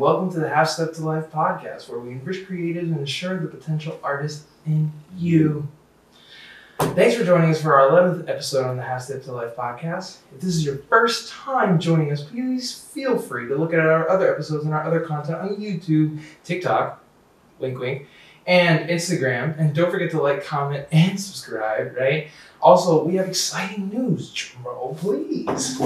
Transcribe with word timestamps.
welcome 0.00 0.32
to 0.32 0.40
the 0.40 0.48
Half 0.48 0.70
Step 0.70 0.94
to 0.94 1.04
Life 1.04 1.30
podcast, 1.30 1.90
where 1.90 1.98
we 1.98 2.12
enrich 2.12 2.48
creatives 2.48 2.84
and 2.84 2.96
ensure 2.96 3.38
the 3.38 3.46
potential 3.46 4.00
artist 4.02 4.46
in 4.64 4.90
you. 5.14 5.68
Thanks 6.78 7.16
for 7.16 7.22
joining 7.22 7.50
us 7.50 7.60
for 7.60 7.78
our 7.78 7.90
11th 7.90 8.26
episode 8.26 8.64
on 8.64 8.78
the 8.78 8.82
Half 8.82 9.02
Step 9.02 9.22
to 9.24 9.32
Life 9.32 9.54
podcast. 9.54 10.16
If 10.34 10.40
this 10.40 10.56
is 10.56 10.64
your 10.64 10.76
first 10.88 11.30
time 11.30 11.78
joining 11.78 12.10
us, 12.12 12.22
please 12.22 12.74
feel 12.74 13.18
free 13.18 13.46
to 13.48 13.56
look 13.56 13.74
at 13.74 13.80
our 13.80 14.08
other 14.08 14.32
episodes 14.32 14.64
and 14.64 14.72
our 14.72 14.82
other 14.82 15.00
content 15.00 15.36
on 15.36 15.56
YouTube, 15.56 16.18
TikTok, 16.44 17.04
wink 17.58 17.78
wink, 17.78 18.06
and 18.46 18.88
Instagram. 18.88 19.54
And 19.58 19.74
don't 19.74 19.90
forget 19.90 20.10
to 20.12 20.22
like, 20.22 20.42
comment, 20.46 20.86
and 20.92 21.20
subscribe, 21.20 21.94
right? 21.94 22.28
Also, 22.62 23.04
we 23.04 23.16
have 23.16 23.28
exciting 23.28 23.90
news. 23.90 24.32
Drum 24.32 24.64
roll, 24.64 24.96
please. 24.98 25.78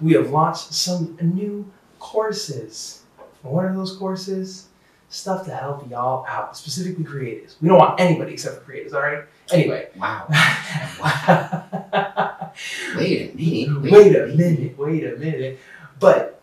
We 0.00 0.14
have 0.14 0.30
launched 0.30 0.72
some 0.72 1.16
new 1.20 1.70
courses. 1.98 3.02
And 3.42 3.52
what 3.52 3.64
are 3.64 3.74
those 3.74 3.96
courses? 3.96 4.68
Stuff 5.08 5.44
to 5.46 5.54
help 5.54 5.88
y'all 5.88 6.26
out, 6.26 6.56
specifically 6.56 7.04
creatives. 7.04 7.54
We 7.60 7.68
don't 7.68 7.78
want 7.78 8.00
anybody 8.00 8.32
except 8.32 8.64
for 8.64 8.72
creatives, 8.72 8.92
all 8.92 9.02
right? 9.02 9.24
Anyway. 9.52 9.88
Wow. 9.96 10.26
Wait 12.96 13.30
a 13.30 13.34
minute. 13.34 13.92
wait 13.92 14.16
a 14.16 14.26
minute, 14.28 14.78
wait 14.78 15.04
a 15.04 15.16
minute. 15.16 15.58
But 16.00 16.40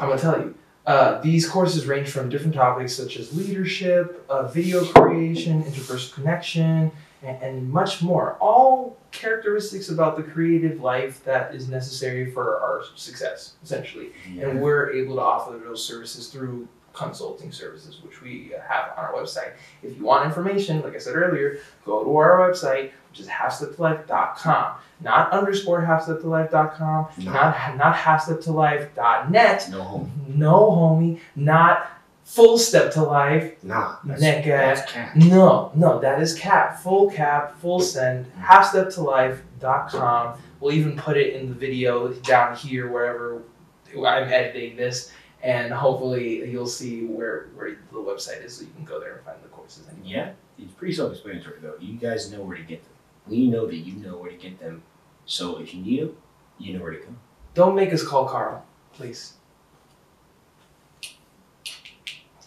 I'm 0.00 0.08
gonna 0.08 0.20
tell 0.20 0.38
you, 0.38 0.54
uh, 0.86 1.20
these 1.20 1.48
courses 1.48 1.86
range 1.86 2.08
from 2.08 2.28
different 2.28 2.54
topics 2.54 2.94
such 2.94 3.16
as 3.16 3.36
leadership, 3.36 4.24
uh, 4.28 4.46
video 4.46 4.84
creation, 4.84 5.62
interpersonal 5.64 6.14
connection, 6.14 6.92
and, 7.22 7.42
and 7.42 7.70
much 7.70 8.02
more. 8.02 8.36
All 8.40 8.96
characteristics 9.12 9.88
about 9.88 10.16
the 10.16 10.22
creative 10.22 10.80
life 10.80 11.22
that 11.24 11.54
is 11.54 11.68
necessary 11.68 12.30
for 12.30 12.60
our 12.60 12.82
success, 12.96 13.54
essentially. 13.62 14.08
And 14.40 14.60
we're 14.60 14.90
able 14.92 15.16
to 15.16 15.22
offer 15.22 15.58
those 15.58 15.84
services 15.86 16.28
through 16.28 16.68
consulting 16.92 17.52
services, 17.52 18.00
which 18.02 18.22
we 18.22 18.52
have 18.68 18.92
on 18.96 19.04
our 19.04 19.12
website. 19.12 19.52
If 19.82 19.96
you 19.98 20.04
want 20.04 20.24
information, 20.24 20.80
like 20.80 20.94
I 20.94 20.98
said 20.98 21.14
earlier, 21.14 21.58
go 21.84 22.02
to 22.02 22.16
our 22.16 22.38
website, 22.38 22.90
which 23.10 23.20
is 23.20 23.28
halfsteptolife.com. 23.28 24.72
Not 25.02 25.30
underscore 25.30 25.82
halfsteptolife.com, 25.82 27.06
No. 27.18 27.32
not 27.32 27.76
not 27.76 27.94
halfsteptolife.net. 27.96 29.68
No 29.70 29.82
home. 29.82 30.12
No, 30.28 30.70
homie, 30.70 31.20
not 31.34 31.90
full 32.26 32.58
step 32.58 32.92
to 32.92 33.02
life. 33.02 33.54
Nah. 33.62 33.96
That's, 34.04 34.22
Nigga. 34.22 34.44
that's 34.44 34.92
cat. 34.92 35.16
No, 35.16 35.70
no, 35.74 35.98
that 36.00 36.20
is 36.20 36.34
cap. 36.34 36.80
Full 36.80 37.08
cap, 37.08 37.56
full 37.58 37.80
send, 37.80 38.26
halfsteptolife.com. 38.38 40.38
We'll 40.60 40.72
even 40.72 40.96
put 40.96 41.16
it 41.16 41.34
in 41.34 41.48
the 41.48 41.54
video 41.54 42.12
down 42.12 42.56
here 42.56 42.90
wherever 42.90 43.42
I'm 43.96 44.30
editing 44.30 44.76
this. 44.76 45.12
And 45.42 45.72
hopefully 45.72 46.50
you'll 46.50 46.66
see 46.66 47.04
where, 47.04 47.48
where 47.54 47.78
the 47.92 47.98
website 47.98 48.44
is 48.44 48.56
so 48.56 48.64
you 48.64 48.70
can 48.74 48.84
go 48.84 48.98
there 48.98 49.16
and 49.16 49.24
find 49.24 49.38
the 49.42 49.48
courses. 49.48 49.84
Yeah. 50.02 50.32
It's 50.58 50.72
pretty 50.72 50.94
self-explanatory 50.94 51.58
though. 51.62 51.76
You 51.78 51.96
guys 51.96 52.32
know 52.32 52.42
where 52.42 52.56
to 52.56 52.62
get 52.62 52.82
them. 52.82 52.92
We 53.28 53.46
know 53.46 53.66
that 53.66 53.76
you 53.76 53.94
know 53.96 54.16
where 54.16 54.30
to 54.30 54.36
get 54.36 54.58
them. 54.58 54.82
So 55.26 55.58
if 55.58 55.72
you 55.72 55.82
need 55.82 56.00
them, 56.00 56.16
you 56.58 56.76
know 56.76 56.82
where 56.82 56.92
to 56.92 56.98
go. 56.98 57.14
Don't 57.54 57.76
make 57.76 57.92
us 57.92 58.02
call 58.02 58.26
Carl, 58.26 58.64
please. 58.94 59.34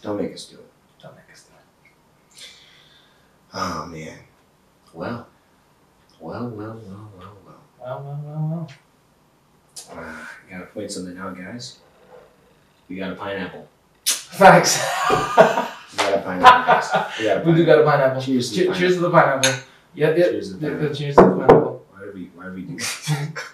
Don't 0.02 0.16
make 0.20 0.32
us 0.34 0.44
do 0.46 0.56
it. 0.56 0.70
Don't 1.02 1.14
make 1.14 1.30
us 1.32 1.44
do 1.44 1.52
it. 2.36 2.46
Oh 3.54 3.86
man. 3.86 4.18
Well. 4.94 5.26
Well, 6.18 6.48
well, 6.48 6.80
well, 6.86 7.10
well, 7.18 7.36
well. 7.46 7.60
Well, 7.80 8.02
well, 8.04 8.20
well, 8.24 8.48
well. 8.50 8.70
Uh, 9.92 10.26
I 10.48 10.50
gotta 10.50 10.66
point 10.66 10.90
something 10.92 11.16
out, 11.16 11.36
guys. 11.36 11.78
We 12.88 12.96
got 12.96 13.12
a 13.12 13.14
pineapple. 13.14 13.68
Facts. 14.06 14.78
We 15.92 15.96
got 15.96 16.18
a 16.18 16.22
pineapple, 16.22 16.66
guys. 16.72 16.88
We 17.18 17.24
got 17.24 17.36
a 17.38 17.44
we 17.50 17.54
do 17.56 17.66
got 17.66 17.78
a 17.80 17.84
pineapple. 17.84 18.22
Cheers 18.22 18.50
to 18.52 18.56
Che- 18.56 18.66
the 18.68 18.74
cheers 18.74 18.94
to 18.94 19.00
the 19.00 19.10
pineapple. 19.10 19.50
Yep, 19.94 20.16
yep. 20.18 20.30
Cheers 20.30 20.48
to 20.48 20.54
the 20.54 20.60
pineapple. 20.60 20.86
yep, 20.86 20.96
Cheers 20.96 21.16
to 21.16 21.22
the 21.22 21.30
pineapple. 21.30 21.86
Why 21.90 22.00
do 22.04 22.12
we, 22.14 22.24
why 22.36 22.44
do 22.44 22.52
we 22.52 22.62
do 22.62 22.76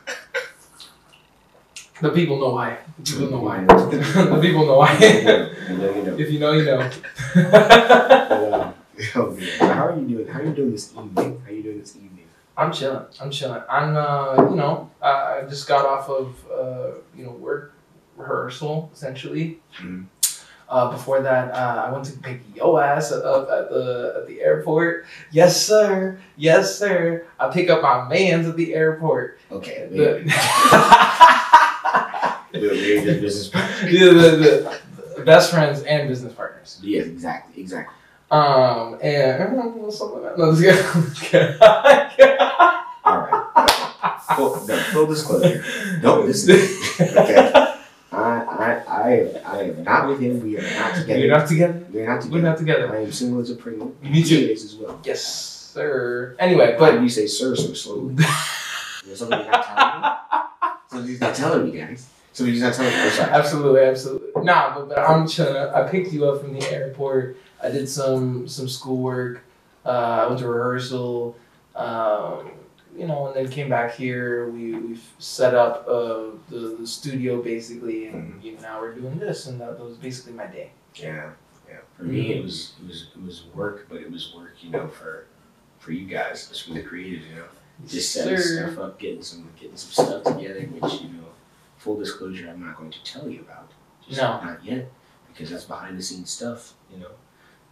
The 2.00 2.10
people 2.10 2.38
know 2.38 2.50
why. 2.50 2.78
The 2.98 3.12
people 3.12 3.30
know 3.30 3.40
why. 3.40 3.64
the 3.64 4.38
people 4.40 4.66
know 4.66 4.78
why. 4.78 4.92
You 4.98 5.24
know, 5.24 5.94
you 5.94 6.02
know. 6.02 6.16
if 6.18 6.30
you 6.30 6.38
know, 6.38 6.52
you 6.52 6.64
know. 6.64 6.90
Oh, 9.14 9.36
how 9.60 9.88
are 9.88 9.98
you 9.98 10.06
doing? 10.08 10.26
How 10.26 10.40
are 10.40 10.44
you 10.44 10.54
doing 10.54 10.72
this 10.72 10.90
evening? 10.92 11.38
How 11.44 11.50
are 11.50 11.54
you 11.54 11.62
doing 11.62 11.80
this 11.80 11.96
evening? 11.96 12.24
I'm 12.56 12.72
chilling. 12.72 13.04
I'm 13.20 13.30
chilling. 13.30 13.60
I'm, 13.68 13.94
uh, 13.94 14.48
you 14.48 14.56
know, 14.56 14.90
I 15.02 15.42
just 15.50 15.68
got 15.68 15.84
off 15.84 16.08
of, 16.08 16.34
uh, 16.50 16.92
you 17.14 17.26
know, 17.26 17.32
work 17.32 17.74
rehearsal 18.16 18.90
essentially. 18.94 19.60
Mhm. 19.78 20.06
Uh, 20.68 20.90
before 20.90 21.20
that, 21.20 21.52
uh, 21.52 21.84
I 21.86 21.92
went 21.92 22.06
to 22.06 22.12
pick 22.18 22.40
yo 22.54 22.78
ass 22.78 23.12
up 23.12 23.48
at 23.50 23.68
the 23.68 24.14
at 24.16 24.26
the 24.26 24.40
airport. 24.40 25.04
Yes, 25.30 25.60
sir. 25.64 26.18
Yes, 26.36 26.74
sir. 26.78 27.26
I 27.38 27.48
pick 27.50 27.68
up 27.68 27.82
my 27.82 28.08
man's 28.08 28.48
at 28.48 28.56
the 28.56 28.74
airport. 28.74 29.38
Okay, 29.52 29.88
The, 29.92 30.24
wait. 32.60 33.04
We're 33.04 33.14
we're 33.14 33.20
business 33.20 33.48
partners. 33.48 33.80
the, 33.90 34.08
the, 34.14 34.80
the 35.16 35.22
best 35.24 35.50
friends 35.50 35.82
and 35.82 36.08
business 36.08 36.32
partners. 36.32 36.78
Yes, 36.82 37.06
exactly, 37.06 37.60
exactly. 37.62 37.94
Um, 38.30 38.98
and 39.02 39.92
something 39.92 40.22
like 40.22 40.36
that. 40.36 40.38
No, 40.38 40.52
this 40.52 41.30
guy. 41.30 42.76
All 43.04 43.18
right. 43.18 43.42
Full, 44.36 44.66
no, 44.66 44.76
full 44.92 45.06
disclosure. 45.06 45.64
Don't 46.02 46.26
listen. 46.26 46.56
Okay. 47.00 47.72
I, 48.12 48.18
I, 48.18 48.82
I, 48.88 49.42
I 49.44 49.62
am 49.62 49.84
not 49.84 50.08
with 50.08 50.20
him. 50.20 50.40
We 50.42 50.58
are 50.58 50.62
not 50.62 50.94
together. 50.96 51.18
You're 51.20 51.36
not 51.38 51.46
together. 51.48 51.86
We're 51.92 52.06
not 52.06 52.16
We're 52.16 52.22
together. 52.22 52.42
not 52.42 52.58
together. 52.58 52.96
I 52.96 53.02
am 53.02 53.12
single 53.12 53.40
as 53.40 53.50
a 53.50 53.54
Pringle. 53.56 53.94
Me 54.02 54.22
too. 54.24 54.36
He 54.36 54.52
as 54.52 54.74
well. 54.76 55.00
Yes, 55.04 55.22
sir. 55.72 56.34
Anyway, 56.38 56.72
Why 56.72 56.78
but 56.78 56.96
do 56.98 57.02
you 57.02 57.08
say 57.08 57.26
sir 57.26 57.54
so 57.54 57.74
slowly? 57.74 58.14
There's 59.04 59.18
something 59.20 59.38
you're 59.38 59.50
not 59.50 59.64
telling 59.66 60.02
me? 60.02 60.08
Something's 60.90 61.20
not 61.20 61.34
telling 61.34 61.70
me, 61.70 61.78
guys. 61.78 62.08
Somebody's 62.36 62.60
not 62.60 62.74
telling 62.74 62.92
me. 62.92 63.00
I'm 63.00 63.10
sorry. 63.12 63.30
absolutely, 63.30 63.80
absolutely. 63.80 64.42
Nah, 64.44 64.74
but, 64.74 64.90
but 64.90 64.98
I'm 64.98 65.26
chilling. 65.26 65.56
I 65.56 65.88
picked 65.88 66.12
you 66.12 66.28
up 66.28 66.42
from 66.42 66.52
the 66.52 66.70
airport. 66.70 67.38
I 67.62 67.70
did 67.70 67.88
some 67.88 68.46
some 68.46 68.68
schoolwork. 68.68 69.40
Uh, 69.86 69.88
I 69.88 70.26
went 70.26 70.40
to 70.40 70.48
rehearsal. 70.48 71.34
Um, 71.74 72.50
you 72.94 73.06
know, 73.06 73.28
and 73.28 73.36
then 73.36 73.48
came 73.50 73.70
back 73.70 73.94
here. 73.94 74.50
We 74.50 74.74
we 74.74 74.98
set 75.18 75.54
up 75.54 75.88
uh, 75.88 76.36
the, 76.50 76.76
the 76.78 76.86
studio 76.86 77.40
basically, 77.40 78.08
and 78.08 78.38
you 78.44 78.52
know, 78.56 78.60
now 78.60 78.80
we're 78.82 78.94
doing 78.94 79.18
this, 79.18 79.46
and 79.46 79.58
that 79.62 79.78
that 79.78 79.84
was 79.84 79.96
basically 79.96 80.34
my 80.34 80.46
day. 80.46 80.72
Yeah, 80.94 81.30
yeah. 81.66 81.78
For 81.96 82.02
me, 82.02 82.34
it 82.34 82.44
was 82.44 82.74
it 82.82 82.86
was 82.86 83.06
it 83.16 83.22
was 83.22 83.44
work, 83.54 83.86
but 83.88 84.02
it 84.02 84.10
was 84.10 84.34
work, 84.34 84.56
you 84.60 84.68
know, 84.68 84.88
for 84.88 85.24
for 85.78 85.92
you 85.92 86.04
guys, 86.06 86.48
just 86.48 86.66
for 86.66 86.74
the 86.74 86.82
creatives, 86.82 87.26
you 87.30 87.36
know, 87.36 87.44
just 87.86 88.12
setting 88.12 88.36
Sir. 88.36 88.66
stuff 88.66 88.78
up, 88.84 88.98
getting 88.98 89.22
some 89.22 89.48
getting 89.58 89.78
some 89.78 90.04
stuff 90.04 90.24
together, 90.24 90.60
which 90.60 91.00
you 91.00 91.08
know, 91.08 91.28
full 91.86 91.96
disclosure, 91.96 92.48
I'm 92.50 92.66
not 92.66 92.76
going 92.76 92.90
to 92.90 93.04
tell 93.04 93.28
you 93.28 93.42
about, 93.42 93.70
just 94.08 94.20
No. 94.20 94.40
not 94.42 94.64
yet, 94.64 94.90
because 95.28 95.50
that's 95.50 95.66
behind 95.66 95.96
the 95.96 96.02
scenes 96.02 96.30
stuff, 96.30 96.72
you 96.92 96.98
know, 96.98 97.10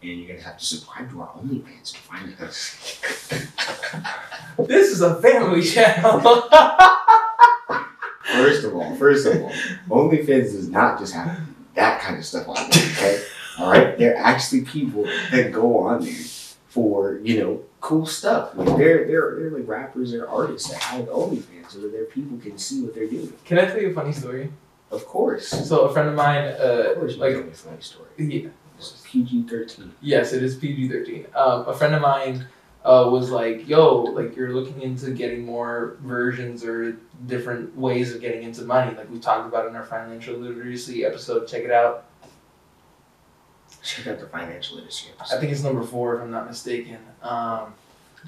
and 0.03 0.21
you're 0.21 0.29
gonna 0.29 0.41
have 0.41 0.57
to 0.57 0.65
subscribe 0.65 1.11
to 1.11 1.21
our 1.23 1.31
OnlyFans 1.31 1.93
to 1.95 1.99
find 1.99 2.29
it. 2.31 2.39
This 4.69 4.93
is 4.93 5.01
a 5.01 5.16
family 5.21 5.63
channel. 5.63 6.21
First 8.22 8.63
of 8.65 8.75
all, 8.77 8.95
first 8.97 9.27
of 9.27 9.43
all, 9.43 9.51
OnlyFans 9.91 10.53
does 10.53 10.69
not 10.69 10.99
just 11.01 11.13
have 11.15 11.41
that 11.75 12.01
kind 12.01 12.17
of 12.19 12.25
stuff 12.25 12.47
on 12.49 12.55
there, 12.55 12.65
okay? 12.93 13.25
All 13.59 13.71
right, 13.71 13.99
they're 13.99 14.17
actually 14.17 14.60
people 14.63 15.05
that 15.33 15.51
go 15.53 15.78
on 15.78 16.05
there 16.05 16.15
for 16.69 17.19
you 17.22 17.41
know 17.41 17.60
cool 17.84 18.07
stuff. 18.07 18.45
Like 18.57 18.77
they're 18.78 19.07
they're 19.07 19.28
they're 19.39 19.51
like 19.59 19.69
rappers 19.69 20.10
they're 20.13 20.28
artists 20.28 20.71
that 20.71 20.81
have 20.83 21.04
OnlyFans 21.07 21.69
so 21.71 21.81
that 21.81 21.92
their 21.92 22.07
people 22.16 22.39
can 22.39 22.57
see 22.57 22.83
what 22.83 22.95
they're 22.95 23.07
doing. 23.16 23.31
Can 23.45 23.59
I 23.59 23.66
tell 23.66 23.81
you 23.81 23.91
a 23.91 23.95
funny 23.95 24.13
story? 24.13 24.51
Of 24.91 25.07
course, 25.07 25.48
So 25.48 25.81
a 25.89 25.92
friend 25.92 26.09
of 26.09 26.15
mine, 26.15 26.45
uh, 26.45 26.95
course, 26.95 27.16
like, 27.16 27.34
a 27.34 27.42
funny 27.53 27.81
story. 27.81 28.09
yeah, 28.16 28.48
It's 28.78 29.03
PG 29.04 29.42
thirteen. 29.48 29.92
yes, 30.01 30.33
it 30.33 30.42
is 30.42 30.57
PG 30.57 30.89
thirteen. 30.89 31.27
Um, 31.34 31.66
a 31.69 31.75
friend 31.75 31.95
of 31.95 32.01
mine 32.01 32.47
uh, 32.84 33.09
was 33.10 33.31
like, 33.31 33.69
"Yo, 33.69 34.03
like 34.19 34.36
you're 34.36 34.53
looking 34.59 34.81
into 34.83 35.10
getting 35.10 35.45
more 35.45 35.97
versions 36.03 36.65
or 36.65 36.97
different 37.27 37.77
ways 37.77 38.15
of 38.15 38.21
getting 38.21 38.42
into 38.45 38.63
money, 38.63 38.95
like 38.97 39.10
we 39.10 39.19
talked 39.19 39.47
about 39.48 39.66
in 39.69 39.75
our 39.77 39.84
financial 39.84 40.36
literacy 40.36 41.04
episode. 41.04 41.47
Check 41.48 41.63
it 41.65 41.71
out. 41.83 42.04
Check 43.84 44.07
out 44.07 44.19
the 44.19 44.27
financial 44.27 44.77
literacy 44.77 45.09
I 45.21 45.36
think 45.36 45.53
it's 45.53 45.63
number 45.63 45.83
four, 45.83 46.16
if 46.16 46.22
I'm 46.22 46.31
not 46.31 46.47
mistaken. 46.47 46.98
Um, 47.22 47.75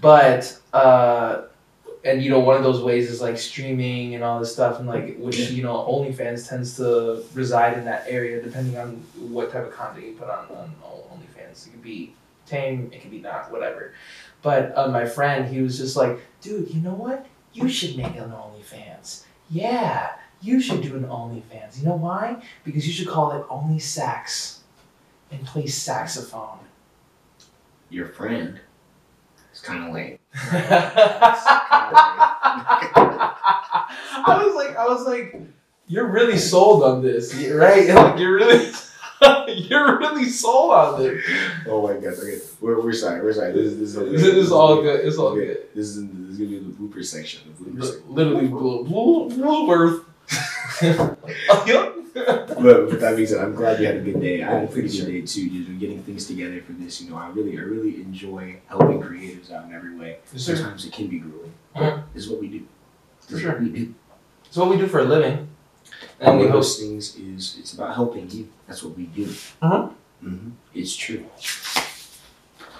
but 0.02 0.60
uh, 0.74 1.42
and 2.04 2.22
you 2.22 2.30
know, 2.30 2.40
one 2.40 2.56
of 2.56 2.62
those 2.62 2.82
ways 2.82 3.10
is 3.10 3.22
like 3.22 3.38
streaming 3.38 4.14
and 4.14 4.22
all 4.22 4.38
this 4.38 4.52
stuff, 4.52 4.78
and 4.78 4.86
like 4.86 5.16
which 5.16 5.38
you 5.50 5.62
know, 5.62 5.74
OnlyFans 5.74 6.48
tends 6.48 6.76
to 6.76 7.24
reside 7.34 7.78
in 7.78 7.84
that 7.86 8.04
area, 8.06 8.42
depending 8.42 8.76
on 8.76 9.02
what 9.30 9.50
type 9.50 9.66
of 9.66 9.72
content 9.72 10.06
you 10.06 10.12
put 10.12 10.28
on 10.28 10.46
on 10.50 10.74
OnlyFans. 10.84 11.66
It 11.66 11.70
could 11.70 11.82
be 11.82 12.12
tame, 12.46 12.90
it 12.92 13.00
could 13.00 13.10
be 13.10 13.20
not, 13.20 13.50
whatever. 13.50 13.94
But 14.42 14.76
uh, 14.76 14.88
my 14.88 15.06
friend, 15.06 15.52
he 15.52 15.62
was 15.62 15.78
just 15.78 15.96
like, 15.96 16.20
dude, 16.40 16.70
you 16.70 16.80
know 16.80 16.94
what? 16.94 17.26
You 17.52 17.68
should 17.68 17.96
make 17.96 18.14
an 18.16 18.30
OnlyFans. 18.30 19.24
Yeah, 19.50 20.12
you 20.42 20.60
should 20.60 20.82
do 20.82 20.94
an 20.96 21.04
OnlyFans. 21.04 21.78
You 21.78 21.86
know 21.86 21.96
why? 21.96 22.42
Because 22.64 22.86
you 22.86 22.92
should 22.92 23.08
call 23.08 23.32
it 23.32 23.44
Only 23.48 23.78
Sax 23.78 24.55
and 25.30 25.44
play 25.46 25.66
saxophone. 25.66 26.58
Your 27.90 28.06
friend 28.06 28.60
It's 29.50 29.60
kind 29.60 29.84
of 29.88 29.94
lame. 29.94 30.18
I 34.28 34.42
was 34.44 34.54
like, 34.54 34.76
I 34.76 34.86
was 34.86 35.06
like, 35.06 35.40
you're 35.86 36.06
really 36.08 36.38
sold 36.38 36.82
on 36.82 37.02
this, 37.02 37.34
right? 37.34 37.86
Like 37.94 38.18
you're 38.18 38.34
really, 38.34 38.72
you're 39.54 39.98
really 39.98 40.28
sold 40.28 40.72
on 40.72 41.00
this. 41.02 41.24
Oh 41.66 41.86
my 41.86 41.94
god! 41.94 42.14
Okay, 42.18 42.38
we're, 42.60 42.80
we're 42.82 42.92
sorry. 42.92 43.22
We're 43.22 43.32
sorry. 43.32 43.52
This, 43.52 43.72
is- 43.72 43.78
this, 43.78 43.96
is 43.96 44.10
This 44.12 44.34
is 44.34 44.52
all 44.52 44.82
good. 44.82 45.04
It's 45.06 45.16
all 45.16 45.28
Okay, 45.28 45.46
good. 45.46 45.58
This 45.74 45.86
is, 45.96 46.06
this 46.08 46.30
is 46.32 46.38
gonna 46.38 46.50
be 46.50 46.58
the 46.58 46.72
blooper 46.72 47.04
section. 47.04 47.42
The 47.58 47.64
blooper 47.64 47.84
section. 47.84 48.14
Literally, 48.14 48.48
birth. 49.66 50.04
oh, 50.82 51.64
yep. 51.66 51.95
But 52.56 52.86
with 52.86 53.00
that 53.00 53.14
being 53.14 53.28
said, 53.28 53.44
I'm 53.44 53.54
glad 53.54 53.78
you 53.78 53.86
had 53.86 53.96
a 53.96 54.00
good 54.00 54.20
day. 54.20 54.42
I 54.42 54.50
had 54.50 54.64
a 54.64 54.66
pretty 54.68 54.88
good 54.88 55.06
day 55.06 55.20
too. 55.20 55.44
You 55.46 55.68
know, 55.68 55.78
getting 55.78 56.02
things 56.02 56.26
together 56.26 56.62
for 56.62 56.72
this. 56.72 57.02
You 57.02 57.10
know, 57.10 57.16
I 57.16 57.28
really, 57.28 57.58
I 57.58 57.60
really 57.60 57.96
enjoy 57.96 58.56
helping 58.68 59.02
creatives 59.02 59.52
out 59.52 59.66
in 59.66 59.74
every 59.74 59.94
way. 59.94 60.16
Yes. 60.32 60.44
Sometimes 60.44 60.86
it 60.86 60.92
can 60.94 61.08
be 61.08 61.18
grueling. 61.18 61.52
Mhm. 61.76 62.04
This 62.14 62.24
is 62.24 62.30
what 62.30 62.40
we 62.40 62.48
do. 62.48 62.66
For 63.28 63.38
sure. 63.38 63.58
we 63.60 63.68
do. 63.68 63.94
It's 64.46 64.56
what 64.56 64.70
we 64.70 64.78
do 64.78 64.86
for 64.86 65.00
a 65.00 65.04
living, 65.04 65.48
And 66.20 66.28
and 66.30 66.38
one 66.38 66.46
of 66.46 66.52
those 66.54 66.78
things 66.78 67.16
is 67.16 67.56
it's 67.58 67.74
about 67.74 67.94
helping 67.94 68.30
you. 68.30 68.48
That's 68.66 68.82
what 68.82 68.96
we 68.96 69.04
do. 69.06 69.26
Mhm. 69.62 69.92
hmm 70.22 70.50
It's 70.74 70.96
true. 70.96 71.26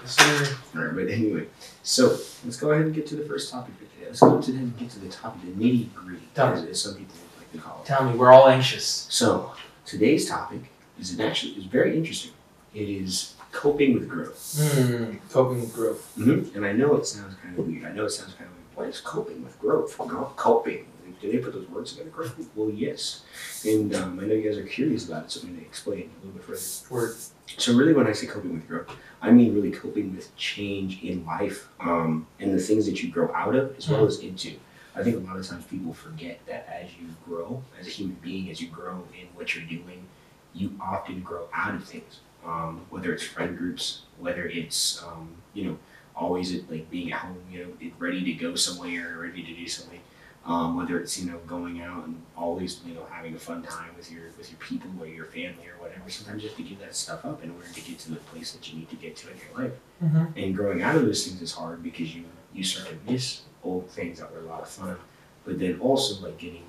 Yes, 0.01 0.15
sir. 0.15 0.57
All 0.75 0.81
right, 0.81 0.95
but 0.95 1.07
anyway, 1.09 1.45
so 1.83 2.17
let's 2.43 2.57
go 2.57 2.71
ahead 2.71 2.85
and 2.85 2.95
get 2.95 3.05
to 3.07 3.15
the 3.15 3.25
first 3.25 3.51
topic 3.51 3.75
for 3.75 3.85
today. 3.93 4.07
Let's 4.07 4.19
go 4.21 4.41
to 4.41 4.51
the, 4.51 4.65
get 4.79 4.89
to 4.91 4.99
the 4.99 5.09
topic, 5.09 5.41
the 5.43 5.51
nitty 5.63 5.93
gritty, 5.93 6.27
as 6.71 6.81
some 6.81 6.95
people 6.95 7.13
call. 7.59 7.83
Tell 7.85 8.09
me, 8.09 8.17
we're 8.17 8.31
all 8.31 8.47
anxious. 8.47 9.07
So 9.09 9.51
today's 9.85 10.27
topic 10.27 10.61
is 10.99 11.19
actually 11.19 11.53
is 11.53 11.65
very 11.65 11.95
interesting. 11.97 12.31
It 12.73 12.89
is 12.89 13.33
coping 13.51 13.93
with 13.93 14.07
growth. 14.07 14.57
Hmm. 14.59 15.15
Coping 15.29 15.61
with 15.61 15.73
growth. 15.73 16.13
Mm-hmm. 16.17 16.55
And 16.55 16.65
I 16.65 16.73
know 16.73 16.95
it 16.95 17.05
sounds 17.05 17.35
kind 17.41 17.57
of 17.57 17.65
weird. 17.67 17.85
I 17.85 17.91
know 17.91 18.05
it 18.05 18.11
sounds 18.11 18.33
kind 18.33 18.45
of 18.49 18.55
weird. 18.55 18.75
What 18.75 18.87
is 18.89 19.01
coping 19.01 19.43
with 19.43 19.59
growth? 19.59 19.97
Gro- 19.97 20.33
Coping. 20.35 20.85
Do 21.19 21.31
they 21.31 21.39
put 21.39 21.53
those 21.53 21.67
words 21.69 21.93
together 21.93 22.11
correctly? 22.11 22.45
Well, 22.55 22.69
yes. 22.69 23.23
And 23.65 23.95
um, 23.95 24.19
I 24.19 24.25
know 24.25 24.35
you 24.35 24.47
guys 24.47 24.57
are 24.59 24.63
curious 24.63 25.07
about 25.07 25.25
it, 25.25 25.31
so 25.31 25.39
I'm 25.41 25.47
going 25.47 25.61
to 25.61 25.65
explain 25.65 26.11
a 26.21 26.25
little 26.25 26.39
bit 26.39 26.43
further. 26.43 26.93
Word. 26.93 27.15
So 27.57 27.73
really, 27.75 27.93
when 27.93 28.05
I 28.05 28.11
say 28.11 28.27
coping 28.27 28.53
with 28.53 28.67
growth, 28.67 28.91
I 29.19 29.31
mean 29.31 29.55
really 29.55 29.71
coping 29.71 30.15
with 30.15 30.35
change 30.35 31.01
in 31.01 31.25
life 31.25 31.69
um, 31.79 32.27
and 32.39 32.53
the 32.53 32.59
things 32.59 32.85
that 32.85 33.01
you 33.01 33.09
grow 33.09 33.33
out 33.33 33.55
of 33.55 33.75
as 33.77 33.89
well 33.89 34.05
as 34.05 34.19
into. 34.19 34.51
I 34.97 35.03
think 35.03 35.15
a 35.15 35.19
lot 35.19 35.37
of 35.37 35.47
times 35.47 35.65
people 35.65 35.93
forget 35.93 36.39
that 36.47 36.67
as 36.71 36.89
you 36.95 37.07
grow 37.25 37.63
as 37.79 37.87
a 37.87 37.89
human 37.89 38.17
being, 38.21 38.49
as 38.49 38.59
you 38.59 38.67
grow 38.67 39.03
in 39.19 39.27
what 39.35 39.55
you're 39.55 39.65
doing, 39.65 40.05
you 40.53 40.71
often 40.81 41.21
grow 41.21 41.47
out 41.53 41.75
of 41.75 41.83
things. 41.83 42.19
Um, 42.45 42.85
whether 42.89 43.13
it's 43.13 43.23
friend 43.23 43.57
groups, 43.57 44.03
whether 44.19 44.45
it's 44.47 45.03
um, 45.03 45.29
you 45.53 45.65
know 45.65 45.77
always 46.15 46.55
at, 46.55 46.69
like 46.71 46.89
being 46.89 47.11
at 47.11 47.19
home, 47.19 47.37
you 47.51 47.59
know, 47.65 47.91
ready 47.99 48.23
to 48.23 48.33
go 48.33 48.55
somewhere, 48.55 49.17
ready 49.19 49.43
to 49.43 49.53
do 49.53 49.67
something. 49.67 49.99
Um, 50.45 50.77
whether 50.77 50.97
it's 50.97 51.19
you 51.19 51.29
know 51.29 51.39
going 51.39 51.81
out 51.81 52.05
and 52.05 52.21
always 52.37 52.79
you 52.85 52.93
know 52.93 53.05
having 53.11 53.35
a 53.35 53.39
fun 53.39 53.61
time 53.63 53.89
with 53.97 54.11
your 54.11 54.23
with 54.37 54.49
your 54.49 54.59
people 54.59 54.89
or 54.99 55.05
your 55.05 55.25
family 55.25 55.67
or 55.67 55.81
whatever. 55.81 56.09
Sometimes 56.09 56.41
you 56.41 56.49
have 56.49 56.57
to 56.57 56.63
give 56.63 56.79
that 56.79 56.95
stuff 56.95 57.25
up 57.25 57.43
in 57.43 57.51
order 57.51 57.67
to 57.67 57.81
get 57.81 57.99
to 57.99 58.11
the 58.11 58.15
place 58.17 58.53
that 58.53 58.71
you 58.71 58.79
need 58.79 58.89
to 58.89 58.95
get 58.95 59.15
to 59.17 59.31
in 59.31 59.37
your 59.37 59.63
life. 59.65 59.77
Mm-hmm. 60.03 60.39
And 60.39 60.55
growing 60.55 60.81
out 60.81 60.95
of 60.95 61.05
those 61.05 61.27
things 61.27 61.41
is 61.41 61.51
hard 61.51 61.83
because 61.83 62.15
you 62.15 62.23
you 62.53 62.63
start 62.63 62.87
to 62.89 63.11
miss 63.11 63.41
old 63.67 63.89
things 63.89 64.19
that 64.19 64.31
were 64.31 64.39
a 64.39 64.45
lot 64.45 64.61
of 64.61 64.69
fun. 64.69 64.97
But 65.45 65.59
then 65.59 65.79
also 65.79 66.25
like 66.25 66.37
getting 66.37 66.63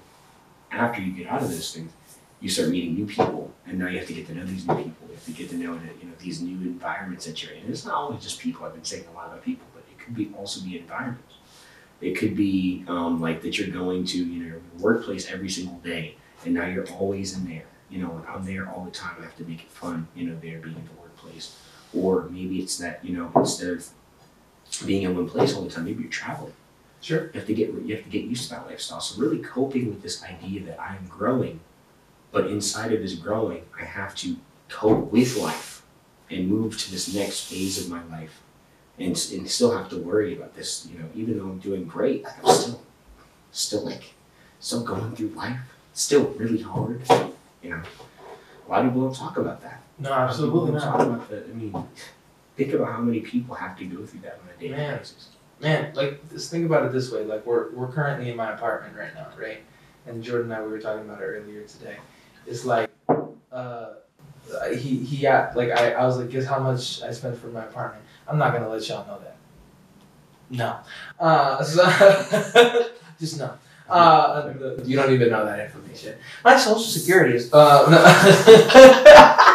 after 0.70 1.00
you 1.00 1.12
get 1.12 1.26
out 1.28 1.42
of 1.42 1.48
those 1.48 1.74
things, 1.74 1.92
you 2.40 2.48
start 2.48 2.68
meeting 2.68 2.94
new 2.94 3.06
people, 3.06 3.50
and 3.66 3.78
now 3.78 3.88
you 3.88 3.98
have 3.98 4.06
to 4.06 4.12
get 4.12 4.26
to 4.28 4.34
know 4.34 4.44
these 4.44 4.66
new 4.66 4.74
people. 4.76 5.08
You 5.08 5.14
have 5.14 5.24
to 5.24 5.32
get 5.32 5.50
to 5.50 5.56
know 5.56 5.72
you 6.00 6.08
know 6.08 6.14
these 6.18 6.40
new 6.40 6.56
environments 6.68 7.26
that 7.26 7.42
you're 7.42 7.52
in. 7.52 7.62
And 7.62 7.70
it's 7.70 7.84
not 7.84 7.94
always 7.94 8.22
just 8.22 8.38
people. 8.38 8.66
I've 8.66 8.74
been 8.74 8.84
saying 8.84 9.04
a 9.12 9.16
lot 9.16 9.28
about 9.28 9.42
people, 9.42 9.66
but 9.74 9.82
it 9.90 9.98
could 10.02 10.14
be 10.14 10.30
also 10.36 10.60
be 10.60 10.78
environments. 10.78 11.34
It 12.00 12.16
could 12.16 12.36
be 12.36 12.84
um, 12.86 13.20
like 13.20 13.42
that 13.42 13.58
you're 13.58 13.68
going 13.68 14.04
to 14.06 14.18
you 14.18 14.42
know 14.42 14.46
your 14.46 14.60
workplace 14.78 15.30
every 15.30 15.50
single 15.50 15.78
day, 15.78 16.16
and 16.44 16.54
now 16.54 16.66
you're 16.66 16.88
always 16.90 17.36
in 17.36 17.48
there. 17.48 17.64
You 17.90 18.02
know, 18.02 18.24
I'm 18.28 18.44
there 18.44 18.68
all 18.68 18.84
the 18.84 18.90
time. 18.90 19.16
I 19.18 19.24
have 19.24 19.36
to 19.38 19.44
make 19.44 19.62
it 19.62 19.70
fun. 19.70 20.06
You 20.14 20.26
know, 20.26 20.38
there 20.40 20.58
being 20.58 20.76
in 20.76 20.84
the 20.84 21.00
workplace, 21.00 21.56
or 21.92 22.28
maybe 22.30 22.60
it's 22.60 22.78
that 22.78 23.04
you 23.04 23.16
know 23.16 23.32
instead 23.34 23.70
of 23.70 23.88
being 24.86 25.02
in 25.02 25.16
one 25.16 25.28
place 25.28 25.54
all 25.54 25.62
the 25.62 25.70
time, 25.70 25.86
maybe 25.86 26.02
you're 26.02 26.12
traveling. 26.12 26.52
Sure. 27.00 27.26
You 27.26 27.30
have 27.34 27.46
to 27.46 27.54
get 27.54 27.68
you 27.72 27.94
have 27.94 28.04
to 28.04 28.10
get 28.10 28.24
used 28.24 28.44
to 28.44 28.56
that 28.56 28.66
lifestyle. 28.66 29.00
So 29.00 29.20
really 29.20 29.38
coping 29.38 29.88
with 29.88 30.02
this 30.02 30.22
idea 30.24 30.64
that 30.64 30.80
I'm 30.80 31.06
growing, 31.08 31.60
but 32.32 32.46
inside 32.46 32.92
of 32.92 33.00
this 33.00 33.14
growing, 33.14 33.62
I 33.80 33.84
have 33.84 34.14
to 34.16 34.36
cope 34.68 35.12
with 35.12 35.36
life 35.36 35.82
and 36.30 36.48
move 36.48 36.78
to 36.78 36.90
this 36.90 37.14
next 37.14 37.50
phase 37.50 37.82
of 37.82 37.90
my 37.90 38.04
life, 38.04 38.42
and, 38.98 39.10
and 39.32 39.48
still 39.48 39.76
have 39.76 39.88
to 39.90 39.96
worry 39.96 40.36
about 40.36 40.54
this. 40.54 40.86
You 40.90 40.98
know, 40.98 41.06
even 41.14 41.38
though 41.38 41.44
I'm 41.44 41.58
doing 41.58 41.84
great, 41.86 42.24
like 42.24 42.44
I'm 42.44 42.54
still, 42.54 42.82
still 43.52 43.84
like, 43.84 44.14
still 44.60 44.82
going 44.82 45.14
through 45.14 45.28
life. 45.28 45.58
Still 45.94 46.26
really 46.36 46.62
hard. 46.62 47.02
You 47.62 47.70
know, 47.70 47.82
a 48.66 48.70
lot 48.70 48.84
of 48.84 48.92
people 48.92 49.02
don't 49.02 49.16
talk 49.16 49.36
about 49.36 49.62
that. 49.62 49.82
No, 49.98 50.12
absolutely 50.12 50.72
not. 50.72 50.82
talk 50.82 51.00
about 51.00 51.28
that. 51.28 51.46
I 51.50 51.54
mean, 51.54 51.74
think 52.56 52.72
about 52.72 52.92
how 52.92 53.00
many 53.00 53.20
people 53.20 53.56
have 53.56 53.76
to 53.78 53.84
go 53.84 54.06
through 54.06 54.20
that 54.20 54.34
on 54.34 54.48
a 54.56 54.60
daily 54.60 54.96
basis. 54.96 55.30
Man, 55.60 55.92
like 55.94 56.28
just 56.30 56.50
think 56.50 56.64
about 56.66 56.84
it 56.84 56.92
this 56.92 57.10
way. 57.10 57.24
Like 57.24 57.44
we're 57.44 57.70
we're 57.72 57.88
currently 57.88 58.30
in 58.30 58.36
my 58.36 58.52
apartment 58.52 58.96
right 58.96 59.14
now, 59.14 59.26
right? 59.36 59.58
And 60.06 60.22
Jordan 60.22 60.52
and 60.52 60.60
I 60.60 60.62
we 60.62 60.70
were 60.70 60.80
talking 60.80 61.04
about 61.04 61.20
it 61.20 61.24
earlier 61.24 61.62
today. 61.64 61.96
It's 62.46 62.64
like 62.64 62.90
uh 63.52 63.94
he 64.70 64.98
he 64.98 65.20
got 65.20 65.56
like 65.56 65.70
I, 65.70 65.92
I 65.92 66.06
was 66.06 66.16
like, 66.18 66.30
guess 66.30 66.46
how 66.46 66.60
much 66.60 67.02
I 67.02 67.10
spent 67.10 67.36
for 67.38 67.48
my 67.48 67.64
apartment. 67.64 68.04
I'm 68.28 68.38
not 68.38 68.52
gonna 68.52 68.68
let 68.68 68.88
y'all 68.88 69.06
know 69.06 69.18
that. 69.18 69.36
No. 70.50 70.78
Uh 71.18 71.62
so 71.64 72.90
just 73.18 73.38
no. 73.38 73.52
Uh, 73.88 74.52
you 74.84 74.96
don't 74.96 75.12
even 75.12 75.30
know 75.30 75.46
that 75.46 75.60
information. 75.60 76.14
My 76.44 76.58
social 76.58 76.82
security 76.82 77.34
is 77.36 77.52
uh 77.52 77.88
no. 77.90 79.54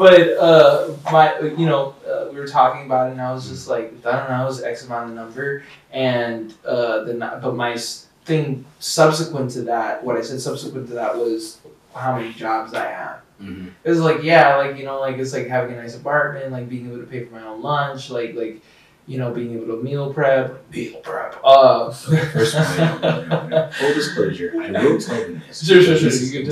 but 0.00 0.20
uh 0.48 0.88
my 1.12 1.38
you 1.60 1.66
know 1.66 1.94
uh, 2.08 2.28
we 2.32 2.38
were 2.40 2.46
talking 2.46 2.86
about 2.86 3.08
it 3.08 3.12
and 3.12 3.20
I 3.20 3.32
was 3.36 3.48
just 3.48 3.68
like 3.68 3.92
I 4.06 4.12
don't 4.16 4.30
know 4.30 4.42
it 4.42 4.46
was 4.46 4.62
X 4.62 4.86
amount 4.86 5.10
of 5.10 5.14
number 5.14 5.62
and 5.92 6.54
uh 6.64 7.04
then 7.04 7.18
but 7.18 7.54
my 7.54 7.76
thing 8.24 8.64
subsequent 8.78 9.50
to 9.56 9.62
that 9.72 10.02
what 10.04 10.16
I 10.16 10.22
said 10.22 10.40
subsequent 10.40 10.88
to 10.88 10.94
that 10.94 11.16
was 11.16 11.58
how 11.94 12.16
many 12.16 12.32
jobs 12.32 12.72
I 12.72 12.86
have. 12.86 13.18
Mm-hmm. 13.42 13.68
It 13.84 13.90
was 13.90 14.00
like 14.00 14.22
yeah 14.22 14.56
like 14.56 14.76
you 14.78 14.84
know 14.88 15.00
like 15.00 15.16
it's 15.18 15.34
like 15.34 15.48
having 15.48 15.76
a 15.76 15.82
nice 15.82 15.96
apartment 15.96 16.50
like 16.52 16.66
being 16.68 16.86
able 16.88 16.98
to 17.04 17.06
pay 17.06 17.24
for 17.24 17.34
my 17.34 17.44
own 17.50 17.60
lunch 17.60 18.08
like 18.10 18.34
like 18.34 18.62
you 19.06 19.18
know 19.18 19.32
being 19.32 19.52
able 19.54 19.66
to 19.76 19.82
meal 19.82 20.12
prep 20.14 20.48
meal 20.72 20.96
prep 21.00 21.32
uh 21.44 21.90
First 21.90 22.54
of 22.56 22.64
all, 23.04 23.70
full 23.78 23.94
disclosure, 23.94 24.52
I 24.56 24.70
will 24.84 25.00
tell 25.00 25.20
them 25.20 25.42
this. 25.46 25.66
Sure, 25.66 25.82
sure, 25.82 25.96
sure, 25.96 26.10
you 26.10 26.30
can 26.32 26.50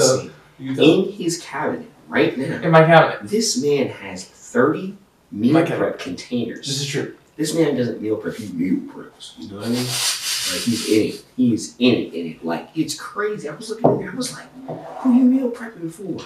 you 0.58 0.74
tell- 0.74 1.04
In 1.04 1.12
his 1.12 1.40
cabinet 1.40 1.88
right 2.08 2.36
now, 2.36 2.60
in 2.62 2.70
my 2.70 2.84
cabinet 2.84 3.28
this 3.28 3.60
man 3.62 3.88
has 3.88 4.24
30 4.24 4.96
meal 5.30 5.52
My 5.52 5.62
cabinet. 5.62 5.78
prep 5.78 5.94
this 5.98 6.02
containers. 6.04 6.68
is 6.68 6.86
true 6.86 7.14
This 7.36 7.54
man 7.54 7.76
doesn't 7.76 8.00
meal 8.02 8.16
prep, 8.16 8.34
he 8.36 8.48
meal 8.52 8.80
preps. 8.92 9.34
You 9.38 9.48
know 9.50 9.56
what 9.58 9.66
I 9.66 9.68
mean? 9.68 9.76
Like 9.86 10.62
he's 10.64 10.88
in 10.88 11.02
it. 11.08 11.24
He's 11.36 11.76
in 11.78 11.94
it, 11.94 12.14
in 12.14 12.26
it. 12.32 12.44
Like 12.44 12.70
it's 12.74 12.94
crazy. 12.94 13.48
I 13.48 13.54
was 13.54 13.68
looking 13.70 13.86
at 13.86 14.00
it, 14.08 14.12
I 14.12 14.16
was 14.16 14.32
like, 14.32 14.48
who 15.00 15.14
you 15.14 15.24
meal 15.24 15.50
prepping 15.50 15.90
for? 15.92 16.24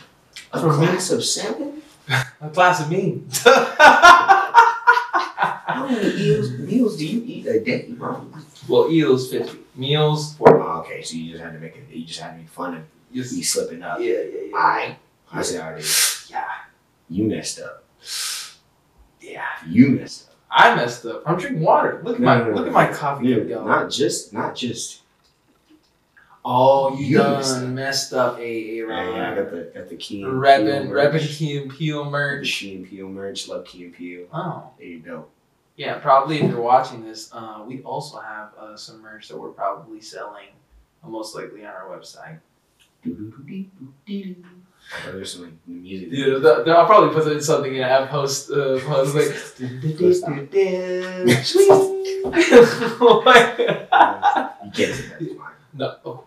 A 0.52 0.60
For 0.60 0.68
me. 0.78 0.86
class 0.86 1.10
of 1.10 1.24
seven? 1.24 1.82
a 2.40 2.50
class 2.50 2.80
of 2.80 2.90
me 2.90 3.22
How 5.64 5.86
many 5.88 6.14
meals, 6.14 6.50
meals 6.52 6.96
do 6.96 7.06
you 7.06 7.22
eat 7.24 7.46
a 7.46 7.60
day, 7.60 7.86
bro? 7.90 8.26
well 8.68 8.90
eels 8.90 9.30
50 9.30 9.58
meals 9.74 10.34
40 10.36 10.54
Oh, 10.62 10.78
okay, 10.80 11.02
so 11.02 11.16
you 11.16 11.32
just 11.32 11.42
had 11.42 11.52
to 11.54 11.58
make 11.58 11.74
it. 11.76 11.84
You 11.90 12.04
just 12.04 12.20
had 12.20 12.32
to 12.32 12.38
make 12.38 12.48
fun 12.48 12.74
of 12.76 12.82
Yes. 13.10 13.32
me 13.32 13.42
slipping 13.42 13.82
up. 13.82 13.98
Yeah, 14.00 14.06
yeah, 14.32 14.40
yeah. 14.50 14.56
I, 14.56 14.96
I 15.32 15.40
it 15.40 15.78
is. 15.78 16.28
Yeah. 16.30 16.44
You 17.08 17.24
messed 17.24 17.60
up. 17.60 17.84
Yeah. 19.20 19.44
You 19.66 19.88
messed 19.90 20.28
up. 20.28 20.34
I 20.50 20.74
messed 20.74 21.06
up. 21.06 21.22
I'm 21.26 21.38
drinking 21.38 21.62
water. 21.62 22.00
Look 22.04 22.16
at 22.16 22.20
No, 22.20 22.26
my 22.26 22.38
no, 22.38 22.50
no, 22.50 22.54
look 22.56 22.66
at 22.66 22.72
my 22.72 22.86
coffee 22.92 23.34
cup 23.34 23.48
going. 23.48 23.66
not 23.66 23.90
just, 23.90 24.32
not 24.34 24.54
just. 24.54 25.00
oh, 26.44 26.94
you, 26.98 27.06
you 27.06 27.18
done 27.18 27.36
messed 27.38 27.62
messed 27.62 28.12
up. 28.12 28.34
up. 28.34 28.38
a 28.40 28.42
a 28.42 28.86
Yeah, 28.86 29.10
yeah, 29.10 29.32
I 29.32 29.34
got 29.36 29.50
the 29.50 29.70
got 29.74 29.88
the 29.88 29.96
key. 29.96 30.22
and 30.22 30.32
Reppin' 30.34 30.82
Peele 30.84 30.90
reppin'. 30.92 31.36
Key 31.38 31.56
and 31.62 31.70
Peele 31.70 32.04
The 32.04 32.10
merch. 32.10 32.52
Key 32.58 32.74
and 32.76 32.86
Peele 32.86 33.08
merch. 33.08 33.48
Love 33.48 33.64
Key 33.64 33.84
and 33.84 33.94
Peele. 33.94 34.26
Oh. 34.32 34.70
There 34.78 34.86
you 34.86 34.98
go. 35.00 35.26
Yeah, 35.76 35.98
probably 36.00 36.38
if 36.40 36.50
you're 36.50 36.60
watching 36.60 37.02
this, 37.02 37.30
uh, 37.32 37.64
we 37.66 37.80
also 37.82 38.18
have 38.20 38.50
uh, 38.58 38.76
some 38.76 39.00
merch 39.00 39.28
that 39.28 39.38
we're 39.38 39.48
probably 39.52 40.02
selling, 40.02 40.48
uh, 41.02 41.08
most 41.08 41.34
likely 41.34 41.64
on 41.64 41.72
our 41.72 41.86
website. 41.88 42.38
Oh, 44.94 45.12
there's 45.12 45.32
some 45.32 45.42
like, 45.44 45.52
music. 45.66 46.08
Yeah, 46.10 46.26
th- 46.38 46.64
th- 46.64 46.68
I'll 46.68 46.86
probably 46.86 47.14
put 47.14 47.30
in 47.32 47.40
something 47.40 47.74
in 47.74 47.82
a 47.82 48.06
post. 48.08 48.50
Uh, 48.50 48.78
post 48.80 49.14
like. 49.14 49.24
You 49.58 49.68
Get 54.72 54.94
to 54.94 55.02
that 55.02 55.20
line. 55.38 55.52
No. 55.74 55.96
Oh. 56.04 56.24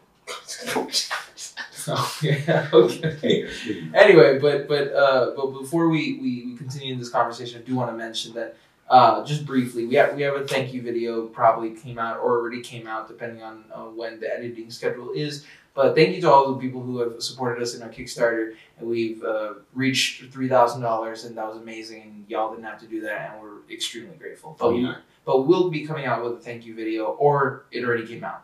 Oh, 1.88 2.18
yeah. 2.24 2.68
Okay. 2.74 3.48
anyway, 3.94 4.40
but 4.40 4.68
but 4.68 4.92
uh, 4.94 5.34
but 5.36 5.52
before 5.52 5.90
we, 5.90 6.18
we, 6.20 6.46
we 6.48 6.58
continue 6.58 6.96
this 6.96 7.10
conversation, 7.10 7.62
I 7.62 7.64
do 7.64 7.76
want 7.76 7.92
to 7.92 7.98
mention 7.98 8.34
that 8.34 8.58
uh, 8.90 9.24
just 9.24 9.46
briefly, 9.46 9.86
we 9.86 9.96
have 9.96 10.16
we 10.16 10.24
have 10.24 10.36
a 10.36 10.48
thank 10.48 10.74
you 10.74 10.82
video 10.82 11.28
probably 11.28 11.72
came 11.72 12.00
out 12.00 12.18
or 12.18 12.40
already 12.40 12.62
came 12.62 12.88
out 12.88 13.08
depending 13.08 13.44
on 13.44 13.66
uh, 13.74 13.84
when 13.84 14.20
the 14.20 14.34
editing 14.34 14.70
schedule 14.72 15.12
is. 15.12 15.46
But 15.76 15.94
thank 15.94 16.16
you 16.16 16.22
to 16.22 16.32
all 16.32 16.54
the 16.54 16.60
people 16.60 16.82
who 16.82 17.00
have 17.00 17.22
supported 17.22 17.62
us 17.62 17.76
in 17.76 17.82
our 17.84 17.90
Kickstarter, 17.90 18.56
and 18.80 18.88
we've 18.88 19.22
uh, 19.24 19.56
reached 19.74 20.32
three 20.32 20.48
thousand 20.48 20.82
dollars, 20.82 21.26
and 21.26 21.38
that 21.38 21.46
was 21.48 21.58
amazing. 21.58 22.02
And 22.04 22.26
y'all 22.30 22.50
didn't 22.52 22.64
have 22.66 22.80
to 22.80 22.88
do 22.88 23.02
that, 23.02 23.32
and 23.34 23.42
we're 23.42 23.58
extremely 23.70 24.16
grateful. 24.16 24.56
But 24.58 24.74
we 24.74 24.80
but 25.26 25.42
we'll 25.42 25.70
be 25.70 25.86
coming 25.86 26.06
out 26.06 26.24
with 26.24 26.34
a 26.34 26.38
thank 26.38 26.66
you 26.66 26.76
video, 26.76 27.08
or 27.08 27.66
it 27.72 27.84
already 27.84 28.08
came 28.08 28.24
out, 28.24 28.44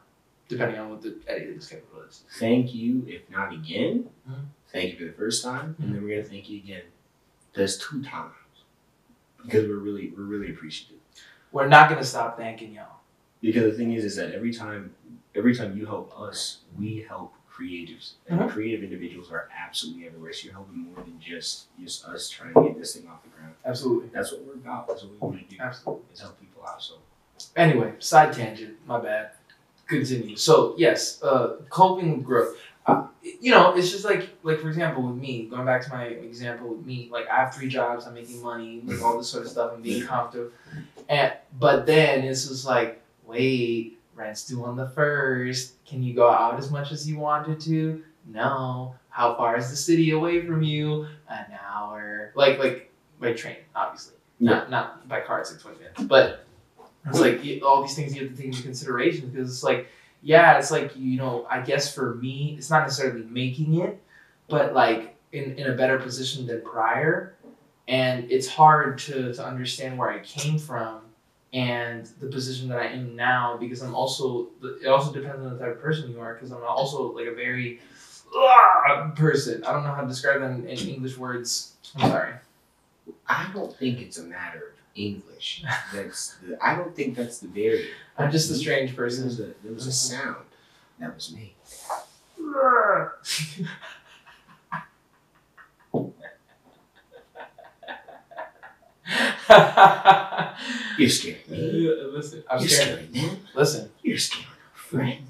depending 0.49 0.77
on 0.77 0.89
what 0.89 1.01
the 1.01 1.15
editing 1.25 1.61
schedule 1.61 2.01
is. 2.07 2.23
Thank 2.37 2.75
you, 2.75 3.05
if 3.07 3.29
not 3.29 3.53
again. 3.53 4.09
Mhm. 4.29 4.35
Thank 4.73 4.91
you 4.91 4.97
for 4.97 5.05
the 5.05 5.13
first 5.17 5.41
time, 5.41 5.75
and 5.79 5.95
then 5.95 6.03
we're 6.03 6.17
gonna 6.17 6.27
thank 6.27 6.49
you 6.49 6.57
again. 6.59 6.83
That's 7.53 7.77
two 7.77 8.03
times 8.03 8.33
because 9.41 9.67
we're 9.69 9.77
really 9.77 10.11
we're 10.17 10.23
really 10.23 10.51
appreciative. 10.51 10.97
We're 11.53 11.67
not 11.69 11.89
gonna 11.89 12.03
stop 12.03 12.37
thanking 12.37 12.73
y'all. 12.73 12.97
Because 13.41 13.63
the 13.71 13.77
thing 13.77 13.93
is, 13.93 14.03
is 14.05 14.17
that 14.17 14.33
every 14.33 14.53
time 14.53 14.93
every 15.35 15.55
time 15.55 15.77
you 15.77 15.85
help 15.85 16.13
us, 16.19 16.59
we 16.77 17.05
help 17.07 17.33
creatives, 17.51 18.13
and 18.27 18.39
Mhm. 18.39 18.49
creative 18.49 18.83
individuals 18.83 19.29
are 19.31 19.47
absolutely 19.57 20.07
everywhere. 20.07 20.33
So 20.33 20.45
you're 20.45 20.53
helping 20.53 20.77
more 20.77 20.95
than 21.03 21.19
just 21.19 21.67
just 21.79 22.05
us 22.05 22.29
trying 22.29 22.53
to 22.53 22.61
get 22.61 22.77
this 22.77 22.95
thing 22.95 23.07
off 23.07 23.21
the 23.23 23.29
ground. 23.29 23.55
Absolutely, 23.65 24.09
That's 24.13 24.31
what 24.31 24.41
we're 24.45 24.53
about. 24.53 24.87
That's 24.87 25.03
what 25.03 25.11
we 25.11 25.17
want 25.17 25.49
to 25.49 25.55
do. 25.55 25.61
absolutely. 25.61 26.03
Is 26.13 26.21
help 26.21 26.39
people 26.39 26.65
out. 26.65 26.81
So 26.81 26.95
Anyway, 27.55 27.93
side 27.99 28.33
tangent. 28.33 28.77
My 28.85 28.99
bad. 28.99 29.31
Continue. 29.87 30.35
So 30.37 30.73
yes, 30.77 31.21
uh, 31.23 31.57
coping 31.69 32.15
with 32.17 32.25
growth. 32.25 32.55
Uh, 32.85 33.07
you 33.21 33.51
know, 33.51 33.73
it's 33.75 33.91
just 33.91 34.05
like 34.05 34.29
like 34.43 34.59
for 34.59 34.69
example 34.69 35.03
with 35.03 35.17
me, 35.17 35.47
going 35.47 35.65
back 35.65 35.81
to 35.83 35.89
my 35.89 36.05
example 36.05 36.69
with 36.69 36.85
me, 36.85 37.09
like 37.11 37.27
I 37.29 37.35
have 37.35 37.53
three 37.53 37.67
jobs, 37.67 38.05
I'm 38.07 38.13
making 38.13 38.41
money, 38.41 38.79
with 38.79 39.01
all 39.01 39.17
this 39.17 39.27
sort 39.29 39.45
of 39.45 39.51
stuff, 39.51 39.73
and 39.73 39.83
being 39.83 40.05
comfortable. 40.05 40.51
And 41.09 41.33
but 41.59 41.85
then 41.85 42.23
it's 42.23 42.47
just 42.47 42.65
like, 42.65 43.01
wait, 43.25 43.99
rent's 44.21 44.45
due 44.45 44.63
on 44.63 44.75
the 44.75 44.87
first. 44.89 45.83
Can 45.85 46.03
you 46.03 46.13
go 46.13 46.29
out 46.29 46.57
as 46.57 46.71
much 46.71 46.91
as 46.91 47.09
you 47.09 47.17
wanted 47.17 47.59
to? 47.61 48.03
No. 48.27 48.95
How 49.09 49.35
far 49.35 49.57
is 49.57 49.69
the 49.69 49.75
city 49.75 50.11
away 50.11 50.45
from 50.45 50.61
you? 50.61 51.07
An 51.29 51.45
hour. 51.67 52.31
Like 52.35 52.59
like 52.59 52.91
by 53.19 53.33
train, 53.33 53.57
obviously. 53.75 54.15
Not 54.39 54.69
not 54.69 55.07
by 55.07 55.21
car. 55.21 55.41
It's 55.41 55.51
like 55.51 55.61
twenty 55.61 55.79
minutes, 55.79 56.03
but 56.03 56.45
it's 57.05 57.19
like 57.19 57.41
all 57.63 57.81
these 57.81 57.95
things 57.95 58.15
you 58.15 58.21
have 58.21 58.31
to 58.31 58.37
take 58.37 58.47
into 58.47 58.63
consideration 58.63 59.29
because 59.29 59.49
it's 59.49 59.63
like, 59.63 59.87
yeah, 60.21 60.57
it's 60.57 60.71
like 60.71 60.95
you 60.95 61.17
know, 61.17 61.45
I 61.49 61.61
guess 61.61 61.93
for 61.93 62.15
me, 62.15 62.55
it's 62.57 62.69
not 62.69 62.83
necessarily 62.83 63.23
making 63.23 63.81
it, 63.81 64.01
but 64.47 64.73
like 64.73 65.15
in, 65.31 65.57
in 65.57 65.67
a 65.67 65.75
better 65.75 65.99
position 65.99 66.47
than 66.47 66.61
prior, 66.61 67.35
and 67.87 68.31
it's 68.31 68.47
hard 68.47 68.97
to 68.99 69.33
to 69.33 69.45
understand 69.45 69.97
where 69.97 70.09
I 70.09 70.19
came 70.19 70.57
from 70.57 71.00
and 71.53 72.05
the 72.19 72.27
position 72.27 72.69
that 72.69 72.79
I 72.79 72.87
am 72.87 73.15
now 73.15 73.57
because 73.57 73.81
I'm 73.81 73.93
also 73.93 74.47
it 74.63 74.87
also 74.87 75.11
depends 75.11 75.45
on 75.45 75.57
the 75.57 75.59
type 75.59 75.75
of 75.75 75.81
person 75.81 76.11
you 76.11 76.19
are 76.19 76.33
because 76.33 76.51
I'm 76.51 76.63
also 76.63 77.11
like 77.11 77.27
a 77.27 77.35
very 77.35 77.81
ah, 78.33 79.11
person. 79.15 79.63
I 79.65 79.73
don't 79.73 79.83
know 79.83 79.93
how 79.93 80.01
to 80.01 80.07
describe 80.07 80.39
that 80.41 80.51
in, 80.51 80.65
in 80.67 80.77
English 80.77 81.17
words. 81.17 81.73
I'm 81.95 82.09
sorry. 82.09 82.33
I 83.27 83.49
don't 83.53 83.75
think 83.75 83.99
it's 83.99 84.17
a 84.17 84.23
matter 84.23 84.59
of 84.59 84.73
English. 84.95 85.63
That's 85.93 86.35
the, 86.35 86.57
I 86.63 86.75
don't 86.75 86.95
think 86.95 87.15
that's 87.15 87.39
the 87.39 87.47
barrier. 87.47 87.95
I'm 88.17 88.31
just 88.31 88.49
a 88.51 88.55
strange 88.55 88.95
There 88.95 89.03
was 89.03 89.17
person. 89.19 89.43
a, 89.43 89.63
there 89.63 89.73
was 89.73 89.87
a 89.87 89.91
sound 89.91 90.45
that 90.99 91.13
was 91.13 91.33
made. 91.33 91.55
You're 101.01 101.09
scaring 101.09 101.39
me. 101.49 101.95
Listen, 102.13 102.43
I'm 102.49 102.59
You're 102.59 102.69
scared. 102.69 102.87
scaring 102.89 103.11
them. 103.11 103.37
Listen. 103.55 103.89
You're 104.03 104.17
scaring 104.17 104.47
our 104.47 104.77
friend. 104.77 105.27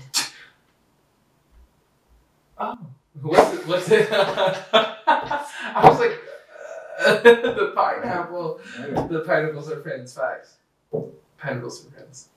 Oh, 2.58 2.78
what's 3.22 3.54
it? 3.54 3.68
What's 3.68 3.90
it? 3.92 4.08
I 4.12 5.82
was 5.90 6.00
like, 6.00 6.20
uh, 7.00 7.22
the 7.24 7.72
pineapple. 7.76 8.60
The 9.10 9.24
pineapples 9.26 9.72
are 9.72 9.82
friends. 9.82 10.14
Facts. 10.14 10.58
Pineapples 11.40 11.88
are 11.88 11.92
friends. 11.92 12.30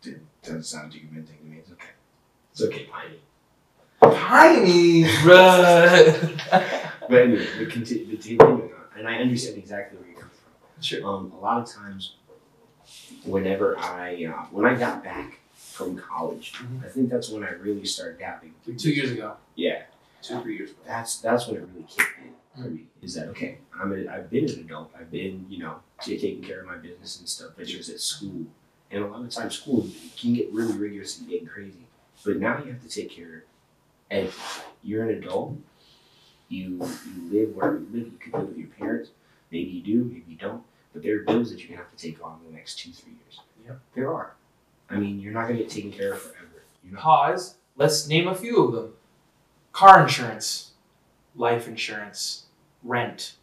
Doesn't 0.43 0.63
sound 0.65 0.93
too 0.93 1.01
convincing 1.01 1.37
to 1.39 1.45
me. 1.45 1.59
It's 1.59 1.71
okay. 1.73 1.89
It's 2.53 2.63
okay, 2.63 2.87
Piney. 2.87 3.19
Piney, 4.01 5.05
bruh. 5.05 6.81
But 7.09 7.23
anyway, 7.23 7.47
we 7.59 7.67
continue, 7.67 8.07
continuing 8.17 8.43
on, 8.63 8.71
and 8.99 9.09
I 9.09 9.17
understand 9.17 9.59
exactly 9.59 9.99
where 9.99 10.09
you're 10.09 10.21
coming 10.21 10.31
from. 10.37 10.83
sure. 10.83 11.07
Um, 11.07 11.33
a 11.37 11.41
lot 11.41 11.61
of 11.61 11.69
times, 11.71 12.15
whenever 13.25 13.79
I 13.79 14.25
uh, 14.25 14.45
when 14.51 14.67
I 14.67 14.75
got 14.75 15.03
back 15.05 15.39
from 15.55 15.97
college, 15.97 16.53
Mhm. 16.55 16.85
I 16.85 16.89
think 16.89 17.11
that's 17.11 17.29
when 17.31 17.43
I 17.45 17.51
really 17.53 17.85
started 17.87 18.19
dabbing. 18.19 18.55
Like 18.67 18.79
two 18.79 18.91
years 18.93 19.11
ago. 19.11 19.37
Yeah, 19.57 19.83
Two, 20.23 20.41
three 20.43 20.57
years 20.57 20.71
ago. 20.71 20.79
that's 20.87 21.19
that's 21.19 21.47
when 21.47 21.57
it 21.57 21.69
really 21.73 21.87
kicked 21.89 22.19
in 22.23 22.63
for 22.63 22.69
me. 22.71 22.87
Is 23.03 23.15
that 23.15 23.29
okay? 23.29 23.59
I'm 23.79 23.93
a, 23.93 24.07
I've 24.09 24.31
been 24.31 24.45
an 24.45 24.61
adult. 24.61 24.93
I've 24.99 25.11
been 25.11 25.47
you 25.49 25.59
know 25.59 25.77
taking 26.01 26.43
care 26.43 26.61
of 26.61 26.67
my 26.67 26.77
business 26.77 27.19
and 27.19 27.29
stuff. 27.29 27.53
But 27.57 27.69
it 27.69 27.77
was 27.77 27.89
at 27.91 28.01
school, 28.01 28.47
and 28.91 29.05
a 29.05 29.07
lot 29.07 29.23
of 29.23 29.31
times 29.31 29.59
school 29.59 29.89
can 30.17 30.35
get 30.35 30.53
really 30.53 30.75
rigorous 30.77 31.19
and 31.19 31.29
getting 31.29 31.47
crazy. 31.47 31.87
But 32.25 32.39
now 32.39 32.59
you 32.63 32.73
have 32.73 32.83
to 32.83 32.89
take 32.89 33.11
care 33.11 33.45
of. 34.11 34.65
You're 34.83 35.09
an 35.09 35.23
adult. 35.23 35.57
You 36.49 36.79
you 36.79 37.31
live 37.33 37.57
wherever 37.57 37.79
you 37.79 37.89
live. 37.93 38.07
You 38.13 38.19
could 38.21 38.33
live 38.35 38.49
with 38.49 38.59
your 38.59 38.69
parents. 38.69 39.11
Maybe 39.51 39.71
you 39.71 39.83
do. 39.83 40.05
Maybe 40.05 40.25
you 40.29 40.37
don't. 40.37 40.63
But 40.95 41.03
there 41.03 41.17
are 41.17 41.25
bills 41.25 41.51
that 41.51 41.59
you're 41.61 41.69
gonna 41.69 41.83
have 41.83 41.95
to 41.95 42.03
take 42.03 42.25
on 42.25 42.39
in 42.45 42.53
the 42.53 42.57
next 42.57 42.79
two 42.79 42.93
three 42.93 43.13
years. 43.13 43.41
Yep. 43.67 43.81
There 43.95 44.15
are. 44.15 44.35
I 44.89 44.97
mean, 44.97 45.21
you're 45.21 45.33
not 45.33 45.43
gonna 45.49 45.59
get 45.59 45.69
taken 45.69 45.93
care 45.93 46.15
of 46.15 46.23
forever. 46.23 46.63
You're 46.83 46.95
not. 46.95 47.03
Pause. 47.03 47.57
Let's 47.77 48.09
name 48.09 48.29
a 48.29 48.35
few 48.35 48.65
of 48.65 48.73
them. 48.73 48.93
Car 49.73 50.03
insurance, 50.03 50.73
life 51.35 51.69
insurance, 51.69 52.45
rent, 52.83 53.35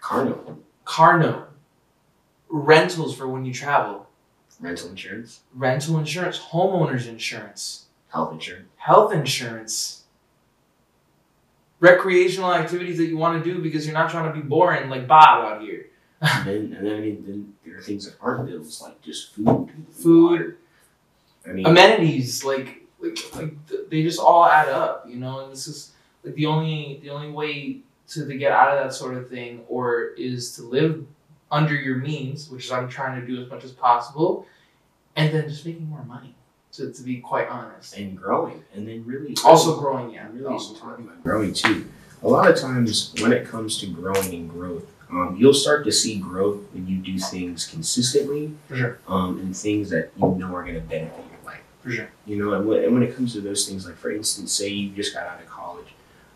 Car 0.00 0.24
note, 0.24 0.64
car 0.84 1.18
note, 1.18 1.48
rentals 2.48 3.16
for 3.16 3.28
when 3.28 3.44
you 3.44 3.52
travel, 3.52 4.08
rental 4.58 4.88
insurance, 4.88 5.40
rental 5.54 5.98
insurance, 5.98 6.38
homeowners 6.38 7.06
insurance, 7.06 7.86
health 8.08 8.32
insurance. 8.32 8.68
health 8.76 9.12
insurance, 9.12 9.99
recreational 11.80 12.52
activities 12.54 12.98
that 12.98 13.06
you 13.06 13.16
want 13.16 13.42
to 13.42 13.52
do 13.52 13.60
because 13.60 13.86
you're 13.86 13.94
not 13.94 14.10
trying 14.10 14.32
to 14.32 14.40
be 14.40 14.46
boring 14.46 14.88
like 14.90 15.08
Bob 15.08 15.44
out 15.44 15.62
here. 15.62 15.86
and 16.20 16.46
then, 16.46 16.56
and 16.76 16.86
then 16.86 16.96
I 16.96 17.00
mean, 17.00 17.24
then 17.26 17.54
there 17.64 17.78
are 17.78 17.82
things 17.82 18.04
that 18.04 18.14
aren't 18.20 18.46
bills 18.46 18.80
like 18.82 19.00
just 19.02 19.34
food, 19.34 19.70
Food. 19.90 20.30
water. 20.30 20.56
I 21.48 21.52
mean, 21.52 21.66
Amenities, 21.66 22.44
like 22.44 22.82
like 23.00 23.18
like 23.34 23.68
th- 23.68 23.88
they 23.88 24.02
just 24.02 24.20
all 24.20 24.44
add 24.44 24.68
up, 24.68 25.06
you 25.08 25.16
know. 25.16 25.40
And 25.40 25.52
this 25.52 25.66
is 25.66 25.92
like 26.22 26.34
the 26.34 26.44
only 26.46 27.00
the 27.02 27.08
only 27.08 27.30
way 27.30 27.78
to, 28.08 28.26
to 28.26 28.34
get 28.36 28.52
out 28.52 28.76
of 28.76 28.84
that 28.84 28.92
sort 28.92 29.14
of 29.16 29.30
thing, 29.30 29.62
or 29.68 30.08
is 30.18 30.54
to 30.56 30.62
live 30.62 31.06
under 31.50 31.74
your 31.74 31.96
means, 31.96 32.50
which 32.50 32.66
is 32.66 32.72
I'm 32.72 32.88
trying 32.90 33.18
to 33.18 33.26
do 33.26 33.42
as 33.42 33.48
much 33.48 33.64
as 33.64 33.72
possible, 33.72 34.46
and 35.16 35.32
then 35.32 35.48
just 35.48 35.64
making 35.64 35.88
more 35.88 36.04
money. 36.04 36.34
To, 36.74 36.92
to 36.92 37.02
be 37.02 37.16
quite 37.16 37.48
honest, 37.48 37.96
and 37.98 38.16
growing, 38.16 38.62
and 38.74 38.86
then 38.86 39.04
really 39.04 39.34
also 39.44 39.76
growing, 39.80 40.10
yeah, 40.12 40.28
really 40.32 40.46
also 40.46 40.74
talking 40.74 41.04
about 41.04 41.22
growing 41.24 41.52
too. 41.52 41.88
A 42.22 42.28
lot 42.28 42.48
of 42.48 42.56
times, 42.56 43.12
when 43.20 43.32
it 43.32 43.44
comes 43.46 43.78
to 43.78 43.86
growing 43.86 44.32
and 44.32 44.48
growth, 44.48 44.84
um, 45.10 45.36
you'll 45.36 45.52
start 45.52 45.84
to 45.86 45.92
see 45.92 46.18
growth 46.18 46.60
when 46.72 46.86
you 46.86 46.98
do 46.98 47.18
things 47.18 47.66
consistently, 47.66 48.54
for 48.68 48.76
sure, 48.76 48.98
um, 49.08 49.40
and 49.40 49.56
things 49.56 49.90
that 49.90 50.12
you 50.16 50.36
know 50.36 50.54
are 50.54 50.62
going 50.62 50.74
to 50.74 50.80
benefit 50.80 51.16
your 51.18 51.44
life. 51.44 51.60
for 51.80 51.90
sure. 51.90 52.08
You 52.24 52.36
know, 52.36 52.52
and 52.54 52.66
when, 52.68 52.84
and 52.84 52.94
when 52.94 53.02
it 53.02 53.16
comes 53.16 53.32
to 53.32 53.40
those 53.40 53.68
things, 53.68 53.84
like 53.86 53.96
for 53.96 54.12
instance, 54.12 54.52
say 54.52 54.68
you 54.68 54.90
just 54.90 55.12
got 55.12 55.26
out 55.26 55.40
of 55.42 55.48
college, 55.48 55.88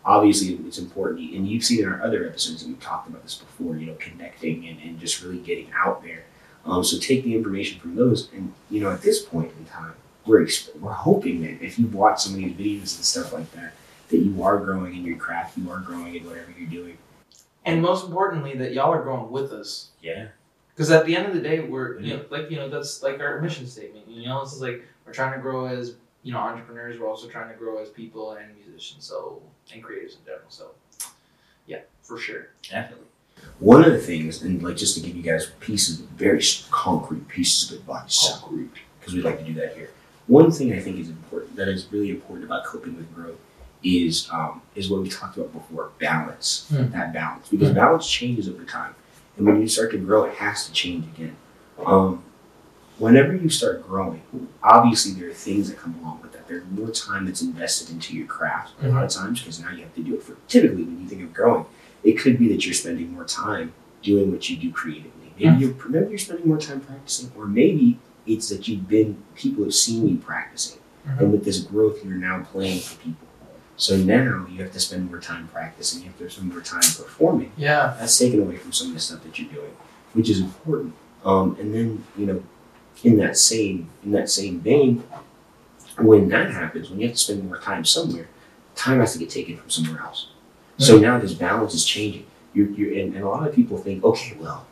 obviously 0.03 0.55
it's 0.67 0.79
important, 0.79 1.33
and 1.33 1.47
you've 1.47 1.63
seen 1.63 1.79
in 1.83 1.89
our 1.89 2.01
other 2.01 2.27
episodes, 2.27 2.61
that 2.61 2.67
we've 2.67 2.79
talked 2.81 3.07
about 3.07 3.23
this 3.23 3.35
before, 3.35 3.77
you 3.77 3.85
know, 3.85 3.95
connecting 3.99 4.67
and, 4.67 4.81
and 4.81 4.99
just 4.99 5.23
really 5.23 5.39
getting 5.39 5.71
out 5.73 6.03
there. 6.03 6.25
Um, 6.65 6.83
so 6.83 6.99
take 6.99 7.23
the 7.23 7.35
information 7.35 7.79
from 7.79 7.95
those, 7.95 8.29
and 8.33 8.51
you 8.69 8.81
know, 8.81 8.91
at 8.91 9.01
this 9.01 9.23
point 9.23 9.51
in 9.57 9.65
time, 9.65 9.93
we're 10.25 10.47
we're 10.79 10.91
hoping 10.91 11.41
that 11.41 11.63
if 11.63 11.77
you 11.79 11.87
watch 11.87 12.23
some 12.23 12.33
of 12.33 12.39
these 12.39 12.53
videos 12.53 12.95
and 12.95 13.05
stuff 13.05 13.33
like 13.33 13.51
that, 13.53 13.73
that 14.09 14.17
you 14.17 14.43
are 14.43 14.57
growing 14.57 14.95
in 14.95 15.05
your 15.05 15.17
craft, 15.17 15.57
you 15.57 15.69
are 15.71 15.79
growing 15.79 16.15
in 16.15 16.25
whatever 16.25 16.53
you're 16.57 16.69
doing. 16.69 16.97
And 17.65 17.81
most 17.81 18.05
importantly, 18.05 18.55
that 18.57 18.73
y'all 18.73 18.93
are 18.93 19.01
growing 19.01 19.31
with 19.31 19.51
us. 19.51 19.89
Yeah. 20.01 20.27
Because 20.75 20.91
at 20.91 21.05
the 21.05 21.15
end 21.15 21.25
of 21.27 21.33
the 21.33 21.41
day, 21.41 21.61
we're 21.61 21.99
you 21.99 22.15
know 22.15 22.25
like 22.29 22.51
you 22.51 22.57
know 22.57 22.69
that's 22.69 23.01
like 23.01 23.19
our 23.19 23.41
mission 23.41 23.65
statement. 23.65 24.07
You 24.07 24.27
know, 24.27 24.41
it's 24.41 24.59
like 24.59 24.83
we're 25.05 25.13
trying 25.13 25.33
to 25.33 25.39
grow 25.39 25.65
as 25.65 25.95
you 26.23 26.33
know 26.33 26.39
entrepreneurs. 26.39 26.99
We're 26.99 27.07
also 27.07 27.27
trying 27.29 27.49
to 27.49 27.55
grow 27.55 27.81
as 27.81 27.89
people 27.89 28.33
and 28.33 28.53
musicians, 28.57 29.05
so 29.05 29.41
and 29.73 29.81
creators 29.81 30.17
in 30.19 30.25
general. 30.25 30.49
So, 30.49 30.71
yeah, 31.65 31.79
for 32.01 32.17
sure. 32.17 32.49
Definitely. 32.69 33.07
One 33.59 33.85
of 33.85 33.93
the 33.93 33.99
things, 33.99 34.41
and 34.41 34.61
like 34.61 34.75
just 34.75 34.95
to 34.95 35.01
give 35.01 35.15
you 35.15 35.23
guys 35.23 35.51
pieces, 35.61 35.97
very 35.97 36.43
concrete 36.71 37.27
pieces 37.29 37.71
of 37.71 37.79
advice, 37.79 38.41
because 38.99 39.13
we 39.13 39.21
like 39.21 39.39
to 39.39 39.45
do 39.45 39.53
that 39.53 39.75
here. 39.75 39.91
One 40.27 40.51
thing 40.51 40.73
I 40.73 40.79
think 40.79 40.99
is 40.99 41.09
important 41.09 41.55
that 41.55 41.67
is 41.67 41.87
really 41.91 42.09
important 42.09 42.45
about 42.45 42.65
coping 42.65 42.95
with 42.97 43.13
growth 43.13 43.37
is 43.83 44.27
um, 44.31 44.61
is 44.75 44.89
what 44.89 45.01
we 45.01 45.09
talked 45.09 45.37
about 45.37 45.53
before 45.53 45.91
balance 45.99 46.67
Hmm. 46.69 46.89
that 46.91 47.13
balance 47.13 47.47
because 47.49 47.69
Hmm. 47.69 47.75
balance 47.75 48.09
changes 48.09 48.49
over 48.49 48.63
time 48.63 48.95
and 49.37 49.45
when 49.45 49.61
you 49.61 49.67
start 49.67 49.91
to 49.91 49.97
grow 49.97 50.23
it 50.25 50.33
has 50.35 50.65
to 50.65 50.71
change 50.71 51.05
again 51.15 51.35
um, 51.85 52.23
whenever 52.97 53.35
you 53.35 53.49
start 53.49 53.85
growing 53.87 54.21
obviously 54.63 55.11
there 55.13 55.29
are 55.29 55.33
things 55.33 55.69
that 55.69 55.77
come 55.77 55.93
along 56.01 56.21
with 56.21 56.31
that 56.31 56.47
there's 56.47 56.63
more 56.71 56.89
time 56.89 57.25
that's 57.25 57.41
invested 57.41 57.89
into 57.91 58.15
your 58.15 58.25
craft 58.27 58.71
a 58.81 58.87
lot 58.87 59.03
of 59.03 59.11
times 59.11 59.41
because 59.41 59.59
now 59.59 59.69
you 59.69 59.81
have 59.83 59.93
to 59.95 60.01
do 60.01 60.15
it 60.15 60.23
for 60.23 60.35
typically 60.47 60.83
when 60.83 61.01
you 61.01 61.07
think 61.07 61.21
of 61.21 61.33
growing 61.33 61.65
it 62.03 62.13
could 62.13 62.39
be 62.39 62.47
that 62.47 62.65
you're 62.65 62.73
spending 62.73 63.11
more 63.13 63.25
time 63.25 63.73
doing 64.01 64.31
what 64.31 64.49
you 64.49 64.55
do 64.57 64.71
creatively 64.71 65.11
maybe 65.37 65.49
Hmm. 65.53 65.59
you're 65.61 65.89
maybe 65.89 66.09
you're 66.09 66.17
spending 66.17 66.47
more 66.47 66.57
time 66.57 66.79
practicing 66.79 67.31
or 67.37 67.45
maybe 67.45 67.99
it's 68.27 68.49
that 68.49 68.67
you've 68.67 68.87
been 68.87 69.21
people 69.35 69.63
have 69.63 69.73
seen 69.73 70.07
you 70.07 70.17
practicing. 70.17 70.79
Mhm. 71.07 71.19
and 71.19 71.31
with 71.31 71.45
this 71.45 71.59
growth 71.59 72.03
you're 72.03 72.15
now 72.15 72.41
playing 72.51 72.79
for 72.79 72.95
people. 73.03 73.27
So 73.77 73.95
now 73.97 74.47
you 74.49 74.63
have 74.63 74.71
to 74.71 74.79
spend 74.79 75.07
more 75.11 75.19
time 75.19 75.47
practicing. 75.53 76.01
You 76.01 76.07
have 76.07 76.17
to 76.17 76.29
spend 76.29 76.49
more 76.51 76.61
time 76.61 76.79
performing. 76.81 77.51
Yeah. 77.57 77.95
that's 77.99 78.17
taken 78.17 78.41
away 78.41 78.55
from 78.57 78.71
some 78.71 78.87
of 78.87 78.93
the 78.95 78.99
stuff 78.99 79.21
that 79.23 79.37
you're 79.37 79.51
doing 79.51 79.71
which 80.13 80.29
is 80.29 80.39
important. 80.39 80.93
Um, 81.23 81.57
and 81.59 81.73
then 81.75 82.03
you 82.17 82.25
know 82.25 82.43
in 83.03 83.17
that 83.17 83.37
same 83.37 83.89
in 84.03 84.11
that 84.13 84.29
same 84.29 84.61
vein 84.61 85.03
when 85.99 86.29
that 86.29 86.51
happens 86.51 86.89
when 86.89 86.99
you 86.99 87.07
have 87.07 87.15
to 87.15 87.21
spend 87.21 87.45
more 87.45 87.57
time 87.59 87.85
somewhere 87.85 88.27
time 88.75 88.99
has 88.99 89.13
to 89.13 89.19
get 89.19 89.29
taken 89.29 89.55
from 89.57 89.69
somewhere 89.69 90.01
else. 90.01 90.27
So 90.77 90.97
now 90.97 91.17
this 91.19 91.33
balance 91.33 91.73
is 91.73 91.85
changing. 91.85 92.25
You're, 92.53 92.69
you're 92.71 92.99
and, 92.99 93.15
and 93.15 93.23
a 93.23 93.29
lot 93.29 93.47
of 93.47 93.53
people 93.55 93.77
think 93.77 94.03
okay 94.03 94.35
well 94.39 94.65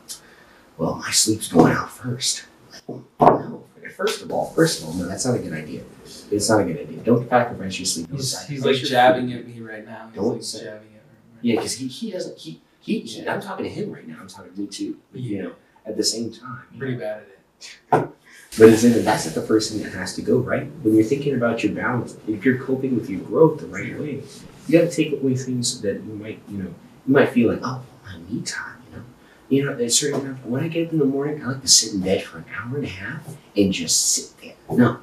well 0.77 0.95
my 0.95 1.12
sleep's 1.12 1.48
going 1.48 1.74
out 1.74 1.89
first 1.91 2.43
no 2.88 3.63
first 3.96 4.22
of 4.24 4.32
all 4.32 4.46
first 4.52 4.82
of 4.82 4.88
all 4.88 4.94
no 4.96 5.08
that's 5.08 5.25
not 5.25 5.36
a 5.36 5.40
good 5.40 5.54
idea 5.54 5.84
it's 6.32 6.50
not 6.50 6.62
a 6.62 6.63
good 6.63 6.80
idea 6.80 6.98
don't 7.04 7.30
sacrifice 7.30 7.78
your 7.80 7.86
sleep 7.86 8.08
Don't 8.08 8.18
He's, 8.18 8.48
he's 8.48 8.66
like 8.66 8.75
jabbing 8.78 9.30
food. 9.30 9.40
at 9.40 9.48
me 9.48 9.60
right 9.62 9.86
now. 9.86 10.08
He's 10.08 10.16
Don't 10.16 10.34
like 10.34 10.44
say- 10.44 10.60
jabbing 10.63 10.88
at 10.96 11.04
me. 11.06 11.40
Yeah, 11.42 11.56
because 11.58 11.74
he, 11.75 11.88
he 11.88 12.12
doesn't 12.12 12.38
he, 12.38 12.62
he, 12.80 13.00
he 13.02 13.28
I'm 13.28 13.42
talking 13.42 13.66
to 13.66 13.70
him 13.72 13.92
right 13.92 14.08
now. 14.08 14.18
I'm 14.20 14.28
talking 14.28 14.54
to 14.54 14.60
me 14.60 14.68
too. 14.68 14.98
But, 15.12 15.22
You 15.22 15.44
know, 15.44 15.52
at 15.86 15.96
the 15.98 16.04
same 16.04 16.32
time. 16.32 16.63
Pretty 16.78 16.94
know. 16.94 17.00
bad 17.00 17.24
at 17.92 18.02
it. 18.02 18.10
But 18.58 18.70
it's 18.70 18.84
in, 18.84 19.04
that's 19.04 19.25
not 19.25 19.36
the 19.36 19.42
first 19.42 19.72
thing 19.72 19.84
that 19.84 19.94
has 19.94 20.16
to 20.16 20.22
go 20.22 20.38
right. 20.38 20.68
When 20.84 20.96
you're 20.96 21.04
thinking 21.04 21.36
about 21.36 21.63
your 21.63 21.74
balance, 21.74 22.16
if 22.28 22.46
you're 22.46 22.60
coping 22.63 22.96
with 22.96 23.10
your 23.10 23.22
growth 23.22 23.60
the 23.60 23.68
right 23.68 23.98
way, 24.00 24.24
you 24.68 24.80
got 24.80 24.90
to 24.90 24.92
take 24.92 25.12
away 25.12 25.36
things 25.36 25.82
that 25.82 25.96
you 25.96 26.13
might 26.13 26.40
you 26.50 26.58
know 26.60 26.74
you 27.08 27.13
might 27.13 27.30
feel 27.30 27.50
like 27.52 27.60
oh 27.63 27.82
my 28.06 28.18
me 28.30 28.42
time 28.44 28.73
you 29.53 29.63
know 29.63 29.69
you 29.69 29.69
know 29.69 29.75
there's 29.75 30.00
certain 30.00 30.22
times 30.22 30.39
when 30.43 30.63
I 30.63 30.67
get 30.67 30.88
up 30.88 30.93
in 30.93 31.00
the 31.00 31.05
morning 31.05 31.43
I 31.43 31.48
like 31.48 31.62
to 31.62 31.67
sit 31.67 31.93
in 31.93 32.01
bed 32.01 32.24
for 32.24 32.39
an 32.39 32.45
hour 32.55 32.77
and 32.77 32.86
a 32.86 32.89
half 32.89 33.27
and 33.55 33.72
just 33.72 34.12
sit 34.12 34.41
there. 34.41 34.55
No, 34.75 35.00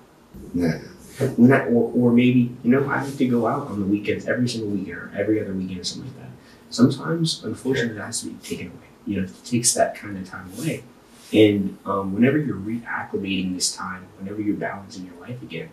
no, 0.54 0.68
no. 0.68 1.26
When 1.36 1.52
I 1.52 1.66
or, 1.66 1.92
or 1.94 2.12
maybe 2.12 2.56
you 2.62 2.70
know 2.70 2.84
I 2.88 3.04
like 3.04 3.16
to 3.16 3.28
go 3.28 3.46
out 3.46 3.68
on 3.68 3.80
the 3.80 3.86
weekends 3.86 4.26
every 4.26 4.48
single 4.48 4.70
weekend 4.70 4.96
or 4.96 5.12
every 5.16 5.40
other 5.40 5.52
weekend 5.52 5.80
or 5.80 5.84
something 5.84 6.10
like 6.14 6.22
that. 6.22 6.30
Sometimes, 6.70 7.42
unfortunately, 7.44 7.94
that 7.94 8.06
has 8.06 8.20
to 8.22 8.28
be 8.28 8.34
taken 8.46 8.68
away. 8.68 8.76
You 9.06 9.20
know, 9.20 9.24
it 9.24 9.44
takes 9.44 9.74
that 9.74 9.94
kind 9.96 10.16
of 10.16 10.28
time 10.28 10.52
away. 10.56 10.84
And 11.32 11.78
um, 11.84 12.14
whenever 12.14 12.38
you're 12.38 12.56
reacclimating 12.56 13.54
this 13.54 13.74
time, 13.74 14.06
whenever 14.18 14.40
you're 14.40 14.56
balancing 14.56 15.06
your 15.06 15.20
life 15.20 15.42
again, 15.42 15.70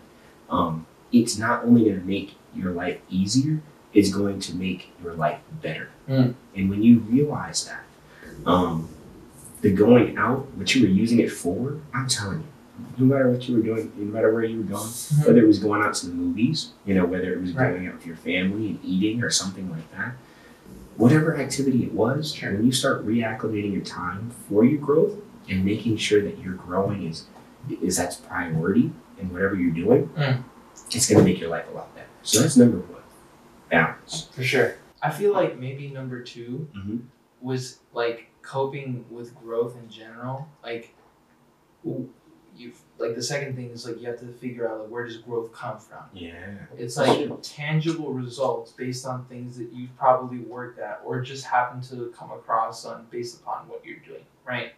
um, 0.50 0.86
it's 1.12 1.36
not 1.36 1.64
only 1.64 1.84
going 1.84 2.00
to 2.00 2.06
make 2.06 2.34
your 2.54 2.72
life 2.72 3.00
easier, 3.08 3.60
it's 3.92 4.12
going 4.12 4.40
to 4.40 4.54
make 4.54 4.92
your 5.02 5.14
life 5.14 5.40
better. 5.62 5.90
Mm. 6.08 6.34
And 6.54 6.70
when 6.70 6.82
you 6.82 6.98
realize 7.00 7.64
that, 7.66 7.84
um, 8.46 8.88
the 9.60 9.70
going 9.72 10.16
out, 10.16 10.46
what 10.56 10.74
you 10.74 10.82
were 10.82 10.88
using 10.88 11.18
it 11.20 11.30
for, 11.30 11.80
I'm 11.94 12.08
telling 12.08 12.40
you, 12.40 12.46
no 12.98 13.06
matter 13.06 13.28
what 13.30 13.48
you 13.48 13.56
were 13.56 13.62
doing, 13.62 13.92
no 13.96 14.04
matter 14.12 14.32
where 14.32 14.44
you 14.44 14.58
were 14.58 14.62
going, 14.64 14.88
whether 15.26 15.38
it 15.42 15.46
was 15.46 15.58
going 15.58 15.82
out 15.82 15.94
to 15.94 16.06
the 16.06 16.12
movies, 16.14 16.70
you 16.86 16.94
know, 16.94 17.04
whether 17.04 17.32
it 17.32 17.40
was 17.40 17.52
Right. 17.52 17.72
going 17.72 17.88
out 17.88 17.94
with 17.96 18.06
your 18.06 18.16
family 18.16 18.68
and 18.68 18.78
eating 18.84 19.22
or 19.22 19.30
something 19.30 19.68
like 19.70 19.90
that, 19.96 20.12
whatever 20.96 21.36
activity 21.36 21.82
it 21.84 21.92
was, 21.92 22.34
Sure. 22.34 22.52
when 22.52 22.64
you 22.64 22.72
start 22.72 23.04
reacclimating 23.06 23.72
your 23.72 23.82
time 23.82 24.30
for 24.48 24.64
your 24.64 24.80
growth 24.80 25.14
and 25.48 25.64
making 25.64 25.96
sure 25.96 26.22
that 26.22 26.38
your 26.38 26.54
growing 26.54 27.04
is 27.06 27.24
is 27.82 27.96
that's 27.96 28.16
priority 28.16 28.90
in 29.20 29.30
whatever 29.32 29.54
you're 29.54 29.72
doing, 29.74 30.08
Mm. 30.16 30.42
it's 30.94 31.10
gonna 31.10 31.24
make 31.24 31.38
your 31.40 31.50
life 31.50 31.66
a 31.70 31.74
lot 31.74 31.92
better. 31.94 32.06
So 32.22 32.40
that's 32.40 32.56
number 32.56 32.78
one. 32.78 33.02
Balance. 33.68 34.28
For 34.32 34.42
sure. 34.42 34.74
I 35.02 35.10
feel 35.10 35.32
like 35.34 35.58
maybe 35.58 35.88
number 35.88 36.22
2 36.22 36.68
Mhm. 36.74 37.00
Was 37.40 37.80
like 37.92 38.28
coping 38.42 39.04
with 39.10 39.34
growth 39.34 39.76
in 39.76 39.88
general. 39.88 40.48
Like, 40.62 40.94
you 42.58 42.72
like 42.98 43.14
the 43.14 43.22
second 43.22 43.54
thing 43.54 43.70
is 43.70 43.86
like 43.86 44.00
you 44.00 44.08
have 44.08 44.18
to 44.18 44.26
figure 44.26 44.68
out 44.68 44.80
like 44.80 44.88
where 44.88 45.04
does 45.04 45.18
growth 45.18 45.52
come 45.52 45.78
from. 45.78 46.04
Yeah. 46.12 46.56
It's 46.76 46.96
like 46.96 47.30
tangible 47.42 48.12
results 48.12 48.72
based 48.72 49.06
on 49.06 49.24
things 49.26 49.56
that 49.58 49.72
you've 49.72 49.96
probably 49.96 50.38
worked 50.38 50.78
at 50.80 51.00
or 51.04 51.20
just 51.20 51.44
happened 51.44 51.84
to 51.84 52.12
come 52.16 52.32
across 52.32 52.84
on 52.84 53.06
based 53.10 53.40
upon 53.40 53.68
what 53.68 53.84
you're 53.84 53.98
doing, 53.98 54.24
right? 54.44 54.72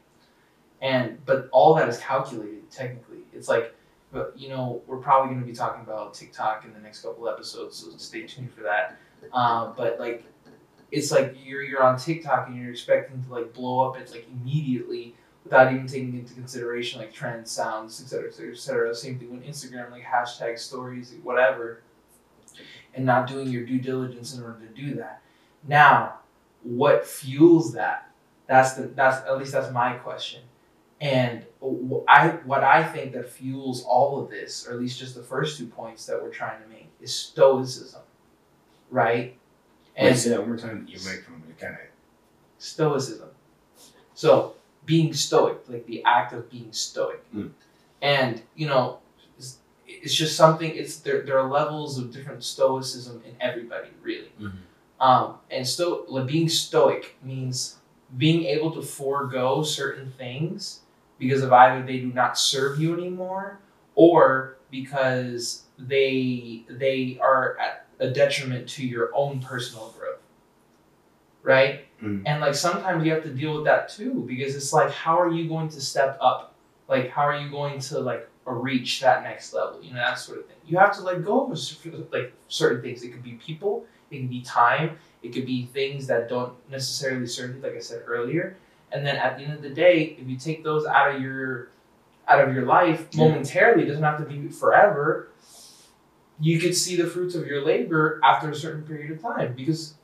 And 0.83 1.25
but 1.25 1.49
all 1.53 1.75
that 1.75 1.89
is 1.89 1.99
calculated 1.99 2.71
technically. 2.71 3.21
It's 3.33 3.49
like, 3.49 3.75
but 4.13 4.35
you 4.37 4.49
know, 4.49 4.83
we're 4.87 4.99
probably 4.99 5.31
going 5.31 5.41
to 5.41 5.47
be 5.47 5.55
talking 5.55 5.83
about 5.83 6.15
TikTok 6.15 6.65
in 6.65 6.73
the 6.73 6.81
next 6.81 7.03
couple 7.03 7.29
episodes, 7.29 7.77
so 7.77 7.91
stay 7.97 8.23
tuned 8.27 8.53
for 8.53 8.63
that. 8.63 8.99
Um, 9.33 9.75
but 9.77 10.01
like, 10.01 10.25
it's 10.93 11.11
like 11.11 11.37
you're 11.45 11.63
you're 11.63 11.83
on 11.83 11.99
TikTok 11.99 12.49
and 12.49 12.61
you're 12.61 12.71
expecting 12.71 13.23
to 13.23 13.33
like 13.33 13.53
blow 13.53 13.89
up 13.89 13.99
it 13.99 14.11
like 14.11 14.27
immediately 14.33 15.15
without 15.45 15.73
even 15.73 15.87
taking 15.87 16.19
into 16.19 16.35
consideration 16.35 17.01
like 17.01 17.13
trends, 17.13 17.51
sounds, 17.51 18.01
etc., 18.01 18.29
etc., 18.29 18.53
etc. 18.53 18.95
Same 18.95 19.19
thing 19.19 19.31
with 19.31 19.45
Instagram, 19.45 19.91
like 19.91 20.05
hashtag 20.05 20.59
stories, 20.59 21.15
whatever, 21.23 21.83
and 22.95 23.05
not 23.05 23.27
doing 23.27 23.49
your 23.49 23.65
due 23.65 23.81
diligence 23.81 24.35
in 24.35 24.43
order 24.43 24.61
to 24.61 24.81
do 24.81 24.95
that. 24.97 25.23
Now, 25.67 26.21
what 26.63 27.07
fuels 27.07 27.73
that? 27.73 28.11
That's 28.47 28.75
the 28.75 28.89
that's 28.89 29.27
at 29.27 29.39
least 29.39 29.53
that's 29.53 29.73
my 29.73 29.95
question. 29.95 30.43
And 31.01 31.47
I 32.09 32.39
what 32.45 32.63
I 32.63 32.83
think 32.85 33.13
that 33.13 33.29
fuels 33.29 33.85
all 33.85 34.23
of 34.23 34.29
this, 34.29 34.67
or 34.67 34.75
at 34.75 34.81
least 34.81 34.99
just 34.99 35.15
the 35.15 35.23
first 35.23 35.57
two 35.57 35.67
points 35.67 36.05
that 36.07 36.23
we're 36.23 36.31
trying 36.31 36.61
to 36.63 36.69
make, 36.69 36.91
is 37.01 37.15
stoicism, 37.15 38.03
right? 38.91 39.39
And 39.97 40.17
say 40.17 40.31
that 40.31 40.41
one 40.41 40.49
more 40.49 40.59
time. 40.59 40.87
Your 40.89 41.01
microphone 41.03 41.43
kind 41.61 41.75
of. 41.75 41.81
stoicism. 42.59 43.29
So 44.15 44.55
being 44.87 45.13
stoic, 45.13 45.59
like 45.69 45.87
the 45.87 46.03
act 46.05 46.33
of 46.33 46.51
being 46.51 46.73
stoic, 46.73 47.23
Mm. 47.35 47.51
and 48.03 48.43
you 48.55 48.67
know, 48.67 48.99
it's, 49.39 49.59
it's 49.87 50.15
just 50.15 50.37
something. 50.37 50.71
It's 50.75 50.99
there. 50.99 51.23
There 51.23 51.39
are 51.39 51.49
levels 51.49 51.99
of 51.99 52.13
different 52.13 52.45
stoicism 52.45 53.23
in 53.27 53.35
everybody, 53.41 53.89
really. 54.03 54.33
Mhm. 54.41 54.53
Um, 55.01 55.35
and 55.51 55.67
sto- 55.67 56.05
like 56.09 56.27
being 56.27 56.49
stoic 56.49 57.17
means 57.23 57.77
being 58.17 58.45
able 58.45 58.71
to 58.73 58.83
forego 58.83 59.63
certain 59.63 60.13
things 60.19 60.81
because 61.19 61.43
of 61.43 61.53
either 61.53 61.85
they 61.87 61.99
do 62.01 62.13
not 62.13 62.37
serve 62.39 62.81
you 62.81 62.93
anymore 62.95 63.59
or 63.95 64.57
because 64.71 65.63
they 65.79 66.65
they 66.69 67.19
are 67.23 67.57
at 67.59 67.80
a 68.01 68.09
detriment 68.09 68.69
to 68.69 68.87
your 68.87 69.11
own 69.15 69.41
personal 69.41 69.95
growth 69.97 70.11
right? 71.43 71.87
Mm. 72.03 72.23
and 72.25 72.41
like 72.41 72.55
sometimes 72.55 73.05
you 73.05 73.13
have 73.13 73.23
to 73.25 73.29
deal 73.29 73.55
with 73.57 73.65
that 73.65 73.91
too 73.91 74.25
because 74.27 74.57
it's 74.57 74.73
like 74.73 74.91
how 74.91 75.21
are 75.21 75.31
you 75.31 75.49
going 75.49 75.69
to 75.69 75.81
step 75.81 76.17
up? 76.21 76.55
Like 76.89 77.11
how 77.11 77.23
are 77.23 77.39
you 77.39 77.51
going 77.51 77.79
to 77.81 78.01
like 78.01 78.29
reach 78.47 79.01
that 79.01 79.23
next 79.23 79.53
level? 79.53 79.83
You 79.83 79.91
know 79.91 79.97
that 79.97 80.19
sort 80.19 80.39
of 80.39 80.47
thing. 80.47 80.57
You 80.67 80.79
have 80.79 80.97
to 80.97 81.03
let 81.03 81.25
go 81.25 81.45
of 81.45 82.13
like 82.13 82.33
certain 82.49 82.83
things. 82.83 83.03
It 83.03 83.11
could 83.11 83.23
be 83.23 83.33
people 83.33 83.85
it 84.11 84.19
can 84.19 84.29
be 84.29 84.41
time 84.43 84.99
it 85.23 85.33
could 85.33 85.47
be 85.47 85.67
things 85.67 86.07
that 86.07 86.29
don't 86.29 86.55
necessarily 86.71 87.27
serve 87.27 87.55
you 87.57 87.63
like 87.63 87.77
i 87.77 87.81
said 87.81 88.03
earlier. 88.07 88.57
And 88.93 89.07
then 89.07 89.17
at 89.17 89.39
the 89.39 89.45
end 89.45 89.53
of 89.53 89.63
the 89.63 89.71
day 89.71 90.17
if 90.19 90.29
you 90.29 90.37
take 90.37 90.65
those 90.65 90.85
out 90.87 91.15
of 91.15 91.21
your 91.21 91.69
out 92.27 92.41
of 92.41 92.55
your 92.55 92.65
life 92.65 93.15
momentarily 93.15 93.85
it 93.85 93.87
doesn't 93.87 94.03
have 94.03 94.19
to 94.19 94.25
be 94.25 94.49
forever 94.49 95.30
you 96.41 96.59
could 96.59 96.75
see 96.77 96.97
the 96.97 97.07
fruits 97.07 97.35
of 97.35 97.47
your 97.47 97.65
labor 97.65 98.21
after 98.25 98.51
a 98.51 98.55
certain 98.55 98.83
period 98.83 99.11
of 99.11 99.21
time 99.23 99.55
because 99.55 99.95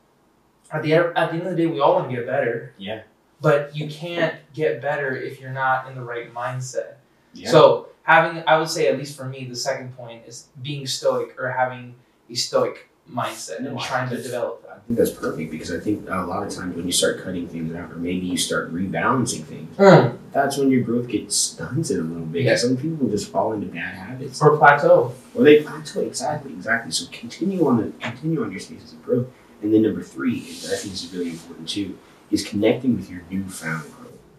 at 0.71 0.83
the 0.83 0.93
end, 0.95 1.13
at 1.17 1.31
the 1.31 1.39
end 1.39 1.47
of 1.47 1.57
the 1.57 1.63
day 1.63 1.67
we 1.67 1.81
all 1.81 1.95
want 1.95 2.11
to 2.11 2.17
get 2.17 2.27
better 2.27 2.73
Yeah. 2.79 3.03
but 3.41 3.75
you 3.77 3.89
can't 3.89 4.35
get 4.55 4.81
better 4.83 5.17
if 5.17 5.41
you're 5.41 5.53
not 5.53 5.89
in 5.89 5.95
the 5.95 6.03
right 6.03 6.33
mindset 6.35 6.95
Yeah. 7.33 7.51
so 7.51 7.89
having 8.03 8.43
i 8.47 8.59
would 8.59 8.69
say 8.69 8.89
at 8.89 8.99
least 8.99 9.17
for 9.17 9.25
me 9.25 9.45
the 9.47 9.57
second 9.57 9.97
point 9.97 10.23
is 10.27 10.49
being 10.63 10.87
stoic 10.87 11.41
or 11.41 11.51
having 11.51 11.95
a 12.31 12.35
stoic 12.35 12.89
mindset 13.11 13.61
No, 13.61 13.71
and 13.71 13.81
trying 13.81 14.11
to 14.11 14.21
develop 14.21 14.63
that 14.63 14.73
I 14.85 14.87
think 14.87 14.99
that's 14.99 15.11
perfect 15.11 15.51
because 15.51 15.73
I 15.73 15.81
think 15.81 16.09
a 16.09 16.23
lot 16.27 16.47
of 16.47 16.53
times 16.53 16.77
when 16.77 16.87
you 16.87 16.93
start 16.93 17.23
cutting 17.25 17.49
things 17.49 17.75
out, 17.75 17.91
or 17.91 17.97
maybe 17.97 18.27
you 18.27 18.37
start 18.37 18.73
rebalancing 18.73 19.43
things, 19.45 19.75
hmm. 19.77 20.17
That's 20.37 20.59
when 20.59 20.71
your 20.71 20.83
growth 20.83 21.09
gets 21.09 21.35
stunted 21.35 21.99
a 21.99 22.03
little 22.03 22.27
bit. 22.27 22.43
Yeah. 22.45 22.57
Some 22.57 22.77
people 22.77 23.09
just 23.09 23.31
fall 23.31 23.55
into 23.55 23.67
bad 23.69 23.95
habits, 23.95 24.43
or 24.43 24.57
plateau 24.59 25.15
or 25.35 25.43
they 25.45 25.63
plateau. 25.63 26.01
Exactly, 26.03 26.53
exactly. 26.53 26.93
So 26.93 27.07
continue 27.11 27.67
on 27.67 27.79
the 27.79 27.93
continue 28.01 28.43
on 28.45 28.51
your 28.51 28.61
stages 28.61 28.93
of 28.93 29.03
growth. 29.05 29.27
And 29.63 29.73
then 29.73 29.83
number 29.83 30.03
three, 30.03 30.39
is 30.41 30.67
I 30.71 30.77
think 30.77 30.93
this 30.93 31.05
is 31.05 31.13
really 31.15 31.31
important 31.31 31.67
too, 31.69 31.97
is 32.31 32.47
connecting 32.47 32.97
with 32.97 33.09
your 33.11 33.23
newfound 33.31 33.83
growth, 33.85 33.93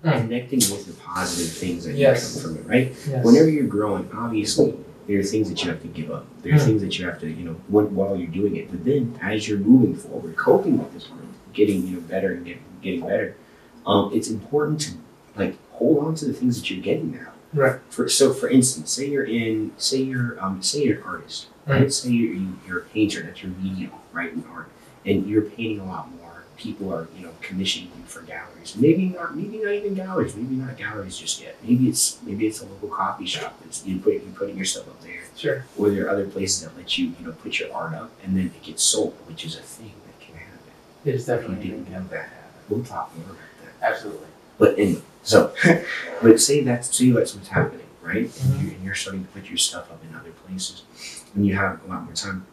Mm. 0.05 0.21
connecting 0.21 0.59
with 0.59 0.85
the 0.85 0.93
positive 1.01 1.51
things 1.57 1.85
that 1.85 1.95
Yes. 1.95 2.35
you 2.35 2.41
come 2.43 2.53
from 2.55 2.63
it. 2.63 2.69
Right. 2.69 2.87
yes 3.09 3.25
Whenever 3.25 3.49
you're 3.49 3.65
growing, 3.65 4.07
obviously 4.15 4.75
there 5.07 5.19
are 5.19 5.23
things 5.23 5.49
that 5.49 5.63
you 5.63 5.71
have 5.71 5.81
to 5.81 5.87
give 5.87 6.11
up. 6.11 6.27
There 6.43 6.53
are 6.53 6.59
Hmm. 6.59 6.65
things 6.67 6.81
that 6.83 6.99
you 6.99 7.05
have 7.07 7.19
to, 7.21 7.27
you 7.27 7.43
know, 7.45 7.55
while 7.69 8.15
you're 8.15 8.27
doing 8.41 8.55
it. 8.57 8.69
But 8.69 8.85
then, 8.85 9.17
as 9.23 9.47
you're 9.49 9.57
moving 9.57 9.95
forward, 9.95 10.35
coping 10.35 10.77
with 10.77 10.93
this 10.93 11.05
growth, 11.05 11.23
getting, 11.53 11.87
you 11.87 11.95
know, 11.95 12.01
better 12.01 12.33
and 12.33 12.45
getting, 12.45 12.61
getting 12.83 13.01
better, 13.01 13.35
um, 13.87 14.11
it's 14.13 14.29
important 14.29 14.81
to 14.81 14.91
like 15.35 15.55
hold 15.77 16.03
on 16.05 16.15
to 16.15 16.25
the 16.25 16.33
things 16.33 16.59
that 16.59 16.69
you're 16.69 16.83
getting 16.83 17.11
now. 17.11 17.31
Right. 17.53 17.79
For 17.89 18.09
so, 18.09 18.33
for 18.33 18.49
instance, 18.49 18.91
say 18.91 19.07
you're 19.07 19.23
in, 19.25 19.71
say 19.77 20.01
you're, 20.01 20.37
um, 20.43 20.61
say 20.61 20.83
you're 20.83 20.97
an 20.97 21.03
artist, 21.03 21.47
right? 21.65 21.91
Say 21.91 22.09
you're, 22.09 22.33
you, 22.33 22.59
you're 22.67 22.79
a 22.79 22.83
painter. 22.85 23.21
That's 23.23 23.41
your 23.41 23.51
medium, 23.53 23.91
right, 24.11 24.31
in 24.33 24.43
art, 24.51 24.69
and 25.05 25.25
you're 25.27 25.43
painting 25.43 25.79
a 25.79 25.85
lot 25.85 26.11
more. 26.11 26.43
People 26.57 26.91
are, 26.93 27.07
you 27.15 27.23
know, 27.25 27.31
commissioning 27.41 27.91
you 27.97 28.03
for 28.05 28.21
galleries. 28.23 28.75
Maybe 28.75 29.05
not, 29.09 29.35
maybe 29.35 29.57
not 29.59 29.71
even 29.73 29.93
galleries. 29.93 30.35
Maybe 30.35 30.55
not 30.55 30.75
galleries 30.75 31.15
just 31.17 31.39
yet. 31.41 31.55
Maybe 31.63 31.87
it's, 31.87 32.19
maybe 32.23 32.47
it's 32.47 32.61
a 32.61 32.65
local 32.65 32.89
coffee 32.89 33.27
shop. 33.27 33.57
That's 33.63 33.85
you 33.85 33.99
put, 33.99 34.13
you 34.15 34.33
putting 34.35 34.57
your 34.57 34.65
stuff 34.65 34.87
up 34.89 35.01
there 35.03 35.21
Sure. 35.35 35.65
or 35.77 35.91
there 35.91 36.07
are 36.07 36.09
other 36.09 36.25
places 36.25 36.61
that 36.63 36.75
let 36.75 36.97
you, 36.97 37.13
you 37.19 37.25
know, 37.27 37.31
put 37.31 37.59
your 37.59 37.71
art 37.71 37.93
up 37.93 38.11
and 38.23 38.35
then 38.35 38.47
it 38.47 38.61
gets 38.63 38.81
sold, 38.83 39.13
which 39.27 39.45
is 39.45 39.55
a 39.55 39.61
thing 39.61 39.93
that 40.07 40.19
can 40.25 40.35
happen. 40.35 40.71
It 41.05 41.13
is 41.15 41.29
If 41.29 41.41
you 41.43 41.47
definitely 41.47 41.69
didn't 41.69 41.91
know 41.91 42.03
that, 42.09 42.29
we'll 42.69 42.83
talk 42.83 43.15
more 43.15 43.25
about 43.27 43.37
that. 43.79 43.91
Absolutely. 43.93 44.27
But 44.57 44.77
anyway, 44.79 45.01
so, 45.23 45.53
but 46.21 46.39
say 46.39 46.61
that's 46.61 46.95
say 46.95 47.11
that's 47.11 47.35
what's 47.35 47.49
happening, 47.49 47.85
right? 48.01 48.25
Mhm. 48.25 48.45
And, 48.51 48.61
you, 48.61 48.71
and 48.75 48.83
you're 48.83 48.95
starting 48.95 49.23
to 49.25 49.29
put 49.31 49.49
your 49.49 49.57
stuff 49.57 49.91
up 49.91 50.01
in 50.09 50.15
other 50.15 50.31
places, 50.31 50.83
and 51.35 51.45
you 51.45 51.55
have 51.55 51.79
a 51.85 51.87
lot 51.87 52.03
more 52.03 52.13
time 52.13 52.45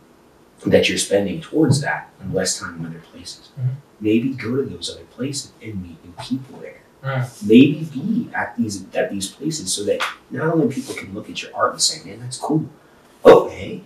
that 0.66 0.88
you're 0.88 0.98
spending 0.98 1.40
towards 1.40 1.80
that, 1.82 2.10
and 2.20 2.32
less 2.32 2.58
time 2.58 2.78
in 2.80 2.86
other 2.86 3.02
places. 3.12 3.50
Mhm. 3.58 3.74
Maybe 4.00 4.30
go 4.30 4.56
to 4.56 4.62
those 4.62 4.90
other 4.90 5.04
places 5.04 5.52
and 5.62 5.82
meet 5.82 5.98
new 6.04 6.12
people 6.22 6.58
there. 6.60 6.80
Mm. 7.04 7.46
Maybe 7.46 7.88
be 7.92 8.30
at 8.34 8.56
these 8.56 8.84
at 8.94 9.10
these 9.10 9.28
places 9.28 9.72
so 9.72 9.84
that 9.84 10.00
not 10.30 10.54
only 10.54 10.72
people 10.74 10.94
can 10.94 11.12
look 11.12 11.28
at 11.28 11.42
your 11.42 11.54
art 11.54 11.72
and 11.72 11.80
say, 11.82 12.02
"Man, 12.08 12.20
that's 12.20 12.38
cool." 12.38 12.64
Oh, 13.24 13.48
hey, 13.50 13.82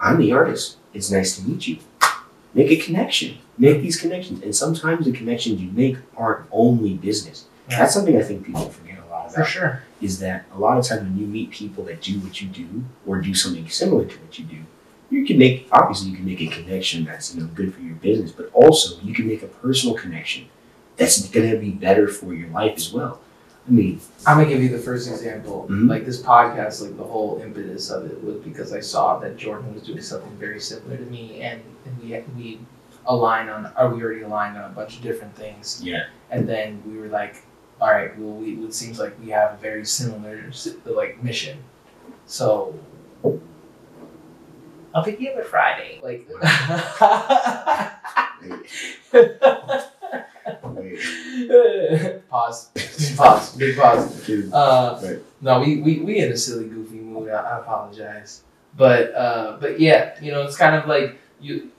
I'm 0.00 0.18
the 0.18 0.32
artist. 0.32 0.76
It's 0.94 1.10
nice 1.10 1.36
to 1.36 1.46
meet 1.46 1.66
you. 1.68 1.78
Make 2.54 2.70
a 2.70 2.76
connection. 2.76 3.38
Make 3.58 3.82
these 3.82 4.00
connections, 4.00 4.42
and 4.42 4.56
sometimes 4.56 5.04
the 5.04 5.12
connections 5.12 5.60
you 5.60 5.70
make 5.70 5.96
aren't 6.16 6.46
only 6.50 6.94
business. 6.94 7.44
Yeah. 7.68 7.78
That's 7.78 7.94
something 7.94 8.16
I 8.16 8.22
think 8.22 8.44
people 8.46 8.68
forget 8.68 8.98
a 8.98 9.10
lot 9.10 9.30
For 9.32 9.40
about. 9.40 9.48
sure. 9.50 9.82
Is 10.00 10.18
that 10.20 10.44
a 10.54 10.58
lot 10.58 10.78
of 10.78 10.84
times 10.84 11.02
when 11.02 11.16
you 11.16 11.26
meet 11.26 11.50
people 11.50 11.84
that 11.84 12.02
do 12.02 12.18
what 12.20 12.40
you 12.40 12.48
do 12.48 12.84
or 13.06 13.20
do 13.20 13.34
something 13.34 13.68
similar 13.68 14.04
to 14.04 14.16
what 14.18 14.38
you 14.38 14.44
do, 14.44 14.58
you 15.10 15.24
can 15.26 15.38
make 15.38 15.68
obviously 15.70 16.10
you 16.10 16.16
can 16.16 16.24
make 16.26 16.40
a 16.40 16.48
connection 16.48 17.04
that's 17.04 17.34
you 17.34 17.40
know 17.40 17.46
good 17.54 17.72
for 17.74 17.80
your 17.80 17.94
business, 17.96 18.32
but 18.32 18.50
also 18.52 19.00
you 19.02 19.14
can 19.14 19.26
make 19.28 19.42
a 19.42 19.46
personal 19.46 19.94
connection 19.96 20.46
that's 20.96 21.28
going 21.28 21.50
to 21.50 21.58
be 21.58 21.70
better 21.70 22.08
for 22.08 22.34
your 22.34 22.48
life 22.50 22.74
as 22.76 22.92
well. 22.92 23.20
I 23.68 23.70
mean, 23.70 24.00
I'm 24.26 24.38
gonna 24.38 24.48
give 24.48 24.60
you 24.60 24.70
the 24.70 24.78
first 24.78 25.08
example. 25.08 25.68
Mhm. 25.70 25.88
Like 25.88 26.04
this 26.04 26.20
podcast, 26.20 26.82
like 26.82 26.96
the 26.96 27.04
whole 27.04 27.40
impetus 27.40 27.90
of 27.90 28.06
it 28.06 28.22
was 28.24 28.36
because 28.42 28.72
I 28.72 28.80
saw 28.80 29.18
that 29.20 29.36
Jordan 29.36 29.72
was 29.72 29.84
doing 29.84 30.02
something 30.02 30.32
very 30.36 30.58
similar 30.58 30.96
to 30.96 31.04
me, 31.04 31.40
and, 31.42 31.62
and 31.86 31.96
we 32.02 32.18
we 32.36 32.58
align 33.06 33.48
on, 33.48 33.70
or 33.78 33.94
we 33.94 34.02
already 34.02 34.22
aligned 34.22 34.56
on 34.58 34.64
a 34.68 34.74
bunch 34.74 34.96
of 34.96 35.02
different 35.02 35.36
things, 35.36 35.80
yeah, 35.80 36.06
and 36.32 36.48
then 36.48 36.82
we 36.84 36.98
were 36.98 37.06
like, 37.06 37.36
all 37.82 37.90
right, 37.90 38.16
well, 38.16 38.36
we 38.36 38.52
it 38.64 38.72
seems 38.72 39.00
like 39.00 39.18
we 39.20 39.30
have 39.30 39.54
a 39.54 39.56
very 39.56 39.84
similar 39.84 40.44
like 40.86 41.22
mission, 41.22 41.58
so. 42.26 42.78
I'll 44.94 45.02
pick 45.02 45.18
you 45.20 45.30
up 45.30 45.38
at 45.38 45.46
Friday. 45.46 46.00
Like, 46.02 46.28
pause. 52.30 52.68
Pause. 53.16 53.56
Big 53.56 53.76
pause. 53.76 54.30
Uh, 54.52 55.00
Right. 55.02 55.18
No, 55.40 55.60
we, 55.60 55.80
we 55.80 56.00
we 56.00 56.18
in 56.18 56.30
a 56.30 56.36
silly, 56.36 56.68
goofy 56.68 56.96
mood. 56.96 57.30
I, 57.30 57.40
I 57.40 57.58
apologize, 57.60 58.42
but 58.76 59.14
uh, 59.14 59.56
but 59.60 59.80
yeah, 59.80 60.14
you 60.20 60.30
know, 60.30 60.42
it's 60.42 60.56
kind 60.56 60.76
of 60.76 60.86
like 60.86 61.18
you. 61.40 61.70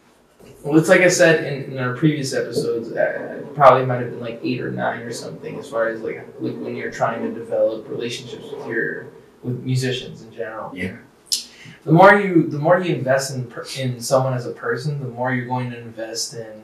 Well, 0.64 0.78
it's 0.78 0.90
like 0.90 1.02
I 1.02 1.10
said 1.10 1.44
in, 1.44 1.74
in 1.74 1.78
our 1.78 1.96
previous 1.96 2.34
episodes. 2.34 2.92
Uh, 2.92 3.46
probably 3.54 3.86
might 3.86 4.02
have 4.02 4.12
been 4.12 4.20
like 4.20 4.40
eight 4.44 4.62
or 4.62 4.72
nine 4.72 5.02
or 5.02 5.12
something, 5.12 5.58
as 5.60 5.70
far 5.70 5.88
as 5.88 6.02
like 6.02 6.26
like 6.40 6.56
when 6.58 6.76
you're 6.76 6.92
trying 6.92 7.22
to 7.24 7.32
develop 7.38 7.88
relationships 7.90 8.46
with 8.52 8.68
your 8.68 9.08
with 9.44 9.60
musicians 9.62 10.22
in 10.22 10.34
general. 10.34 10.76
Yeah. 10.76 10.98
The 11.84 11.92
more 11.92 12.16
you 12.16 12.48
the 12.48 12.60
more 12.60 12.80
you 12.80 12.96
invest 12.96 13.36
in 13.36 13.52
in 13.78 14.00
someone 14.00 14.34
as 14.34 14.46
a 14.46 14.52
person, 14.52 15.00
the 15.00 15.08
more 15.08 15.34
you're 15.34 15.48
going 15.48 15.70
to 15.72 15.78
invest 15.78 16.34
in 16.34 16.64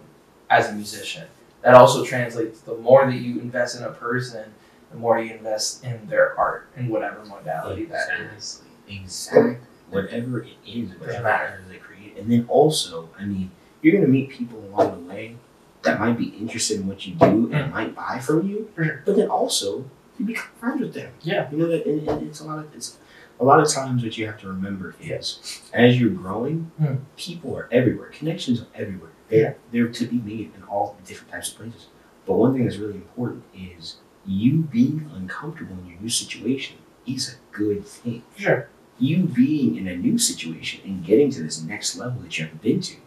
as 0.49 0.69
a 0.69 0.73
musician. 0.73 1.27
That 1.61 1.73
also 1.73 2.05
translates. 2.05 2.61
The 2.61 2.77
more 2.77 3.05
that 3.05 3.17
you 3.17 3.39
invest 3.41 3.77
in 3.77 3.83
a 3.83 3.91
person, 3.91 4.53
the 4.91 4.97
more 4.97 5.19
you 5.19 5.33
invest 5.33 5.83
in 5.83 6.07
their 6.07 6.37
art 6.39 6.69
in 6.77 6.87
whatever 6.87 7.23
modality 7.25 7.85
that 7.85 8.09
is. 8.35 8.61
Exactly. 8.87 9.57
Whatever 9.89 10.43
it 10.43 10.55
is, 10.65 10.91
whatever 10.99 11.23
matter. 11.23 11.59
it 11.59 11.63
is 11.63 11.69
they 11.69 11.77
create. 11.77 12.17
And 12.17 12.31
then 12.31 12.45
also, 12.47 13.09
I 13.17 13.25
mean, 13.25 13.51
you're 13.81 13.93
gonna 13.93 14.07
meet 14.11 14.29
people 14.29 14.59
along 14.67 14.91
the 15.07 15.13
way 15.13 15.35
that 15.83 15.99
might 15.99 16.17
be 16.17 16.25
interested 16.39 16.79
in 16.81 16.87
what 16.87 17.05
you 17.05 17.15
do 17.15 17.51
and 17.53 17.71
might 17.71 17.95
buy 17.95 18.19
from 18.19 18.47
you. 18.47 18.69
Sure. 18.75 19.01
But 19.05 19.15
then 19.15 19.29
also 19.29 19.85
you 20.17 20.25
become 20.25 20.49
friends 20.59 20.81
with 20.81 20.93
them. 20.93 21.11
Yeah. 21.21 21.49
You 21.51 21.57
know 21.57 21.67
that 21.67 21.85
and, 21.85 22.07
and 22.07 22.27
it's 22.27 22.39
a 22.41 22.45
lot 22.45 22.59
of 22.59 22.73
it's 22.75 22.97
a 23.39 23.43
lot 23.45 23.61
of 23.61 23.69
times 23.69 24.03
what 24.03 24.17
you 24.17 24.25
have 24.25 24.37
to 24.41 24.47
remember 24.47 24.93
is 25.01 25.61
as 25.73 25.99
you're 25.99 26.09
growing, 26.09 26.71
Hmm. 26.77 26.95
people 27.15 27.55
are 27.55 27.69
everywhere. 27.71 28.09
Connections 28.09 28.61
are 28.61 28.67
everywhere. 28.75 29.11
They're, 29.29 29.39
Yeah. 29.41 29.53
they're 29.71 29.87
to 29.87 30.05
be 30.05 30.17
made 30.17 30.51
in 30.55 30.63
all 30.63 30.97
different 31.05 31.31
types 31.31 31.51
of 31.51 31.57
places. 31.59 31.87
But 32.25 32.33
one 32.33 32.53
thing 32.53 32.65
that's 32.65 32.77
really 32.77 32.95
important 32.95 33.43
is 33.55 33.97
you 34.25 34.57
being 34.63 35.09
uncomfortable 35.15 35.77
in 35.81 35.87
your 35.91 35.99
new 36.01 36.09
situation 36.09 36.75
is 37.07 37.35
a 37.35 37.55
good 37.57 37.85
thing. 37.85 38.23
Sure. 38.35 38.67
You 38.99 39.23
being 39.23 39.77
in 39.77 39.87
a 39.87 39.95
new 39.95 40.17
situation 40.17 40.81
and 40.83 41.05
getting 41.05 41.31
to 41.31 41.41
this 41.41 41.61
next 41.63 41.95
level 41.97 42.21
that 42.23 42.37
you 42.37 42.43
haven't 42.43 42.61
been 42.61 42.81
to 42.81 42.97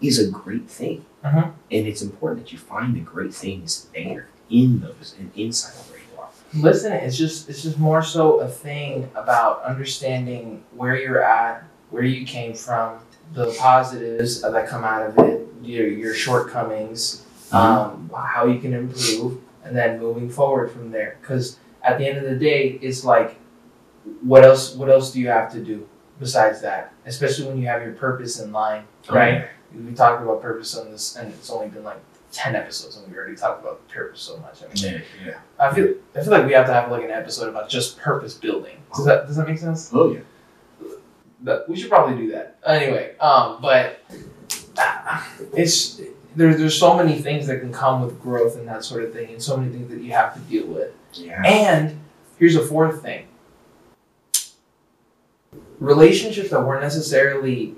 is 0.00 0.18
a 0.18 0.30
great 0.30 0.68
thing. 0.68 1.04
Mhm. 1.24 1.52
And 1.70 1.86
it's 1.86 2.02
important 2.02 2.44
that 2.44 2.52
you 2.52 2.58
find 2.58 2.94
the 2.94 3.00
great 3.00 3.34
things 3.34 3.86
there 3.94 4.28
in 4.50 4.80
those 4.80 5.14
and 5.18 5.30
inside 5.36 5.72
of 5.74 5.90
where 5.90 5.98
you 5.98 6.20
are. 6.20 6.28
Listen, 6.54 6.92
it's 6.92 7.16
just 7.16 7.48
it's 7.48 7.62
just 7.62 7.78
more 7.78 8.02
so 8.02 8.40
a 8.40 8.48
thing 8.48 9.10
about 9.14 9.62
understanding 9.64 10.62
where 10.74 10.96
you're 10.96 11.22
at, 11.22 11.64
where 11.90 12.04
you 12.04 12.24
came 12.24 12.54
from, 12.54 12.98
the 13.34 13.54
positives 13.58 14.40
that 14.42 14.68
come 14.68 14.84
out 14.84 15.06
of 15.08 15.18
it, 15.18 15.46
your 15.62 15.86
your 15.86 16.14
shortcomings, 16.14 17.24
um, 17.52 18.10
how 18.14 18.46
you 18.46 18.58
can 18.60 18.72
improve, 18.72 19.38
and 19.64 19.76
then 19.76 19.98
moving 19.98 20.30
forward 20.30 20.70
from 20.70 20.90
there. 20.90 21.16
Because 21.20 21.58
at 21.82 21.98
the 21.98 22.06
end 22.08 22.18
of 22.18 22.24
the 22.24 22.36
day, 22.36 22.78
it's 22.80 23.04
like, 23.04 23.36
what 24.22 24.44
else? 24.44 24.74
What 24.74 24.88
else 24.88 25.12
do 25.12 25.20
you 25.20 25.28
have 25.28 25.52
to 25.52 25.60
do 25.62 25.86
besides 26.20 26.60
that? 26.62 26.92
Especially 27.04 27.46
when 27.46 27.58
you 27.60 27.66
have 27.66 27.82
your 27.82 27.92
purpose 27.92 28.38
in 28.40 28.52
line, 28.52 28.84
right? 29.10 29.48
We 29.74 29.94
talked 29.94 30.22
about 30.22 30.40
purpose 30.42 30.76
on 30.76 30.90
this, 30.90 31.16
and 31.16 31.32
it's 31.32 31.50
only 31.50 31.68
been 31.68 31.84
like 31.84 32.00
ten 32.32 32.54
episodes, 32.56 32.96
and 32.96 33.10
we 33.10 33.16
already 33.16 33.36
talked 33.36 33.62
about 33.62 33.86
purpose 33.88 34.20
so 34.20 34.36
much. 34.38 34.62
I 34.62 34.66
mean, 34.66 35.02
Yeah, 35.22 35.26
yeah. 35.26 35.38
I 35.58 35.74
feel 35.74 35.94
I 36.14 36.22
feel 36.22 36.30
like 36.30 36.46
we 36.46 36.52
have 36.52 36.66
to 36.66 36.72
have 36.72 36.90
like 36.90 37.04
an 37.04 37.10
episode 37.10 37.48
about 37.48 37.68
just 37.68 37.98
purpose 37.98 38.34
building. 38.34 38.76
Does 38.94 39.04
that 39.04 39.26
does 39.26 39.36
that 39.36 39.46
make 39.46 39.58
sense? 39.58 39.90
Oh 39.92 40.12
yeah. 40.12 40.20
That 41.42 41.68
we 41.68 41.76
should 41.76 41.90
probably 41.90 42.16
do 42.16 42.32
that 42.32 42.58
anyway. 42.66 43.16
Um, 43.18 43.58
but 43.60 44.00
uh, 44.76 45.24
it's 45.54 46.00
there's 46.34 46.58
there's 46.58 46.78
so 46.78 46.96
many 46.96 47.20
things 47.20 47.46
that 47.46 47.60
can 47.60 47.72
come 47.72 48.02
with 48.02 48.20
growth 48.20 48.56
and 48.56 48.66
that 48.68 48.84
sort 48.84 49.04
of 49.04 49.12
thing, 49.12 49.32
and 49.32 49.42
so 49.42 49.56
many 49.56 49.70
things 49.72 49.90
that 49.90 50.00
you 50.00 50.12
have 50.12 50.34
to 50.34 50.40
deal 50.40 50.66
with. 50.66 50.92
Yeah. 51.12 51.42
And 51.44 52.00
here's 52.38 52.56
a 52.56 52.64
fourth 52.64 53.02
thing: 53.02 53.26
relationships 55.78 56.50
that 56.50 56.60
weren't 56.62 56.82
necessarily 56.82 57.74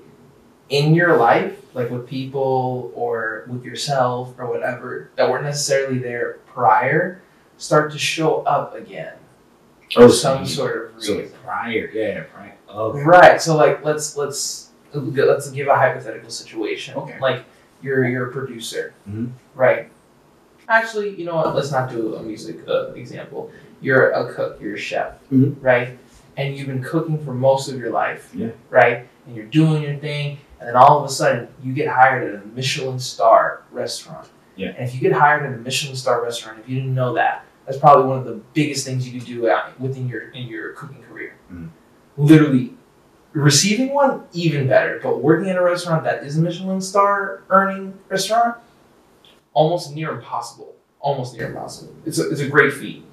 in 0.69 0.95
your 0.95 1.17
life, 1.17 1.60
like 1.73 1.89
with 1.89 2.07
people 2.07 2.91
or 2.95 3.45
with 3.47 3.63
yourself 3.63 4.33
or 4.37 4.47
whatever, 4.47 5.09
that 5.15 5.29
weren't 5.29 5.45
necessarily 5.45 5.99
there 5.99 6.39
prior, 6.47 7.21
start 7.57 7.91
to 7.91 7.97
show 7.97 8.41
up 8.43 8.75
again 8.75 9.13
for 9.93 10.03
Oh, 10.03 10.07
some 10.09 10.45
so 10.45 10.53
sort 10.55 10.93
of 10.95 11.03
So 11.03 11.21
prior, 11.43 11.89
yeah, 11.93 12.23
prior. 12.33 12.55
Oh, 12.69 12.93
Right. 12.93 13.41
So 13.41 13.55
like 13.55 13.83
let's 13.83 14.15
let's 14.17 14.69
let's 14.93 15.51
give 15.51 15.67
a 15.67 15.75
hypothetical 15.75 16.29
situation. 16.29 16.95
Okay. 16.95 17.19
Like 17.19 17.43
you're 17.81 18.07
you're 18.07 18.29
a 18.29 18.31
producer. 18.31 18.93
Mhm. 19.09 19.31
Right. 19.55 19.89
Actually, 20.69 21.15
you 21.15 21.25
know 21.25 21.35
what? 21.35 21.53
Let's 21.55 21.71
not 21.71 21.89
do 21.89 22.15
a 22.15 22.23
music 22.23 22.59
uh, 22.67 22.91
example. 22.93 23.51
You're 23.81 24.11
a 24.11 24.33
cook. 24.33 24.59
You're 24.61 24.75
a 24.75 24.77
chef. 24.77 25.13
Mhm. 25.31 25.55
Right. 25.61 25.97
And 26.37 26.55
you've 26.55 26.67
been 26.67 26.83
cooking 26.83 27.17
for 27.25 27.33
most 27.33 27.67
of 27.69 27.77
your 27.77 27.91
life. 27.91 28.29
Yeah. 28.33 28.51
Right. 28.69 29.07
And 29.27 29.35
you're 29.35 29.45
doing 29.47 29.81
your 29.83 29.95
thing, 29.97 30.37
and 30.61 30.69
then 30.69 30.75
all 30.75 30.99
of 30.99 31.03
a 31.03 31.09
sudden 31.11 31.47
you 31.63 31.73
get 31.73 31.87
hired 31.87 32.33
at 32.35 32.43
a 32.43 32.45
Michelin 32.45 32.99
star 32.99 33.63
restaurant. 33.71 34.29
Yeah. 34.55 34.69
And 34.69 34.87
if 34.87 34.93
you 34.93 35.01
get 35.01 35.11
hired 35.11 35.43
at 35.43 35.53
a 35.53 35.57
Michelin 35.57 35.95
star 35.95 36.21
restaurant, 36.23 36.59
if 36.59 36.69
you 36.69 36.75
didn't 36.75 36.93
know 36.93 37.15
that, 37.15 37.45
that's 37.65 37.79
probably 37.79 38.05
one 38.05 38.19
of 38.19 38.25
the 38.25 38.39
biggest 38.53 38.85
things 38.85 39.09
you 39.09 39.19
could 39.19 39.27
do 39.27 39.41
within 39.79 40.07
your 40.07 40.29
in 40.29 40.47
your 40.47 40.73
cooking 40.73 41.01
career. 41.01 41.33
Mhm. 41.51 41.69
Literally, 42.15 42.75
receiving 43.33 43.91
one 43.93 44.23
even 44.33 44.67
better, 44.67 44.99
but 45.01 45.23
working 45.23 45.49
at 45.49 45.55
a 45.55 45.61
restaurant 45.63 46.03
that 46.03 46.23
is 46.23 46.37
a 46.37 46.41
Michelin 46.41 46.79
star 46.79 47.41
earning 47.49 47.97
restaurant, 48.07 48.57
almost 49.53 49.95
near 49.95 50.11
impossible. 50.11 50.75
Almost 50.99 51.35
near 51.35 51.47
impossible. 51.47 51.95
It's 52.05 52.19
a, 52.19 52.29
it's 52.29 52.41
a 52.41 52.47
great 52.47 52.73
feat. 52.73 53.03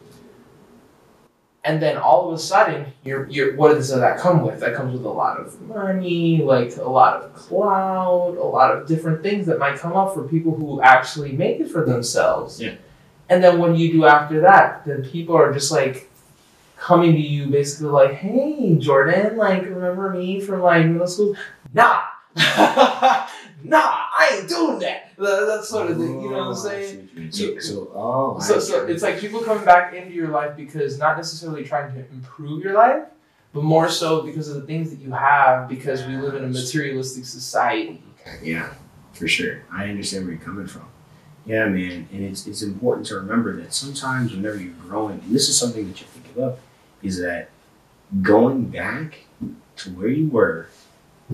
And 1.68 1.82
then 1.82 1.98
all 1.98 2.28
of 2.28 2.34
a 2.34 2.38
sudden 2.38 2.86
you're 3.04 3.28
you're 3.28 3.54
what 3.56 3.74
does 3.74 3.90
that 3.90 4.18
come 4.18 4.42
with? 4.42 4.58
That 4.60 4.74
comes 4.74 4.94
with 4.94 5.04
a 5.04 5.10
lot 5.10 5.38
of 5.38 5.60
money 5.60 6.38
like 6.42 6.76
a 6.78 6.82
lot 6.82 7.22
of 7.22 7.34
clout 7.34 8.36
a 8.38 8.42
lot 8.58 8.74
of 8.74 8.88
different 8.88 9.22
things 9.22 9.46
that 9.46 9.58
might 9.58 9.78
come 9.78 9.94
up 9.94 10.14
for 10.14 10.26
people 10.26 10.54
who 10.54 10.80
actually 10.80 11.32
make 11.32 11.60
it 11.60 11.70
for 11.70 11.84
themselves. 11.84 12.60
Yeah. 12.60 12.74
and 13.28 13.44
then 13.44 13.58
what 13.58 13.74
do 13.74 13.78
you 13.82 13.92
do 13.92 14.06
after 14.06 14.40
that? 14.40 14.86
Then 14.86 15.04
people 15.04 15.36
are 15.36 15.52
just 15.52 15.70
like 15.70 16.10
coming 16.78 17.12
to 17.12 17.20
you 17.20 17.48
basically 17.48 17.88
like 17.88 18.12
hey 18.14 18.76
jordan 18.78 19.36
like 19.36 19.62
remember 19.64 20.10
me 20.10 20.40
from 20.40 20.62
like 20.62 20.86
middle 20.86 21.06
school? 21.06 21.36
Nah. 21.74 22.02
Nah 23.64 23.98
i 24.18 24.38
ain't 24.38 24.48
doing 24.48 24.78
that 24.78 25.07
that, 25.18 25.46
that 25.46 25.64
sort 25.64 25.90
of 25.90 25.96
thing 25.98 26.20
you 26.22 26.30
know 26.30 26.36
what 26.38 26.42
i'm 26.42 26.48
Oh, 26.48 26.54
saying 26.54 26.90
see 26.90 26.96
what 26.98 27.14
you 27.14 27.20
mean. 27.20 27.32
So, 27.32 27.58
so, 27.60 27.90
oh, 27.94 28.40
so, 28.40 28.58
so 28.60 28.86
it's 28.86 29.02
like 29.02 29.18
people 29.18 29.40
coming 29.40 29.64
back 29.64 29.92
into 29.94 30.12
your 30.12 30.28
life 30.28 30.56
because 30.56 30.98
not 30.98 31.16
necessarily 31.16 31.64
trying 31.64 31.92
to 31.94 32.00
improve 32.10 32.62
your 32.62 32.74
life, 32.74 33.04
but 33.52 33.64
more 33.64 33.88
so 33.88 34.22
because 34.22 34.48
of 34.48 34.54
the 34.56 34.66
things 34.66 34.90
that 34.90 35.00
you 35.00 35.10
have 35.12 35.68
because 35.68 36.06
we 36.06 36.16
live 36.16 36.34
in 36.34 36.44
a 36.44 36.48
materialistic 36.48 37.24
society. 37.24 38.02
Okay, 38.20 38.38
yeah, 38.52 38.72
for 39.12 39.26
sure. 39.28 39.62
I 39.72 39.88
understand 39.88 40.24
where 40.24 40.34
you're 40.34 40.44
coming 40.44 40.66
from. 40.66 40.86
Yeah, 41.46 41.66
man, 41.66 42.08
and 42.12 42.22
it's 42.24 42.46
it's 42.46 42.62
important 42.62 43.06
to 43.08 43.14
remember 43.16 43.56
that 43.56 43.72
sometimes 43.74 44.32
whenever 44.34 44.58
you're 44.58 44.72
growing, 44.74 45.18
and 45.20 45.34
this 45.34 45.48
is 45.48 45.58
something 45.58 45.88
that 45.88 46.00
you 46.00 46.06
have 46.06 46.14
to 46.22 46.28
give 46.28 46.38
up, 46.44 46.58
is 47.02 47.20
that 47.20 47.50
going 48.22 48.64
back 48.70 49.20
to 49.76 49.90
where 49.90 50.08
you 50.08 50.28
were 50.28 50.68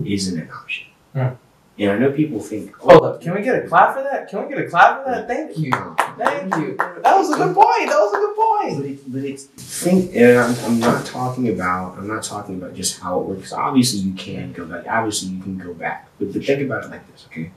isn't 0.03 0.39
an 0.39 0.49
option. 0.51 0.87
Hmm. 1.13 1.27
And 1.77 1.91
I 1.91 1.97
know 1.97 2.11
people 2.11 2.39
think, 2.39 2.73
oh, 2.81 2.89
Hold 2.91 3.03
up, 3.03 3.21
can 3.21 3.33
we 3.33 3.41
get 3.41 3.63
a 3.63 3.67
clap 3.67 3.95
for 3.95 4.01
that? 4.03 4.29
Can 4.29 4.43
we 4.43 4.49
get 4.55 4.65
a 4.65 4.69
clap 4.69 5.03
for 5.03 5.11
that? 5.11 5.27
Thank 5.27 5.57
you. 5.57 5.71
Thank 6.17 6.55
you. 6.55 6.77
That 6.77 7.17
was 7.17 7.29
a 7.31 7.35
good 7.35 7.53
point. 7.53 7.89
That 7.89 7.99
was 7.99 8.13
a 8.13 8.17
good 8.17 8.35
point. 8.35 8.77
But, 8.77 8.85
it, 8.85 9.11
but 9.11 9.23
it's 9.25 9.43
think, 9.43 10.15
and 10.15 10.37
I'm, 10.39 10.55
I'm 10.65 10.79
not 10.79 11.05
talking 11.05 11.49
about 11.49 11.97
I'm 11.97 12.07
not 12.07 12.23
talking 12.23 12.55
about 12.55 12.75
just 12.75 13.01
how 13.01 13.19
it 13.19 13.25
works. 13.25 13.51
Obviously, 13.51 13.99
you 13.99 14.13
can 14.15 14.53
go 14.53 14.65
back. 14.65 14.87
Obviously, 14.87 15.29
you 15.35 15.43
can 15.43 15.57
go 15.57 15.73
back. 15.73 16.07
But, 16.17 16.31
but 16.31 16.45
think 16.45 16.61
about 16.61 16.85
it 16.85 16.91
like 16.91 17.11
this, 17.11 17.25
okay? 17.29 17.51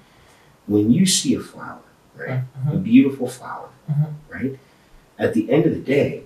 When 0.67 0.91
you 0.91 1.07
see 1.07 1.35
a 1.35 1.41
flower, 1.41 1.81
right, 2.17 2.41
a 2.73 2.77
beautiful 2.77 3.29
flower, 3.29 3.69
Mhm. 3.91 4.13
right, 4.29 4.59
at 5.19 5.33
the 5.33 5.51
end 5.51 5.65
of 5.67 5.73
the 5.75 5.81
day, 5.81 6.25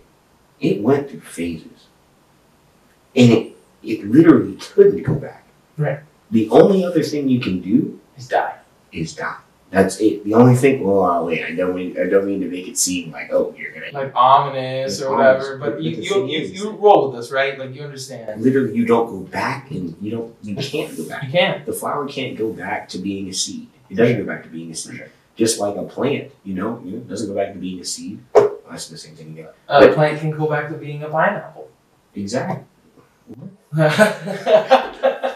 it 0.60 0.80
went 0.82 1.10
through 1.10 1.20
phases, 1.20 1.88
and 3.14 3.30
it 3.32 3.56
it 3.82 4.04
literally 4.10 4.56
couldn't 4.56 5.02
go 5.02 5.14
back. 5.14 5.44
Right. 5.76 6.00
The 6.32 6.48
only 6.50 6.84
other 6.84 7.02
thing 7.04 7.28
you 7.28 7.38
can 7.40 7.60
do 7.60 8.00
is 8.16 8.26
die. 8.28 8.56
is 8.90 9.14
die. 9.14 9.36
That's 9.70 10.00
it. 10.00 10.24
The 10.24 10.34
only 10.34 10.54
thing. 10.54 10.84
Well, 10.84 11.02
uh, 11.04 11.22
wait. 11.24 11.44
I 11.44 11.54
don't 11.54 11.74
mean. 11.74 11.96
I 11.98 12.04
don't 12.08 12.26
mean 12.26 12.40
to 12.42 12.48
make 12.48 12.68
it 12.68 12.76
seem 12.76 13.10
like 13.10 13.30
oh, 13.32 13.54
you're 13.56 13.72
gonna 13.72 13.88
Like 13.92 14.12
ominous 14.14 15.00
or 15.00 15.16
whatever, 15.16 15.56
but 15.56 15.74
but 15.76 15.82
you, 15.82 15.92
you, 15.96 16.26
you, 16.28 16.38
you 16.40 16.70
roll 16.72 17.08
with 17.10 17.18
us, 17.20 17.30
right? 17.32 17.58
Like 17.58 17.74
you 17.74 17.82
understand. 17.82 18.42
literally 18.42 18.74
you 18.76 18.84
don't 18.84 19.06
go 19.08 19.20
back 19.20 19.70
and 19.70 19.96
you 20.00 20.10
don't 20.10 20.34
you 20.42 20.56
can't 20.56 20.94
go 20.96 21.04
back 21.08 21.22
You 21.24 21.30
can't. 21.38 21.64
the 21.64 21.72
flower 21.72 22.06
can't 22.06 22.36
go 22.36 22.52
back 22.52 22.88
to 22.90 22.98
being 22.98 23.28
a 23.28 23.32
seed 23.32 23.68
it 23.88 23.94
doesn't 23.96 24.18
go 24.18 24.24
back 24.24 24.42
to 24.44 24.48
being 24.50 24.70
a 24.70 24.74
seed 24.74 24.96
sure. 24.96 25.08
just 25.36 25.58
like 25.60 25.76
a 25.76 25.84
plant 25.84 26.30
you 26.44 26.54
know 26.54 26.80
you 26.84 26.90
know, 26.92 26.96
it 26.98 27.08
doesn't 27.08 27.28
go 27.28 27.34
back 27.34 27.52
to 27.54 27.58
being 27.58 27.80
a 27.80 27.84
seed 27.84 28.20
Well, 28.34 28.58
that's 28.70 28.88
the 28.88 28.96
same 28.98 29.14
thing 29.16 29.28
again 29.36 29.48
A 29.68 29.88
plant 29.92 30.20
can 30.20 30.30
go 30.32 30.48
back 30.48 30.68
to 30.68 30.76
being 30.76 31.02
a 31.02 31.08
pineapple. 31.08 31.68
exactly 32.14 32.64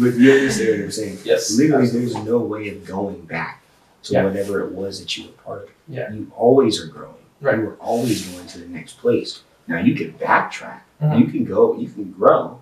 but 0.00 0.14
you 0.14 0.32
understand 0.32 0.70
what 0.78 0.84
i'm 0.84 0.90
saying 0.90 1.18
yes. 1.24 1.56
literally 1.56 1.84
absolutely. 1.84 2.12
there's 2.12 2.26
no 2.26 2.38
way 2.38 2.68
of 2.70 2.84
going 2.86 3.20
back 3.22 3.62
to 4.02 4.12
Yeah. 4.14 4.24
whatever 4.24 4.60
it 4.66 4.72
was 4.72 5.00
that 5.00 5.16
you 5.16 5.26
were 5.26 5.32
part 5.32 5.62
of 5.64 5.68
Yeah. 5.88 6.12
you 6.12 6.30
always 6.36 6.82
are 6.82 6.86
growing 6.88 7.14
Right. 7.40 7.58
you 7.58 7.64
are 7.68 7.76
always 7.76 8.26
going 8.28 8.46
to 8.48 8.58
the 8.58 8.66
next 8.68 8.94
place 8.98 9.42
now 9.68 9.78
you 9.78 9.94
can 9.94 10.12
backtrack 10.14 10.80
Mhm. 11.02 11.20
you 11.20 11.26
can 11.26 11.44
go 11.44 11.76
you 11.76 11.88
can 11.88 12.10
grow 12.12 12.60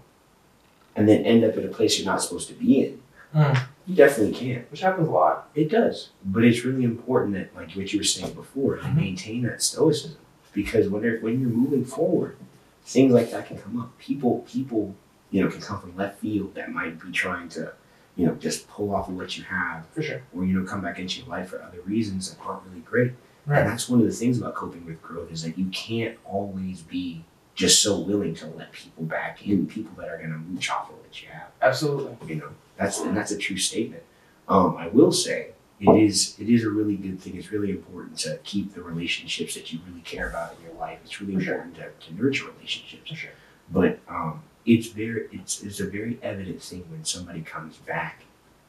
and 0.96 1.09
then 1.09 1.24
end 1.24 1.44
up 1.44 1.57
at 1.57 1.64
a 1.64 1.68
place 1.68 1.98
you're 1.98 2.07
not 2.12 2.22
supposed 2.22 2.48
to 2.48 2.55
be 2.55 2.81
in 2.85 3.01
Mm. 3.35 3.61
you 3.87 3.94
definitely 3.94 4.35
can 4.35 4.64
Which 4.70 4.81
happens 4.81 5.07
a 5.07 5.11
lot. 5.11 5.51
it 5.55 5.68
does 5.70 6.09
but 6.24 6.44
it's 6.44 6.64
really 6.64 6.85
important 6.85 7.35
that 7.35 7.55
like 7.55 7.70
what 7.72 7.92
you 7.92 7.98
were 8.01 8.05
saying 8.05 8.33
before 8.33 8.77
to 8.77 8.83
Mhm. 8.85 8.96
maintain 8.96 9.42
that 9.42 9.62
stoicism 9.62 10.16
because 10.55 10.88
when, 10.88 11.03
when 11.20 11.40
you're 11.40 11.51
moving 11.51 11.85
forward 11.85 12.37
things 12.85 13.12
like 13.12 13.31
that 13.33 13.46
can 13.46 13.59
come 13.59 13.79
up 13.79 13.96
people 13.98 14.46
people 14.51 14.94
you 15.30 15.42
know 15.42 15.50
can 15.50 15.60
come 15.60 15.80
from 15.80 15.96
left 15.96 16.20
field 16.20 16.54
that 16.54 16.70
might 16.72 17.00
be 17.00 17.10
trying 17.10 17.48
to 17.50 17.72
you 18.16 18.26
know 18.26 18.34
just 18.36 18.68
pull 18.68 18.94
off 18.94 19.08
of 19.08 19.16
what 19.16 19.36
you 19.36 19.44
have 19.44 19.84
For 19.92 20.02
sure. 20.02 20.22
or 20.34 20.44
you 20.44 20.58
know 20.58 20.66
come 20.66 20.80
back 20.80 20.98
into 20.98 21.20
your 21.20 21.28
life 21.28 21.48
for 21.50 21.62
other 21.62 21.80
reasons 21.82 22.30
that 22.34 22.40
aren't 22.44 22.62
really 22.68 22.80
great 22.80 23.12
Right. 23.46 23.60
and 23.60 23.70
that's 23.70 23.88
one 23.88 24.00
of 24.00 24.06
the 24.06 24.12
things 24.12 24.36
about 24.38 24.54
coping 24.54 24.84
with 24.84 25.00
growth 25.02 25.32
is 25.32 25.42
that 25.42 25.56
you 25.58 25.66
can't 25.66 26.18
always 26.26 26.82
be 26.82 27.24
just 27.54 27.82
so 27.82 27.98
willing 27.98 28.34
to 28.36 28.46
let 28.46 28.70
people 28.72 29.04
back 29.04 29.44
in, 29.46 29.66
people 29.66 29.90
that 29.96 30.08
are 30.10 30.18
going 30.18 30.30
to 30.30 30.36
mooch 30.36 30.70
off 30.70 30.90
of 30.90 30.96
what 30.98 31.20
you 31.22 31.28
have. 31.32 31.48
Absolutely. 31.62 32.14
You 32.28 32.34
know, 32.36 32.50
that's 32.76 33.00
and 33.00 33.16
that's 33.16 33.30
a 33.32 33.38
true 33.38 33.56
statement. 33.56 34.02
Um, 34.48 34.76
I 34.76 34.88
will 34.88 35.10
say 35.12 35.52
it 35.80 35.90
is 35.98 36.36
it 36.38 36.48
is 36.50 36.62
a 36.62 36.68
really 36.70 36.94
good 36.96 37.18
thing. 37.20 37.36
It's 37.36 37.50
really 37.50 37.70
important 37.70 38.18
to 38.18 38.38
keep 38.44 38.74
the 38.74 38.82
relationships 38.82 39.54
that 39.54 39.72
you 39.72 39.78
really 39.88 40.02
care 40.02 40.28
about 40.28 40.54
in 40.58 40.66
your 40.66 40.74
life. 40.78 40.98
It's 41.04 41.18
really 41.20 41.34
For 41.36 41.40
sure. 41.40 41.54
important 41.54 41.76
to, 41.76 42.06
to 42.06 42.22
nurture 42.22 42.44
relationships. 42.54 43.10
For 43.10 43.16
sure. 43.16 43.30
But 43.70 43.98
um, 44.08 44.42
it's 44.74 44.88
very 44.88 45.28
it's 45.33 45.62
it's 45.62 45.81
a 45.81 45.87
very 45.87 46.18
evident 46.22 46.61
thing 46.62 46.85
when 46.90 47.04
somebody 47.04 47.40
comes 47.42 47.76
back 47.78 48.22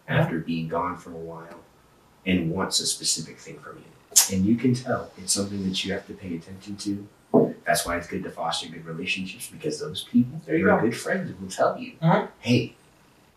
after 0.08 0.40
being 0.40 0.68
gone 0.68 0.96
for 0.98 1.12
a 1.12 1.24
while 1.32 1.60
and 2.26 2.52
wants 2.52 2.80
a 2.80 2.86
specific 2.86 3.38
thing 3.38 3.60
from 3.60 3.78
you. 3.78 3.84
And 4.36 4.46
you 4.46 4.56
can 4.56 4.74
tell 4.74 5.12
it's 5.18 5.34
something 5.34 5.64
that 5.68 5.84
you 5.84 5.94
have 5.94 6.06
to 6.08 6.14
pay 6.14 6.36
attention 6.36 6.76
to. 6.78 7.08
That's 7.66 7.86
why 7.86 7.98
it's 7.98 8.08
good 8.08 8.24
to 8.24 8.32
foster 8.32 8.68
good 8.70 8.86
relationships 8.86 9.48
because 9.52 9.80
those 9.80 10.04
people, 10.12 10.42
There 10.46 10.58
you 10.58 10.66
your 10.66 10.76
go. 10.80 10.86
good 10.88 10.98
friends, 10.98 11.32
will 11.40 11.48
tell 11.48 11.78
you, 11.80 11.94
Mhm. 12.02 12.28
hey, 12.40 12.74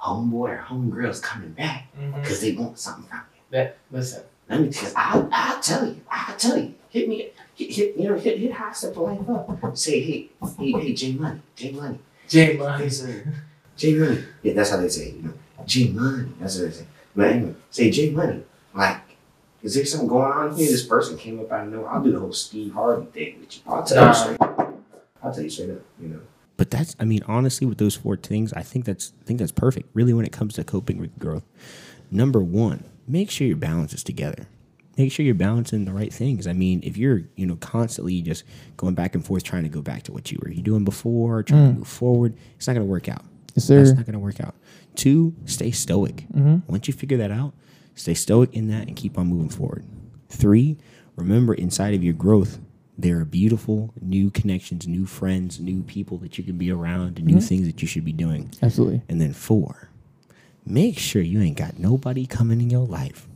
homeboy 0.00 0.48
or 0.58 0.64
homegirl's 0.68 1.20
coming 1.20 1.50
back 1.52 1.88
Mm-hmm. 1.98 2.20
because 2.20 2.40
they 2.40 2.52
want 2.52 2.78
something 2.78 3.04
from 3.08 3.20
you. 3.34 3.40
That 3.50 3.76
listen. 3.90 4.22
Let 4.48 4.60
me 4.62 4.70
tell 4.70 4.88
you, 4.88 4.94
I'll, 4.96 5.28
I'll 5.32 5.60
tell 5.62 5.86
you, 5.86 6.00
I'll 6.10 6.36
tell 6.36 6.58
you. 6.58 6.74
Hit 6.88 7.08
me, 7.08 7.28
hit, 7.54 7.70
hit 7.70 7.96
you 7.96 8.08
know, 8.08 8.18
hit, 8.18 8.38
hit 8.38 8.52
high 8.52 8.72
step 8.72 8.96
life 8.96 9.28
up. 9.28 9.76
Say, 9.76 10.00
hey, 10.00 10.28
hey, 10.58 10.72
hey, 10.72 10.92
J 10.94 11.12
Money, 11.12 11.40
J 11.56 11.70
Money. 11.72 11.98
J 12.28 12.56
Money. 12.56 12.88
J 13.76 13.94
Money. 13.94 14.24
Yeah, 14.42 14.52
that's 14.54 14.70
how 14.70 14.76
they 14.78 14.88
say 14.88 15.06
it, 15.08 15.14
you 15.16 15.22
know. 15.22 15.32
J 15.66 15.88
Money. 15.88 16.28
That's 16.40 16.58
what 16.58 16.64
they 16.70 16.76
say. 16.76 16.86
But 17.14 17.30
anyway, 17.30 17.54
say 17.70 17.90
J 17.90 18.10
Money. 18.10 18.42
Like, 18.74 19.00
is 19.62 19.74
there 19.74 19.84
something 19.84 20.08
going 20.08 20.32
on 20.32 20.56
here? 20.56 20.70
This 20.70 20.84
person 20.86 21.16
came 21.18 21.38
up 21.40 21.50
out 21.52 21.66
of 21.66 21.72
nowhere. 21.72 21.90
I'll 21.90 22.02
do 22.02 22.12
the 22.12 22.20
whole 22.20 22.32
Steve 22.32 22.72
Harvey 22.72 23.06
thing 23.06 23.40
with 23.40 23.56
you. 23.56 23.62
I'll 23.66 23.84
tell 23.84 24.04
Nah. 24.04 24.08
you 24.08 24.14
straight. 24.14 24.40
I'll 25.22 25.32
tell 25.32 25.44
you 25.44 25.50
straight 25.50 25.70
up, 25.70 25.80
you 26.00 26.08
know. 26.08 26.20
But 26.56 26.70
that's, 26.70 26.94
I 27.00 27.04
mean, 27.04 27.22
honestly, 27.26 27.66
with 27.66 27.78
those 27.78 27.96
four 27.96 28.16
things, 28.16 28.52
I 28.52 28.62
think 28.62 28.84
that's, 28.84 29.12
I 29.20 29.24
think 29.24 29.38
that's 29.38 29.52
perfect. 29.52 29.88
Really, 29.94 30.12
when 30.14 30.24
it 30.24 30.32
comes 30.32 30.54
to 30.54 30.64
coping 30.64 30.98
with 30.98 31.16
growth, 31.18 31.44
number 32.10 32.40
one, 32.40 32.84
make 33.08 33.30
sure 33.30 33.46
your 33.46 33.56
balance 33.56 33.92
is 33.94 34.02
together. 34.04 34.46
Make 34.98 35.10
sure 35.10 35.24
you're 35.24 35.34
balancing 35.34 35.84
the 35.84 35.92
right 35.92 36.12
things. 36.12 36.46
I 36.46 36.52
mean, 36.52 36.80
if 36.82 36.96
you're, 36.96 37.22
you 37.36 37.46
know, 37.46 37.56
constantly 37.56 38.20
just 38.20 38.44
going 38.76 38.94
back 38.94 39.14
and 39.14 39.24
forth 39.24 39.42
trying 39.42 39.62
to 39.62 39.68
go 39.70 39.80
back 39.80 40.02
to 40.04 40.12
what 40.12 40.30
you 40.30 40.38
were 40.42 40.50
you 40.50 40.62
doing 40.62 40.84
before, 40.84 41.42
trying 41.42 41.68
to 41.68 41.74
mm. 41.74 41.78
move 41.78 41.88
forward, 41.88 42.36
it's 42.56 42.66
not 42.66 42.74
going 42.74 42.86
to 42.86 42.90
work 42.90 43.08
out. 43.08 43.24
Yes, 43.54 43.68
That's 43.68 43.92
not 43.92 44.06
going 44.06 44.14
to 44.14 44.18
work 44.18 44.40
out. 44.40 44.54
Two, 44.94 45.34
stay 45.46 45.70
stoic. 45.70 46.26
Mm-hmm. 46.32 46.70
Once 46.70 46.88
you 46.88 46.94
figure 46.94 47.18
that 47.18 47.30
out, 47.30 47.54
stay 47.94 48.14
stoic 48.14 48.52
in 48.54 48.68
that 48.68 48.88
and 48.88 48.96
keep 48.96 49.18
on 49.18 49.28
moving 49.28 49.48
forward. 49.48 49.84
Three, 50.28 50.78
remember 51.16 51.54
inside 51.54 51.94
of 51.94 52.02
your 52.02 52.14
growth, 52.14 52.58
there 52.98 53.18
are 53.18 53.24
beautiful 53.24 53.92
new 54.00 54.30
connections, 54.30 54.86
new 54.86 55.06
friends, 55.06 55.58
new 55.58 55.82
people 55.82 56.18
that 56.18 56.38
you 56.38 56.44
can 56.44 56.58
be 56.58 56.70
around, 56.70 57.18
and 57.18 57.26
new 57.26 57.36
mm-hmm. 57.36 57.40
things 57.40 57.66
that 57.66 57.80
you 57.82 57.88
should 57.88 58.04
be 58.04 58.12
doing. 58.12 58.50
Absolutely. 58.62 59.02
And 59.08 59.20
then 59.20 59.32
four, 59.32 59.88
make 60.64 60.98
sure 60.98 61.22
you 61.22 61.40
ain't 61.40 61.56
got 61.56 61.78
nobody 61.78 62.26
coming 62.26 62.60
in 62.60 62.70
your 62.70 62.86
life 62.86 63.26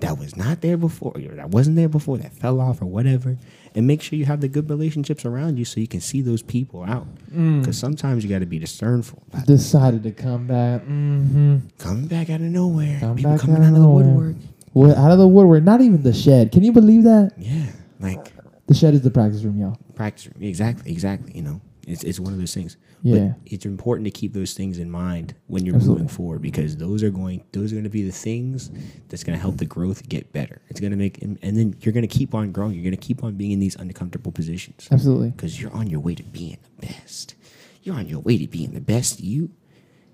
that 0.00 0.16
was 0.18 0.36
not 0.36 0.60
there 0.60 0.76
before, 0.76 1.12
or 1.16 1.20
that 1.20 1.50
wasn't 1.50 1.76
there 1.76 1.88
before, 1.88 2.18
that 2.18 2.32
fell 2.32 2.60
off 2.60 2.80
or 2.80 2.86
whatever. 2.86 3.36
And 3.74 3.86
make 3.86 4.00
sure 4.00 4.18
you 4.18 4.24
have 4.26 4.40
the 4.40 4.48
good 4.48 4.70
relationships 4.70 5.24
around 5.24 5.56
you 5.58 5.64
so 5.64 5.80
you 5.80 5.88
can 5.88 6.00
see 6.00 6.20
those 6.22 6.42
people 6.42 6.84
out. 6.84 7.06
Because 7.30 7.76
sometimes 7.78 8.24
you 8.24 8.30
got 8.30 8.38
to 8.40 8.46
be 8.46 8.58
discernful. 8.58 9.22
Decided 9.46 10.02
to 10.04 10.12
come 10.12 10.46
back. 10.46 10.82
Mm-hmm. 10.82 11.58
coming 11.78 12.06
back 12.06 12.30
out 12.30 12.40
of 12.40 12.46
nowhere. 12.46 12.98
Come 13.00 13.16
people 13.16 13.38
coming 13.38 13.56
out 13.56 13.64
out 13.68 13.74
of 13.74 13.82
the 13.82 13.88
woodwork. 13.88 14.36
What 14.72 14.96
out 14.96 15.10
of 15.10 15.18
the 15.18 15.28
woodwork? 15.28 15.62
Not 15.64 15.80
even 15.80 16.02
the 16.02 16.12
shed. 16.12 16.52
Can 16.52 16.62
you 16.64 16.72
believe 16.72 17.02
that? 17.04 17.32
Yeah, 17.36 17.66
like 18.00 18.32
The 18.66 18.74
shed 18.74 18.94
is 18.94 19.02
the 19.02 19.10
practice 19.10 19.42
room, 19.42 19.58
y'all. 19.58 19.78
practice. 19.94 20.26
room. 20.26 20.36
Exactly, 20.42 20.90
exactly. 20.92 21.32
You 21.34 21.42
know, 21.42 21.60
it's 21.88 22.04
it's 22.04 22.20
one 22.20 22.32
of 22.32 22.38
those 22.38 22.54
things. 22.54 22.76
Yeah. 23.02 23.28
But 23.42 23.52
it's 23.52 23.64
important 23.66 24.04
to 24.06 24.10
keep 24.10 24.32
those 24.32 24.54
things 24.54 24.78
in 24.78 24.90
mind 24.90 25.34
when 25.46 25.64
you're 25.64 25.76
Absolutely. 25.76 26.02
moving 26.04 26.14
forward 26.16 26.42
because 26.42 26.76
those 26.76 27.02
are 27.02 27.10
going 27.10 27.44
those 27.52 27.72
are 27.72 27.76
going 27.76 27.84
to 27.84 27.90
be 27.90 28.02
the 28.04 28.12
things 28.12 28.70
that's 29.08 29.24
going 29.24 29.36
to 29.36 29.40
help 29.40 29.56
the 29.56 29.66
growth 29.66 30.08
get 30.08 30.32
better. 30.32 30.60
It's 30.68 30.80
going 30.80 30.90
to 30.92 30.96
make 30.96 31.22
and, 31.22 31.38
then 31.42 31.76
you're 31.80 31.92
going 31.92 32.06
to 32.06 32.18
keep 32.18 32.34
on 32.34 32.52
growing. 32.52 32.74
You're 32.74 32.82
going 32.84 32.90
to 32.96 33.06
keep 33.06 33.22
on 33.24 33.34
being 33.34 33.52
in 33.52 33.60
these 33.60 33.76
uncomfortable 33.76 34.32
positions 34.32 34.88
Absolutely. 34.90 35.30
because 35.30 35.60
you're 35.60 35.72
on 35.72 35.88
your 35.88 36.00
way 36.00 36.14
to 36.14 36.22
being 36.22 36.58
the 36.80 36.86
best. 36.86 37.34
You're 37.82 37.96
on 37.96 38.08
your 38.08 38.20
way 38.20 38.36
to 38.38 38.46
being 38.46 38.72
the 38.72 38.80
best 38.80 39.20
you. 39.20 39.50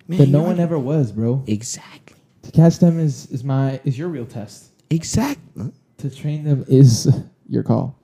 Man, 0.07 0.19
But 0.19 0.29
no 0.29 0.43
one 0.43 0.53
on- 0.53 0.61
ever 0.61 0.79
was, 0.79 1.13
bro. 1.13 1.43
exactly 1.47 2.17
To 2.43 2.51
catch 2.53 2.79
them 2.79 2.99
is 2.99 3.27
is 3.27 3.43
my 3.43 3.81
is 3.85 3.99
your 3.99 4.09
real 4.09 4.27
test. 4.27 4.71
exactly. 4.91 5.73
To 5.99 6.11
train 6.11 6.45
them 6.45 6.65
is 6.69 7.09
your 7.49 7.63
call. 7.63 7.99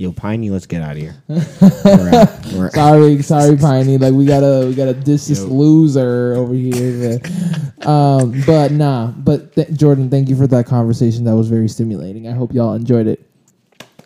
Yo, 0.00 0.12
Piney, 0.12 0.48
let's 0.48 0.64
get 0.64 0.80
out 0.80 0.92
of 0.92 0.96
here. 0.96 1.14
We're 1.28 2.10
out. 2.14 2.46
We're 2.54 2.66
out. 2.68 2.72
sorry, 2.72 3.20
sorry, 3.20 3.56
Piney. 3.58 3.98
Like 3.98 4.14
we 4.14 4.24
gotta, 4.24 4.66
we 4.66 4.74
gotta 4.74 4.94
diss 4.94 5.26
this 5.28 5.40
Yo. 5.40 5.48
loser 5.48 6.32
over 6.38 6.54
here. 6.54 7.18
But, 7.18 7.86
um, 7.86 8.42
but 8.46 8.72
nah. 8.72 9.08
But 9.08 9.54
th- 9.54 9.70
Jordan, 9.74 10.08
thank 10.08 10.30
you 10.30 10.36
for 10.36 10.46
that 10.46 10.64
conversation. 10.64 11.24
That 11.24 11.36
was 11.36 11.50
very 11.50 11.68
stimulating. 11.68 12.28
I 12.28 12.32
hope 12.32 12.54
y'all 12.54 12.72
enjoyed 12.72 13.08
it. 13.08 13.20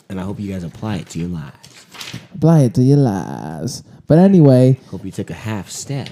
And 0.08 0.18
I 0.18 0.24
hope 0.24 0.40
you 0.40 0.52
guys 0.52 0.64
apply 0.64 0.96
it 0.96 1.10
to 1.10 1.20
your 1.20 1.28
lives. 1.28 1.86
Apply 2.34 2.62
it 2.62 2.74
to 2.74 2.82
your 2.82 2.96
lives. 2.96 3.84
But 4.08 4.18
anyway, 4.18 4.80
Hope 4.90 5.04
you 5.04 5.12
took 5.12 5.30
a 5.30 5.34
half 5.34 5.70
step. 5.70 6.08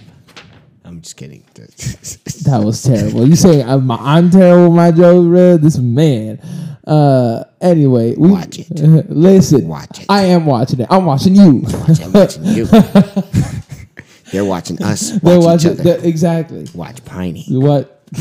I'm 0.84 1.00
just 1.00 1.16
kidding. 1.16 1.42
that 1.54 2.62
was 2.64 2.84
terrible. 2.84 3.26
You 3.26 3.34
say 3.34 3.64
I'm, 3.64 3.90
I'm 3.90 4.30
terrible 4.30 4.68
with 4.68 4.76
my 4.76 4.92
jokes, 4.92 5.26
bro? 5.26 5.56
This 5.56 5.78
man. 5.78 6.38
Uh, 6.86 7.44
anyway, 7.60 8.14
we, 8.16 8.30
Watch 8.30 8.58
it. 8.58 8.68
listen, 9.10 9.68
Watch 9.68 10.00
it. 10.00 10.06
I 10.08 10.22
am 10.22 10.46
watching 10.46 10.80
it. 10.80 10.86
I'm 10.90 11.04
watching 11.04 11.34
you. 11.36 11.62
I'm 11.68 12.12
watching 12.12 12.44
you. 12.44 12.64
They're 14.32 14.44
watching 14.44 14.82
us. 14.82 15.12
Watch 15.12 15.22
They're 15.22 15.38
each 15.38 15.44
watching 15.44 15.70
other. 15.72 15.82
the- 15.98 16.08
exactly. 16.08 16.66
Watch 16.74 17.04
Piney. 17.04 17.44
What? 17.50 18.00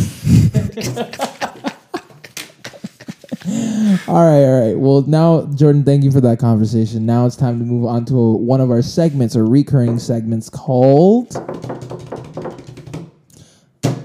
all 4.08 4.26
right, 4.26 4.43
all 4.45 4.67
right. 4.67 4.78
Well, 4.78 5.02
now, 5.08 5.45
Jordan, 5.56 5.84
thank 5.84 6.04
you 6.04 6.12
for 6.12 6.21
that 6.21 6.38
conversation. 6.39 7.06
Now 7.06 7.26
it's 7.26 7.36
time 7.36 7.60
to 7.60 7.65
move 7.65 7.86
on 7.86 8.06
to 8.06 8.15
a, 8.15 8.34
one 8.38 8.62
of 8.62 8.69
our 8.69 8.82
segments, 8.82 9.36
or 9.36 9.45
recurring 9.45 9.97
segments 10.00 10.50
called 10.50 11.32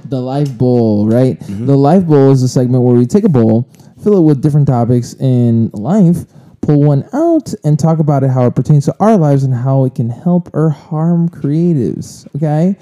the 0.08 0.20
Life 0.20 0.56
Bowl, 0.56 1.06
right? 1.08 1.38
The 1.40 1.76
Life 1.76 2.06
Bowl 2.06 2.30
is 2.30 2.42
a 2.42 2.48
segment 2.48 2.84
where 2.84 2.94
we 2.94 3.04
take 3.06 3.24
a 3.24 3.28
bowl, 3.28 3.68
fill 4.06 4.18
it 4.18 4.22
with 4.22 4.40
different 4.40 4.68
topics 4.68 5.14
in 5.18 5.68
life, 5.74 6.18
pull 6.60 6.80
one 6.80 7.02
out, 7.12 7.52
and 7.64 7.76
talk 7.76 7.98
about 7.98 8.22
it, 8.22 8.30
how 8.30 8.46
it 8.46 8.54
pertains 8.54 8.84
to 8.84 8.94
our 9.00 9.16
lives, 9.16 9.42
and 9.42 9.52
how 9.52 9.82
it 9.84 9.96
can 9.96 10.08
help 10.08 10.48
or 10.54 10.70
harm 10.70 11.28
creatives, 11.28 12.22
okay? 12.36 12.76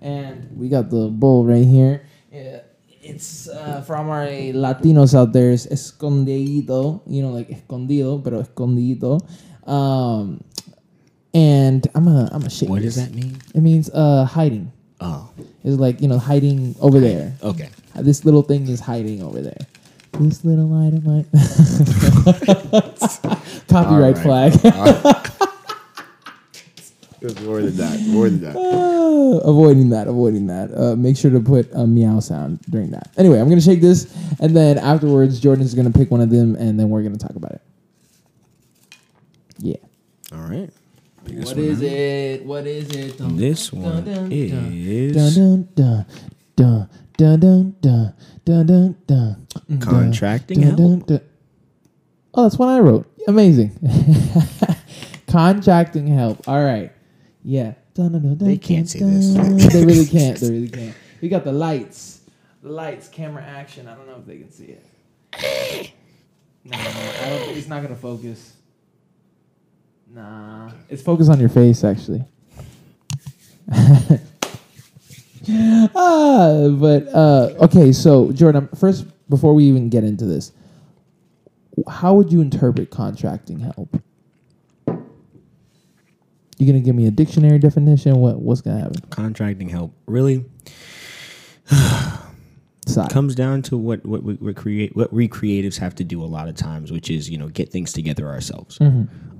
And 0.00 0.46
we 0.56 0.68
got 0.68 0.88
the 0.88 1.08
bowl 1.08 1.44
right 1.44 1.66
here. 1.66 2.06
Yeah, 2.30 2.60
It's 3.02 3.48
uh, 3.48 3.82
from 3.82 4.08
our 4.08 4.26
Latinos 4.54 5.18
out 5.18 5.32
there. 5.32 5.50
It's 5.50 5.66
escondido, 5.66 7.02
you 7.10 7.22
know, 7.22 7.30
like 7.34 7.48
escondido, 7.50 8.22
pero 8.22 8.38
escondido. 8.40 9.18
Um, 9.66 10.40
and 11.34 11.84
I'm 11.96 12.04
gonna 12.04 12.30
I'm 12.30 12.38
gonna 12.40 12.50
shake. 12.50 12.68
What 12.68 12.82
does 12.82 12.94
that 12.94 13.12
mean? 13.12 13.36
It 13.52 13.60
means 13.60 13.90
uh 13.90 14.24
hiding. 14.24 14.70
Oh, 15.00 15.28
It's 15.64 15.76
like 15.78 16.00
you 16.00 16.06
know 16.08 16.18
hiding 16.18 16.76
over 16.80 17.00
there. 17.00 17.34
okay. 17.42 17.68
This 17.96 18.24
little 18.24 18.42
thing 18.42 18.68
is 18.68 18.78
hiding 18.78 19.22
over 19.22 19.42
there. 19.42 19.58
This 20.12 20.44
little 20.44 20.66
light 20.66 20.94
of 20.94 21.04
mine. 21.06 21.26
Copyright 23.68 24.16
All 24.16 24.22
flag. 24.22 24.52
More 27.42 27.60
than 27.62 27.76
that. 27.76 28.00
More 28.08 28.28
than 28.28 28.40
that. 28.42 28.56
Uh, 28.56 29.38
avoiding 29.48 29.90
that, 29.90 30.06
avoiding 30.08 30.46
that. 30.46 30.70
Uh, 30.76 30.94
make 30.96 31.16
sure 31.16 31.30
to 31.30 31.40
put 31.40 31.68
a 31.72 31.86
meow 31.86 32.20
sound 32.20 32.60
during 32.70 32.90
that. 32.92 33.10
Anyway, 33.16 33.40
I'm 33.40 33.48
gonna 33.48 33.60
shake 33.60 33.80
this, 33.80 34.12
and 34.40 34.56
then 34.56 34.78
afterwards, 34.78 35.40
Jordan's 35.40 35.74
gonna 35.74 35.90
pick 35.90 36.10
one 36.10 36.20
of 36.20 36.30
them, 36.30 36.54
and 36.56 36.78
then 36.78 36.88
we're 36.90 37.02
gonna 37.02 37.16
talk 37.18 37.34
about 37.36 37.52
it. 37.52 37.60
Yeah. 39.58 39.76
All 40.32 40.40
right. 40.42 40.70
Pick 41.24 41.36
this 41.36 41.46
What 41.46 41.56
one 41.56 41.64
is 41.66 41.78
out. 41.78 41.84
it? 41.84 42.46
What 42.46 42.66
is 42.66 42.90
it? 42.90 43.18
Dun, 43.18 43.36
This 43.36 43.68
dun, 43.70 43.82
one 43.82 44.04
dun, 44.04 44.32
is 44.32 45.14
dun 45.14 45.34
dun 45.34 45.68
dun 45.74 46.06
dun 46.56 46.88
dun 47.18 47.38
dun 47.40 47.76
dun 47.82 48.14
dun 48.44 48.66
dun 48.66 48.96
dun. 49.06 49.46
Mm. 49.70 49.82
contracting 49.82 50.60
Dun, 50.62 50.76
dun, 50.76 50.88
help. 50.88 51.06
dun. 51.06 51.20
Oh, 52.32 52.42
that's 52.44 52.56
one 52.56 52.68
I 52.68 52.78
wrote. 52.78 53.06
Amazing. 53.26 53.72
Contracting 55.26 56.06
help. 56.06 56.48
All 56.48 56.62
right. 56.64 56.92
Yeah. 57.42 57.74
Dun, 57.94 58.12
dun, 58.12 58.22
dun, 58.22 58.38
They 58.38 58.56
can't 58.56 58.88
see 58.88 59.00
this. 59.00 59.34
they 59.72 59.84
really 59.84 60.06
can't. 60.06 60.38
They 60.38 60.50
really 60.50 60.68
can't. 60.70 60.94
We 61.20 61.28
got 61.28 61.44
the 61.44 61.52
lights. 61.52 62.20
The 62.62 62.70
lights, 62.70 63.08
camera 63.08 63.42
action. 63.42 63.88
I 63.88 63.94
don't 63.94 64.06
know 64.06 64.16
if 64.18 64.26
they 64.26 64.38
can 64.38 64.50
see 64.50 64.76
it. 65.32 65.92
No, 66.64 66.76
it's 66.76 67.66
not 67.66 67.80
gonna 67.80 67.96
focus. 67.96 68.54
Nah. 70.12 70.70
It's 70.90 71.02
focused 71.02 71.30
on 71.30 71.40
your 71.40 71.48
face 71.48 71.82
actually. 71.82 72.24
Ah, 75.50 76.68
but 76.78 77.08
uh, 77.14 77.54
okay, 77.60 77.92
so 77.92 78.32
Jordan, 78.32 78.68
first 78.74 79.06
before 79.28 79.54
we 79.54 79.64
even 79.64 79.88
get 79.88 80.04
into 80.04 80.24
this, 80.24 80.52
how 81.88 82.14
would 82.14 82.32
you 82.32 82.40
interpret 82.40 82.90
contracting 82.90 83.60
help? 83.60 84.02
You 86.58 86.66
gonna 86.66 86.80
give 86.80 86.96
me 86.96 87.06
a 87.06 87.10
dictionary 87.10 87.58
definition? 87.58 88.16
What 88.16 88.40
what's 88.40 88.60
gonna 88.60 88.80
happen? 88.80 89.00
Contracting 89.10 89.68
help 89.68 89.92
really 90.06 90.44
Side. 92.86 93.10
comes 93.10 93.34
down 93.34 93.62
to 93.62 93.76
what 93.76 94.04
what 94.04 94.22
we 94.22 94.34
what 94.34 94.56
create 94.56 94.96
what 94.96 95.12
we 95.12 95.28
creatives 95.28 95.78
have 95.78 95.94
to 95.96 96.04
do 96.04 96.22
a 96.22 96.26
lot 96.26 96.48
of 96.48 96.56
times, 96.56 96.90
which 96.90 97.10
is 97.10 97.28
you 97.30 97.38
know 97.38 97.48
get 97.48 97.68
things 97.68 97.92
together 97.92 98.26
ourselves. 98.26 98.78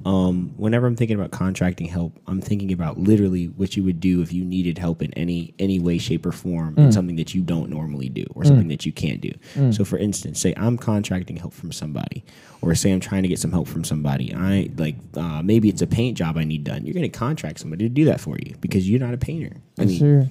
Um, 0.05 0.55
whenever 0.57 0.87
I'm 0.87 0.97
thinking 0.97 1.17
about 1.17 1.33
contracting 1.33 1.87
help, 1.87 2.19
I'm 2.27 2.41
thinking 2.41 2.73
about 2.73 2.99
literally 2.99 3.47
what 3.47 3.77
you 3.77 3.85
would 3.85 4.01
do 4.01 4.23
if 4.23 4.33
you 4.33 4.45
needed 4.45 4.79
help 4.79 5.03
in 5.03 5.13
any 5.15 5.55
any 5.59 5.79
way, 5.81 5.99
shape, 5.99 6.25
or 6.25 6.33
form 6.33 6.75
in 6.79 6.93
something 6.93 7.17
that 7.17 7.35
you 7.35 7.43
don't 7.43 7.69
normally 7.69 8.09
do 8.09 8.25
or 8.35 8.45
something 8.45 8.69
that 8.69 8.87
you 8.87 8.93
can't 8.93 9.21
do. 9.21 9.33
So, 9.73 9.85
for 9.85 9.99
instance, 9.99 10.41
say 10.41 10.55
I'm 10.57 10.79
contracting 10.79 11.37
help 11.37 11.53
from 11.53 11.73
somebody, 11.73 12.25
or 12.63 12.75
say 12.75 12.93
I'm 12.93 13.01
trying 13.01 13.23
to 13.23 13.29
get 13.29 13.39
some 13.39 13.53
help 13.53 13.69
from 13.69 13.85
somebody. 13.85 14.33
I 14.35 14.71
like 14.77 14.97
uh, 15.17 15.43
maybe 15.43 15.69
it's 15.69 15.83
a 15.83 15.87
paint 15.87 16.17
job 16.17 16.37
I 16.37 16.45
need 16.45 16.65
done. 16.65 16.85
You're 16.85 16.95
going 16.95 17.11
to 17.11 17.19
contract 17.19 17.61
somebody 17.61 17.85
to 17.85 17.89
do 17.89 18.05
that 18.07 18.21
for 18.21 18.37
you 18.39 18.55
because 18.61 18.89
you're 18.89 19.01
not 19.01 19.15
a 19.15 19.19
painter. 19.19 19.57
I 19.79 19.85
mean, 19.85 19.99
sure. 19.99 20.31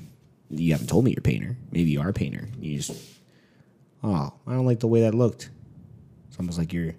you 0.49 0.71
haven't 0.71 0.87
told 0.87 1.05
me 1.05 1.11
you're 1.11 1.19
a 1.19 1.21
painter. 1.21 1.57
Maybe 1.71 1.89
you 1.91 2.01
are 2.01 2.09
a 2.09 2.13
painter. 2.13 2.47
You 2.59 2.77
just, 2.77 2.91
oh, 4.03 4.33
I 4.45 4.53
don't 4.53 4.65
like 4.65 4.79
the 4.79 4.87
way 4.87 5.01
that 5.01 5.13
looked. 5.13 5.49
It's 6.29 6.37
almost 6.39 6.57
like 6.57 6.73
you're 6.73 6.93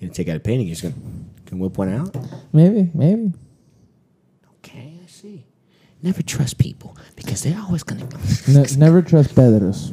gonna 0.00 0.12
take 0.12 0.28
out 0.28 0.36
a 0.36 0.40
painting. 0.40 0.66
You're 0.66 0.76
just 0.76 0.82
gonna, 0.82 0.94
gonna 1.52 1.62
whip 1.62 1.78
one 1.78 1.92
out. 1.92 2.16
Maybe, 2.52 2.90
maybe. 2.94 3.32
Okay, 4.58 4.94
I 5.02 5.06
see. 5.06 5.44
Never 6.02 6.22
trust 6.22 6.58
people 6.58 6.96
because 7.14 7.42
they're 7.42 7.60
always 7.60 7.82
gonna. 7.82 8.08
Ne- 8.48 8.76
never 8.78 9.02
trust 9.02 9.34
Pedros. 9.34 9.92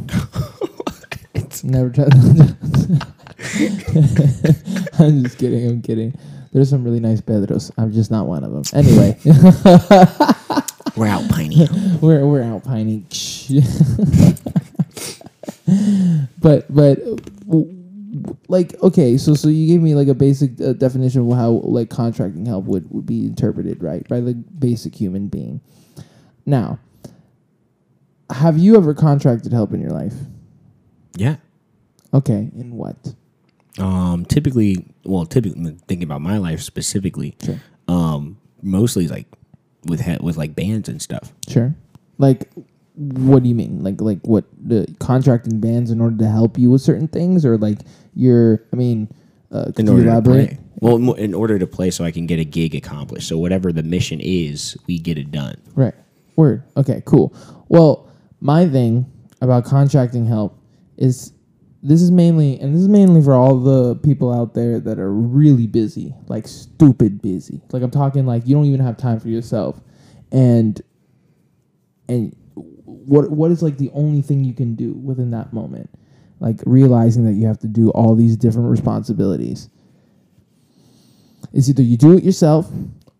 never 1.64 1.90
trust. 1.90 2.14
I'm 5.00 5.24
just 5.24 5.38
kidding. 5.38 5.68
I'm 5.70 5.82
kidding. 5.82 6.18
There's 6.52 6.70
some 6.70 6.84
really 6.84 7.00
nice 7.00 7.22
Pedros. 7.22 7.72
I'm 7.78 7.92
just 7.92 8.10
not 8.10 8.26
one 8.26 8.44
of 8.44 8.52
them. 8.52 8.64
Anyway, 8.74 9.18
We're 10.96 11.08
out, 11.08 11.30
Piney. 11.30 11.68
we're 12.02 12.26
we're 12.26 12.42
out 12.44 12.64
pining. 12.64 13.06
but 16.42 16.66
but 16.74 16.96
w- 17.48 17.79
like 18.48 18.76
okay, 18.82 19.18
so 19.18 19.34
so 19.34 19.48
you 19.48 19.68
gave 19.68 19.82
me 19.82 19.96
like 19.96 20.08
a 20.08 20.14
basic 20.14 20.60
uh, 20.62 20.74
definition 20.74 21.30
of 21.30 21.38
how 21.38 21.52
like 21.64 21.90
contracting 21.90 22.46
help 22.46 22.66
would, 22.66 22.90
would 22.92 23.06
be 23.06 23.26
interpreted, 23.26 23.82
right, 23.84 24.08
by 24.08 24.20
the 24.20 24.34
basic 24.34 24.96
human 24.96 25.28
being. 25.28 25.62
Now, 26.46 26.80
have 28.30 28.58
you 28.58 28.76
ever 28.76 28.94
contracted 28.94 29.52
help 29.54 29.74
in 29.74 29.82
your 29.82 29.92
life? 29.92 30.14
yeah. 31.16 31.38
Okay, 32.14 32.50
in 32.56 32.76
what? 32.76 33.14
Um. 33.78 34.26
Typically, 34.26 34.86
well, 35.04 35.26
typically 35.26 35.78
thinking 35.88 36.04
about 36.04 36.22
my 36.22 36.38
life 36.38 36.62
specifically. 36.62 37.36
Sure. 37.44 37.60
Um. 37.88 38.38
Mostly 38.62 39.08
like 39.08 39.28
with 39.86 40.06
with 40.22 40.38
like 40.38 40.56
bands 40.56 40.90
and 40.90 41.02
stuff. 41.02 41.32
Sure. 41.48 41.76
Like, 42.18 42.50
what 43.00 43.44
do 43.44 43.50
you 43.50 43.56
mean? 43.56 43.82
Like, 43.82 44.02
like 44.02 44.20
what 44.24 44.44
the 44.62 44.94
contracting 45.00 45.60
bands 45.62 45.90
in 45.90 46.02
order 46.02 46.18
to 46.18 46.28
help 46.28 46.58
you 46.58 46.70
with 46.70 46.82
certain 46.82 47.08
things, 47.08 47.46
or 47.46 47.58
like 47.58 47.80
you're? 48.14 48.62
I 48.74 48.76
mean, 48.76 49.08
uh, 49.52 49.66
could 49.68 49.80
in 49.80 49.86
you 49.88 49.92
order 49.94 50.04
to 50.04 50.10
elaborate? 50.10 50.50
play. 50.50 50.60
Well, 50.82 51.14
in 51.16 51.34
order 51.34 51.58
to 51.60 51.68
play, 51.68 51.92
so 51.92 52.04
I 52.04 52.12
can 52.12 52.26
get 52.26 52.40
a 52.40 52.46
gig 52.46 52.76
accomplished. 52.76 53.28
So 53.28 53.38
whatever 53.38 53.72
the 53.72 53.84
mission 53.84 54.20
is, 54.22 54.78
we 54.88 55.00
get 55.00 55.18
it 55.18 55.32
done. 55.32 55.56
Right. 55.76 55.94
Word. 56.36 56.64
Okay. 56.76 57.02
Cool. 57.06 57.34
Well, 57.70 58.10
my 58.42 58.68
thing 58.68 59.06
about 59.42 59.66
contracting 59.66 60.26
help 60.26 60.58
is 60.98 61.34
this 61.82 62.02
is 62.02 62.12
mainly, 62.12 62.60
and 62.60 62.76
this 62.76 62.82
is 62.82 62.90
mainly 62.90 63.22
for 63.22 63.34
all 63.34 63.58
the 63.58 63.96
people 63.96 64.34
out 64.34 64.54
there 64.54 64.80
that 64.82 65.00
are 65.00 65.12
really 65.14 65.68
busy, 65.68 66.14
like 66.28 66.48
stupid 66.48 67.22
busy. 67.22 67.62
Like 67.72 67.82
I'm 67.82 67.92
talking, 67.92 68.26
like 68.26 68.46
you 68.46 68.56
don't 68.56 68.66
even 68.66 68.82
have 68.82 68.98
time 68.98 69.20
for 69.22 69.30
yourself, 69.30 69.80
and 70.32 70.82
and 72.10 72.36
what 72.90 73.32
what 73.32 73.52
is 73.52 73.62
like 73.64 73.78
the 73.78 73.92
only 73.94 74.22
thing 74.22 74.44
you 74.44 74.54
can 74.54 74.76
do 74.76 74.94
within 74.94 75.32
that 75.32 75.54
moment, 75.54 75.90
like 76.40 76.60
realizing 76.66 77.26
that 77.26 77.34
you 77.34 77.48
have 77.48 77.60
to 77.60 77.68
do 77.68 77.92
all 77.92 78.16
these 78.16 78.38
different 78.38 78.70
responsibilities. 78.70 79.70
is 81.54 81.70
either 81.70 81.84
you 81.84 81.98
do 81.98 82.18
it 82.18 82.24
yourself 82.24 82.70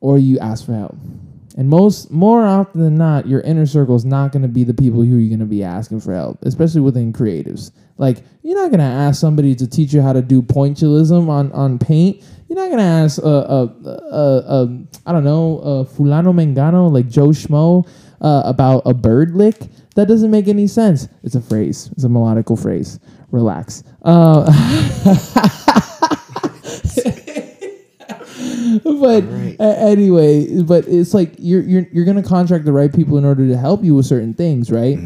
or 0.02 0.18
you 0.18 0.40
ask 0.40 0.66
for 0.66 0.74
help. 0.74 0.98
And 1.58 1.70
most 1.70 2.12
more 2.12 2.46
often 2.46 2.82
than 2.82 2.96
not, 2.96 3.28
your 3.28 3.42
inner 3.42 3.66
circle 3.66 3.96
is 3.96 4.06
not 4.06 4.32
going 4.32 4.44
to 4.44 4.48
be 4.48 4.64
the 4.64 4.74
people 4.74 5.02
who 5.02 5.18
you're 5.18 5.30
going 5.30 5.40
to 5.40 5.46
be 5.46 5.64
asking 5.64 6.00
for 6.00 6.14
help, 6.14 6.40
especially 6.44 6.82
within 6.82 7.12
creatives. 7.12 7.72
Like 7.98 8.24
you're 8.44 8.56
not 8.56 8.70
going 8.70 8.80
to 8.80 8.86
ask 8.86 9.20
somebody 9.20 9.56
to 9.56 9.68
teach 9.68 9.94
you 9.94 10.02
how 10.02 10.14
to 10.14 10.22
do 10.22 10.42
pointillism 10.42 11.28
on 11.30 11.52
on 11.52 11.78
paint. 11.80 12.24
You're 12.48 12.58
not 12.58 12.68
going 12.68 12.80
to 12.80 12.84
ask 12.84 13.18
a 13.22 13.28
a, 13.28 13.66
a, 13.86 14.86
I 15.06 15.12
don't 15.12 15.26
know 15.26 15.60
a 15.60 15.86
fulano 15.86 16.34
mengano 16.34 16.92
like 16.92 17.10
Joe 17.10 17.30
Schmo 17.30 17.88
uh, 18.22 18.44
about 18.46 18.84
a 18.86 18.94
bird 18.94 19.36
lick. 19.36 19.56
That 19.96 20.08
doesn't 20.08 20.32
make 20.32 20.48
any 20.48 20.68
sense. 20.68 21.08
It's 21.24 21.36
a 21.36 21.42
phrase. 21.42 21.90
It's 21.94 22.04
a 22.04 22.08
melodical 22.08 22.62
phrase. 22.62 23.00
Relax. 23.32 23.84
Uh, 24.02 24.46
but 28.84 29.24
a- 29.60 29.78
anyway, 29.80 30.62
but 30.64 30.88
it's 30.88 31.14
like 31.14 31.34
you're 31.38 31.62
you're 31.62 31.86
you're 31.92 32.06
gonna 32.06 32.24
contract 32.24 32.66
the 32.66 32.72
right 32.72 32.94
people 32.94 33.18
in 33.18 33.26
order 33.26 33.48
to 33.48 33.58
help 33.58 33.84
you 33.84 33.96
with 33.96 34.06
certain 34.06 34.34
things, 34.34 34.72
right? 34.72 34.98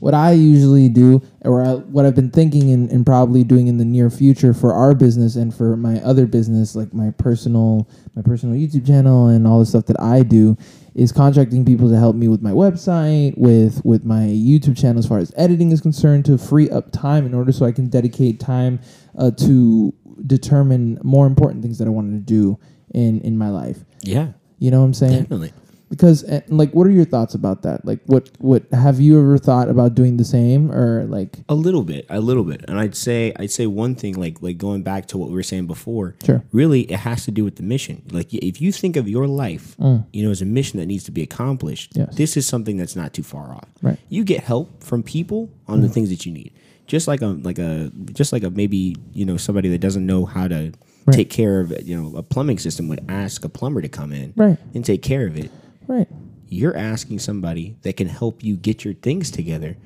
What 0.00 0.12
I 0.14 0.32
usually 0.32 0.88
do, 0.88 1.22
or 1.42 1.64
I, 1.64 1.74
what 1.74 2.04
I've 2.04 2.14
been 2.14 2.30
thinking 2.30 2.70
and, 2.72 2.90
and 2.90 3.06
probably 3.06 3.42
doing 3.42 3.68
in 3.68 3.78
the 3.78 3.84
near 3.84 4.10
future 4.10 4.52
for 4.52 4.72
our 4.74 4.94
business 4.94 5.36
and 5.36 5.54
for 5.54 5.76
my 5.76 5.98
other 6.02 6.26
business, 6.26 6.76
like 6.76 6.92
my 6.92 7.10
personal 7.12 7.88
my 8.14 8.22
personal 8.22 8.54
YouTube 8.56 8.86
channel 8.86 9.28
and 9.28 9.46
all 9.46 9.58
the 9.60 9.66
stuff 9.66 9.86
that 9.86 10.00
I 10.00 10.22
do, 10.22 10.56
is 10.94 11.10
contracting 11.12 11.64
people 11.64 11.88
to 11.88 11.96
help 11.98 12.14
me 12.16 12.28
with 12.28 12.40
my 12.42 12.52
website, 12.52 13.36
with 13.36 13.84
with 13.84 14.04
my 14.04 14.22
YouTube 14.22 14.76
channel 14.78 14.98
as 14.98 15.06
far 15.06 15.18
as 15.18 15.32
editing 15.36 15.72
is 15.72 15.80
concerned, 15.80 16.24
to 16.26 16.38
free 16.38 16.70
up 16.70 16.92
time 16.92 17.26
in 17.26 17.34
order 17.34 17.52
so 17.52 17.66
I 17.66 17.72
can 17.72 17.88
dedicate 17.88 18.38
time 18.40 18.80
uh, 19.18 19.30
to 19.32 19.92
determine 20.26 20.98
more 21.02 21.26
important 21.26 21.62
things 21.62 21.78
that 21.78 21.86
I 21.86 21.90
wanted 21.90 22.12
to 22.12 22.20
do 22.32 22.58
in 22.94 23.20
in 23.22 23.36
my 23.36 23.48
life. 23.50 23.78
Yeah, 24.02 24.28
You 24.58 24.70
know 24.70 24.80
what 24.80 24.86
I'm 24.86 24.94
saying? 24.94 25.22
definitely. 25.22 25.52
Because 25.94 26.24
uh, 26.24 26.40
like, 26.48 26.72
what 26.72 26.86
are 26.86 26.90
your 26.90 27.04
thoughts 27.04 27.34
about 27.34 27.62
that? 27.62 27.84
Like, 27.84 28.00
what 28.06 28.30
what 28.38 28.64
have 28.72 28.98
you 29.00 29.20
ever 29.20 29.38
thought 29.38 29.68
about 29.68 29.94
doing 29.94 30.16
the 30.16 30.24
same 30.24 30.70
or 30.72 31.04
like? 31.04 31.38
A 31.48 31.54
little 31.54 31.82
bit, 31.84 32.04
a 32.10 32.20
little 32.20 32.42
bit, 32.44 32.64
and 32.68 32.78
I'd 32.80 32.96
say 32.96 33.32
I'd 33.38 33.50
say 33.52 33.66
one 33.66 33.94
thing 33.94 34.14
like 34.14 34.42
like 34.42 34.58
going 34.58 34.82
back 34.82 35.06
to 35.08 35.18
what 35.18 35.28
we 35.28 35.34
were 35.36 35.42
saying 35.44 35.66
before. 35.66 36.16
Sure. 36.24 36.42
Really, 36.52 36.80
it 36.82 36.98
has 37.00 37.24
to 37.26 37.30
do 37.30 37.44
with 37.44 37.56
the 37.56 37.62
mission. 37.62 38.02
Like 38.10 38.34
if 38.34 38.60
you 38.60 38.72
think 38.72 38.96
of 38.96 39.08
your 39.08 39.26
life, 39.28 39.76
Mm. 39.78 40.04
you 40.12 40.24
know, 40.24 40.30
as 40.30 40.42
a 40.42 40.46
mission 40.46 40.78
that 40.80 40.86
needs 40.86 41.04
to 41.04 41.10
be 41.12 41.22
accomplished, 41.22 41.92
Yes. 41.94 42.14
this 42.16 42.36
is 42.36 42.46
something 42.46 42.76
that's 42.76 42.96
not 42.96 43.12
too 43.12 43.22
far 43.22 43.52
off. 43.54 43.68
Right. 43.82 43.98
You 44.08 44.24
get 44.24 44.42
help 44.44 44.82
from 44.82 45.02
people 45.02 45.48
on 45.68 45.80
the 45.80 45.88
things 45.88 46.08
that 46.10 46.26
you 46.26 46.32
need. 46.32 46.52
Just 46.86 47.06
like 47.08 47.22
a 47.22 47.28
like 47.28 47.58
a 47.58 47.90
just 48.12 48.32
like 48.32 48.42
a 48.42 48.50
maybe 48.50 48.96
you 49.12 49.24
know 49.24 49.36
somebody 49.36 49.68
that 49.70 49.78
doesn't 49.80 50.04
know 50.04 50.24
how 50.26 50.48
to 50.48 50.72
Right. 51.06 51.16
take 51.16 51.28
care 51.30 51.60
of 51.60 51.70
you 51.86 51.94
know 52.00 52.16
a 52.16 52.22
plumbing 52.22 52.58
system 52.58 52.88
would 52.88 53.04
ask 53.08 53.44
a 53.44 53.48
plumber 53.50 53.82
to 53.82 53.88
come 53.90 54.10
in 54.12 54.32
Right. 54.36 54.56
and 54.74 54.82
take 54.84 55.02
care 55.02 55.26
of 55.26 55.36
it. 55.36 55.50
Right. 55.86 56.08
You're 56.48 56.76
asking 56.76 57.18
somebody 57.20 57.76
that 57.82 57.96
can 57.96 58.08
help 58.08 58.42
you 58.44 58.56
get 58.56 58.84
your 58.84 58.94
things 58.94 59.30
together 59.30 59.76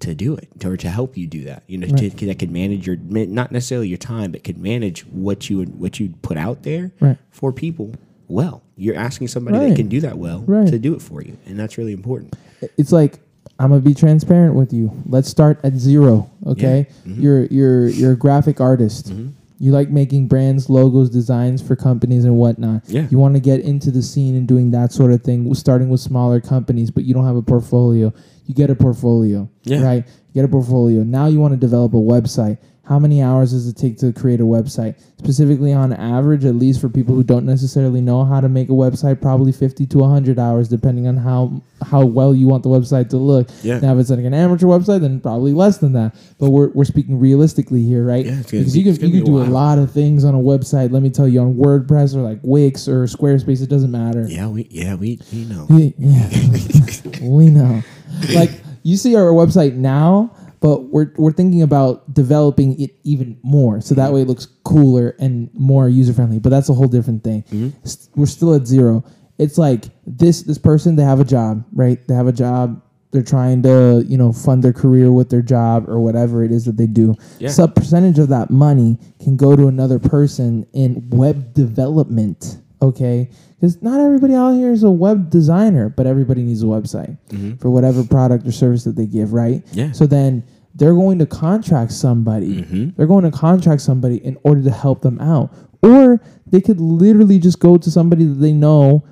to 0.00 0.14
do 0.14 0.36
it 0.36 0.48
or 0.64 0.76
to 0.76 0.90
help 0.90 1.16
you 1.16 1.26
do 1.26 1.44
that. 1.44 1.62
You 1.66 1.78
know, 1.78 1.86
to, 1.86 2.10
that 2.26 2.38
could 2.38 2.50
manage 2.50 2.86
your 2.86 2.96
not 2.96 3.50
necessarily 3.52 3.88
your 3.88 3.96
time, 3.98 4.32
but 4.32 4.44
could 4.44 4.58
manage 4.58 5.00
what 5.06 5.48
you 5.48 5.58
would 5.58 5.80
what 5.80 5.98
you 5.98 6.10
put 6.22 6.36
out 6.36 6.62
there 6.64 6.92
Right. 7.00 7.16
for 7.30 7.52
people. 7.52 7.92
Well, 8.28 8.62
you're 8.76 8.96
asking 8.96 9.28
somebody 9.28 9.56
Right. 9.58 9.68
that 9.70 9.76
can 9.76 9.88
do 9.88 10.00
that 10.02 10.18
well 10.18 10.42
Right. 10.46 10.66
to 10.68 10.78
do 10.78 10.94
it 10.94 11.00
for 11.00 11.22
you, 11.22 11.36
and 11.46 11.58
that's 11.58 11.78
really 11.78 11.92
important. 11.92 12.36
It's 12.76 12.92
like 12.92 13.20
I'm 13.58 13.70
gonna 13.70 13.80
be 13.80 13.94
transparent 13.94 14.54
with 14.54 14.72
you. 14.74 14.92
Let's 15.08 15.28
start 15.30 15.60
at 15.64 15.74
zero. 15.78 16.28
Okay. 16.46 16.88
Mm-hmm. 17.08 17.22
You're 17.22 17.44
you're 17.46 17.88
you're 17.88 18.12
a 18.12 18.16
graphic 18.16 18.60
artist. 18.60 19.12
You 19.58 19.72
like 19.72 19.88
making 19.88 20.28
brands, 20.28 20.68
logos, 20.68 21.08
designs 21.08 21.62
for 21.62 21.76
companies 21.76 22.24
and 22.24 22.36
whatnot. 22.36 22.82
Yeah. 22.88 23.06
You 23.10 23.18
want 23.18 23.34
to 23.34 23.40
get 23.40 23.60
into 23.60 23.90
the 23.90 24.02
scene 24.02 24.36
and 24.36 24.46
doing 24.46 24.70
that 24.72 24.92
sort 24.92 25.12
of 25.12 25.22
thing, 25.22 25.52
starting 25.54 25.88
with 25.88 26.00
smaller 26.00 26.40
companies, 26.40 26.90
but 26.90 27.04
you 27.04 27.14
don't 27.14 27.24
have 27.24 27.36
a 27.36 27.42
portfolio. 27.42 28.12
You 28.44 28.54
get 28.54 28.68
a 28.68 28.74
portfolio. 28.74 29.48
Yeah. 29.62 29.82
Right. 29.82 30.06
You 30.06 30.34
get 30.34 30.44
a 30.44 30.48
portfolio. 30.48 31.02
Now 31.02 31.26
you 31.26 31.40
want 31.40 31.52
to 31.52 31.58
develop 31.58 31.94
a 31.94 31.96
website. 31.96 32.58
How 32.88 32.98
many 33.00 33.20
hours 33.22 33.50
does 33.50 33.66
it 33.66 33.76
take 33.76 33.98
to 33.98 34.12
create 34.12 34.40
a 34.40 34.44
website? 34.44 35.00
Specifically, 35.18 35.72
on 35.72 35.92
average, 35.92 36.44
at 36.44 36.54
least 36.54 36.80
for 36.80 36.88
people 36.88 37.14
who 37.14 37.24
don't 37.24 37.44
necessarily 37.44 38.00
know 38.00 38.24
how 38.24 38.40
to 38.40 38.48
make 38.48 38.68
a 38.68 38.72
website, 38.72 39.20
probably 39.20 39.50
50 39.50 39.86
to 39.86 39.98
100 39.98 40.38
hours, 40.38 40.68
depending 40.68 41.08
on 41.08 41.16
how 41.16 41.62
how 41.82 42.04
well 42.04 42.34
you 42.34 42.46
want 42.46 42.62
the 42.62 42.68
website 42.68 43.08
to 43.10 43.16
look. 43.16 43.48
Yeah. 43.62 43.80
Now, 43.80 43.94
if 43.94 44.00
it's 44.00 44.10
like 44.10 44.20
an 44.20 44.34
amateur 44.34 44.66
website, 44.66 45.00
then 45.00 45.20
probably 45.20 45.52
less 45.52 45.78
than 45.78 45.94
that. 45.94 46.14
But 46.38 46.50
we're, 46.50 46.68
we're 46.68 46.84
speaking 46.84 47.18
realistically 47.18 47.82
here, 47.82 48.04
right? 48.04 48.24
Yeah, 48.24 48.42
because 48.42 48.72
be- 48.72 48.78
you 48.80 48.84
can 48.84 48.94
you 48.94 48.98
can 49.00 49.10
be 49.10 49.20
a 49.20 49.24
do 49.24 49.42
a 49.42 49.44
lot 49.50 49.78
of 49.78 49.90
things 49.90 50.24
on 50.24 50.34
a 50.34 50.38
website. 50.38 50.92
Let 50.92 51.02
me 51.02 51.10
tell 51.10 51.26
you, 51.26 51.40
on 51.40 51.54
WordPress 51.54 52.14
or 52.14 52.20
like 52.20 52.38
Wix 52.42 52.86
or 52.86 53.04
Squarespace, 53.04 53.62
it 53.62 53.68
doesn't 53.68 53.90
matter. 53.90 54.26
Yeah, 54.28 54.46
we 54.48 54.68
yeah 54.70 54.94
we 54.94 55.18
we 55.32 55.44
know. 55.44 55.66
Yeah, 55.70 57.20
we 57.20 57.48
know. 57.48 57.82
Like 58.34 58.50
you 58.82 58.96
see 58.96 59.16
our 59.16 59.24
website 59.32 59.74
now, 59.74 60.30
but 60.60 60.84
we're 60.84 61.12
we're 61.16 61.32
thinking 61.32 61.62
about 61.62 62.12
developing 62.12 62.80
it 62.80 62.92
even 63.04 63.38
more, 63.42 63.80
so 63.80 63.94
that 63.94 64.06
mm-hmm. 64.06 64.14
way 64.14 64.22
it 64.22 64.28
looks 64.28 64.46
cooler 64.64 65.14
and 65.18 65.50
more 65.54 65.88
user 65.88 66.12
friendly. 66.12 66.38
But 66.38 66.50
that's 66.50 66.68
a 66.68 66.74
whole 66.74 66.88
different 66.88 67.24
thing. 67.24 67.42
Mm-hmm. 67.44 67.68
S- 67.84 68.08
We're 68.16 68.26
still 68.26 68.54
at 68.54 68.66
zero. 68.66 69.04
It's 69.38 69.58
like 69.58 69.84
this 70.06 70.42
this 70.42 70.58
person 70.58 70.96
they 70.96 71.02
have 71.02 71.20
a 71.20 71.24
job, 71.24 71.64
right? 71.72 72.06
They 72.08 72.14
have 72.14 72.26
a 72.26 72.32
job. 72.32 72.82
They're 73.12 73.22
trying 73.22 73.62
to 73.62 74.04
you 74.06 74.16
know 74.16 74.32
fund 74.32 74.62
their 74.62 74.72
career 74.72 75.12
with 75.12 75.30
their 75.30 75.42
job 75.42 75.88
or 75.88 76.00
whatever 76.00 76.42
it 76.42 76.52
is 76.52 76.64
that 76.64 76.76
they 76.76 76.86
do. 76.86 77.14
Yeah. 77.38 77.50
Some 77.50 77.72
percentage 77.72 78.18
of 78.18 78.28
that 78.28 78.50
money 78.50 78.98
can 79.22 79.36
go 79.36 79.56
to 79.56 79.68
another 79.68 79.98
person 79.98 80.66
in 80.72 81.08
web 81.10 81.52
development. 81.54 82.58
Okay, 82.82 83.30
because 83.58 83.80
not 83.82 84.00
everybody 84.00 84.34
out 84.34 84.52
here 84.52 84.70
is 84.70 84.82
a 84.82 84.90
web 84.90 85.30
designer, 85.30 85.88
but 85.88 86.06
everybody 86.06 86.42
needs 86.42 86.62
a 86.62 86.66
website 86.66 87.16
mm-hmm. 87.28 87.56
for 87.56 87.70
whatever 87.70 88.04
product 88.04 88.46
or 88.46 88.52
service 88.52 88.84
that 88.84 88.96
they 88.96 89.06
give, 89.06 89.32
right? 89.32 89.62
Yeah. 89.72 89.92
So 89.92 90.06
then 90.06 90.44
they're 90.74 90.94
going 90.94 91.18
to 91.20 91.26
contract 91.26 91.92
somebody. 91.92 92.62
Mm-hmm. 92.62 92.90
They're 92.96 93.06
going 93.06 93.24
to 93.24 93.30
contract 93.30 93.80
somebody 93.80 94.18
in 94.24 94.36
order 94.42 94.62
to 94.62 94.70
help 94.70 95.00
them 95.00 95.18
out, 95.20 95.54
or 95.82 96.20
they 96.46 96.60
could 96.60 96.80
literally 96.80 97.38
just 97.38 97.58
go 97.58 97.78
to 97.78 97.90
somebody 97.90 98.24
that 98.24 98.34
they 98.34 98.52
know 98.52 99.04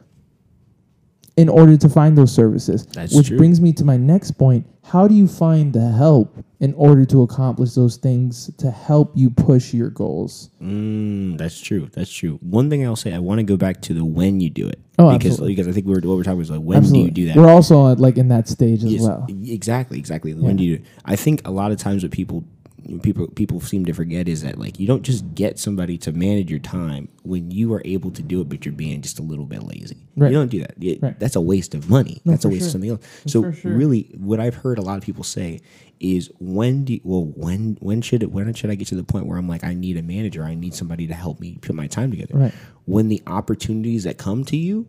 in 1.36 1.48
order 1.48 1.76
to 1.76 1.88
find 1.88 2.16
those 2.16 2.32
services. 2.32 2.86
That's 2.86 3.14
which 3.14 3.28
true. 3.28 3.38
brings 3.38 3.60
me 3.60 3.72
to 3.74 3.84
my 3.84 3.96
next 3.96 4.32
point. 4.32 4.66
How 4.84 5.08
do 5.08 5.14
you 5.14 5.26
find 5.26 5.72
the 5.72 5.90
help 5.90 6.36
in 6.60 6.74
order 6.74 7.04
to 7.06 7.22
accomplish 7.22 7.72
those 7.72 7.96
things 7.96 8.50
to 8.58 8.70
help 8.70 9.12
you 9.16 9.30
push 9.30 9.72
your 9.72 9.88
goals? 9.90 10.50
Mm, 10.62 11.38
that's 11.38 11.60
true. 11.60 11.88
That's 11.92 12.12
true. 12.12 12.38
One 12.42 12.68
thing 12.68 12.84
I'll 12.86 12.94
say, 12.94 13.14
I 13.14 13.18
want 13.18 13.38
to 13.38 13.44
go 13.44 13.56
back 13.56 13.80
to 13.82 13.94
the 13.94 14.04
when 14.04 14.40
you 14.40 14.50
do 14.50 14.68
it. 14.68 14.78
Oh, 14.98 15.12
because 15.12 15.32
absolutely. 15.32 15.54
because 15.54 15.68
I 15.68 15.72
think 15.72 15.86
we 15.86 15.94
were, 15.94 16.00
what 16.00 16.16
we're 16.16 16.22
talking 16.22 16.34
about 16.34 16.42
is 16.42 16.50
like 16.50 16.60
when 16.60 16.78
Absolutely. 16.78 17.10
do 17.10 17.20
you 17.20 17.26
do 17.28 17.32
that? 17.32 17.40
We're 17.40 17.52
also 17.52 17.96
like 17.96 18.16
in 18.18 18.28
that 18.28 18.46
stage 18.46 18.84
as 18.84 18.92
Yes, 18.92 19.02
well. 19.02 19.26
Exactly, 19.28 19.98
exactly. 19.98 20.34
When 20.34 20.56
do 20.56 20.64
you? 20.64 20.82
I 21.04 21.16
think 21.16 21.46
a 21.46 21.50
lot 21.50 21.72
of 21.72 21.78
times 21.78 22.04
what 22.04 22.12
people 22.12 22.44
people 23.02 23.26
people 23.28 23.60
seem 23.60 23.84
to 23.86 23.92
forget 23.92 24.28
is 24.28 24.42
that 24.42 24.58
like 24.58 24.78
you 24.78 24.86
don't 24.86 25.02
just 25.02 25.34
get 25.34 25.58
somebody 25.58 25.96
to 25.98 26.12
manage 26.12 26.50
your 26.50 26.60
time 26.60 27.08
when 27.22 27.50
you 27.50 27.72
are 27.74 27.82
able 27.84 28.10
to 28.12 28.22
do 28.22 28.40
it, 28.40 28.48
but 28.48 28.64
you're 28.64 28.74
being 28.74 29.00
just 29.02 29.18
a 29.18 29.22
little 29.22 29.46
bit 29.46 29.62
lazy. 29.62 30.06
Right. 30.16 30.30
You 30.30 30.38
don't 30.38 30.50
do 30.50 30.60
that. 30.60 30.74
It- 30.82 31.02
Right. 31.02 31.18
That's 31.18 31.36
a 31.36 31.40
waste 31.40 31.74
of 31.74 31.88
money. 31.90 32.20
that's 32.24 32.44
a 32.44 32.48
waste 32.48 32.60
sure. 32.60 32.66
of 32.68 32.72
something 32.72 32.90
else. 32.90 33.06
so 33.26 33.50
sure. 33.52 33.72
really, 33.72 34.10
what 34.16 34.40
I've 34.40 34.54
heard 34.54 34.78
a 34.78 34.82
lot 34.82 34.98
of 34.98 35.02
people 35.04 35.24
say 35.24 35.60
is 36.00 36.30
when 36.40 36.84
do 36.84 36.94
you, 36.94 37.00
well 37.04 37.24
when 37.36 37.76
when 37.80 38.02
should 38.02 38.22
it 38.22 38.30
when 38.32 38.52
should 38.52 38.68
I 38.70 38.74
get 38.74 38.88
to 38.88 38.96
the 38.96 39.04
point 39.04 39.26
where 39.26 39.38
I'm 39.38 39.48
like 39.48 39.62
I 39.64 39.74
need 39.74 39.96
a 39.96 40.02
manager 40.02 40.42
I 40.42 40.54
need 40.54 40.74
somebody 40.74 41.06
to 41.06 41.14
help 41.14 41.38
me 41.40 41.58
put 41.62 41.74
my 41.76 41.86
time 41.86 42.10
together 42.10 42.36
Right. 42.36 42.52
when 42.84 43.08
the 43.08 43.22
opportunities 43.28 44.02
that 44.04 44.18
come 44.18 44.44
to 44.46 44.56
you 44.56 44.88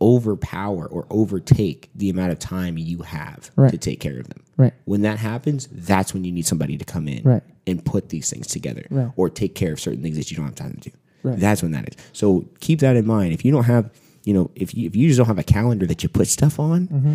overpower 0.00 0.86
or 0.86 1.06
overtake 1.10 1.90
the 1.94 2.08
amount 2.10 2.32
of 2.32 2.38
time 2.38 2.78
you 2.78 2.98
have 3.02 3.50
Right. 3.56 3.70
to 3.70 3.78
take 3.78 4.00
care 4.00 4.18
of 4.18 4.28
them. 4.28 4.42
Right. 4.56 4.72
When 4.84 5.02
that 5.02 5.18
happens, 5.18 5.68
that's 5.72 6.14
when 6.14 6.24
you 6.24 6.32
need 6.32 6.46
somebody 6.46 6.76
to 6.76 6.84
come 6.84 7.08
in 7.08 7.22
Right. 7.22 7.42
and 7.66 7.84
put 7.84 8.08
these 8.08 8.30
things 8.30 8.46
together 8.46 8.86
Right. 8.90 9.10
or 9.16 9.28
take 9.30 9.54
care 9.54 9.72
of 9.72 9.80
certain 9.80 10.02
things 10.02 10.16
that 10.16 10.30
you 10.30 10.36
don't 10.36 10.46
have 10.46 10.54
time 10.54 10.72
to 10.80 10.90
do. 10.90 10.96
Right. 11.22 11.38
That's 11.38 11.62
when 11.62 11.72
that 11.72 11.88
is. 11.88 11.94
So 12.12 12.46
keep 12.60 12.80
that 12.80 12.96
in 12.96 13.06
mind. 13.06 13.32
If 13.32 13.44
you 13.44 13.50
don't 13.52 13.64
have, 13.64 13.90
you 14.24 14.32
know, 14.34 14.50
if 14.54 14.74
you, 14.74 14.86
if 14.86 14.94
you 14.94 15.08
just 15.08 15.18
don't 15.18 15.26
have 15.26 15.38
a 15.38 15.42
calendar 15.44 15.86
that 15.86 16.02
you 16.02 16.08
put 16.08 16.28
stuff 16.28 16.58
on, 16.60 16.86
mm-hmm. 16.88 17.14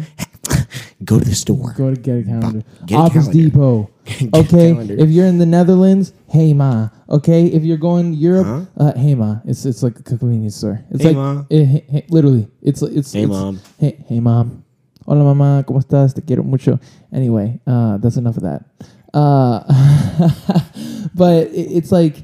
Go 1.04 1.20
to 1.20 1.26
the 1.26 1.36
store. 1.36 1.74
Go 1.78 1.94
to 1.94 2.00
get 2.00 2.20
a 2.20 2.24
calendar. 2.24 2.64
get 2.86 2.96
a 2.96 3.02
Office 3.02 3.28
calendar. 3.28 3.50
Depot. 3.50 3.90
Get 4.06 4.22
a 4.34 4.38
okay. 4.40 4.72
calendar. 4.74 4.96
If 4.98 5.10
you're 5.10 5.26
in 5.28 5.38
the 5.38 5.46
Netherlands, 5.46 6.12
HEMA. 6.34 6.92
Okay. 7.10 7.46
If 7.48 7.64
you're 7.64 7.78
going 7.78 8.14
Europe, 8.14 8.68
uh, 8.78 8.92
HEMA. 8.94 9.42
It's 9.46 9.66
it's 9.66 9.82
like 9.84 9.98
a 10.00 10.04
convenience 10.04 10.56
store. 10.58 10.84
It's 10.92 11.02
Hey, 11.04 11.10
like 11.10 11.18
Ma. 11.18 11.44
eh, 11.52 11.64
hey, 11.64 11.86
hey, 11.90 12.06
literally. 12.10 12.48
It's 12.62 12.82
it's 12.82 13.14
Hey, 13.14 13.24
it's- 13.24 13.30
Mom. 13.40 13.60
Hey 13.80 14.04
hey 14.08 14.20
mom. 14.20 14.64
Hola 15.06 15.24
mamá, 15.24 15.64
cómo 15.66 15.80
estás? 15.80 16.14
Te 16.14 16.22
quiero 16.22 16.44
mucho. 16.44 16.80
Anyway, 17.12 17.60
uh, 17.68 17.98
that's 17.98 18.16
enough 18.18 18.38
of 18.38 18.44
that. 18.44 18.64
Uh, 19.14 19.60
but 21.16 21.48
it, 21.48 21.72
it's 21.78 21.92
like 21.92 22.24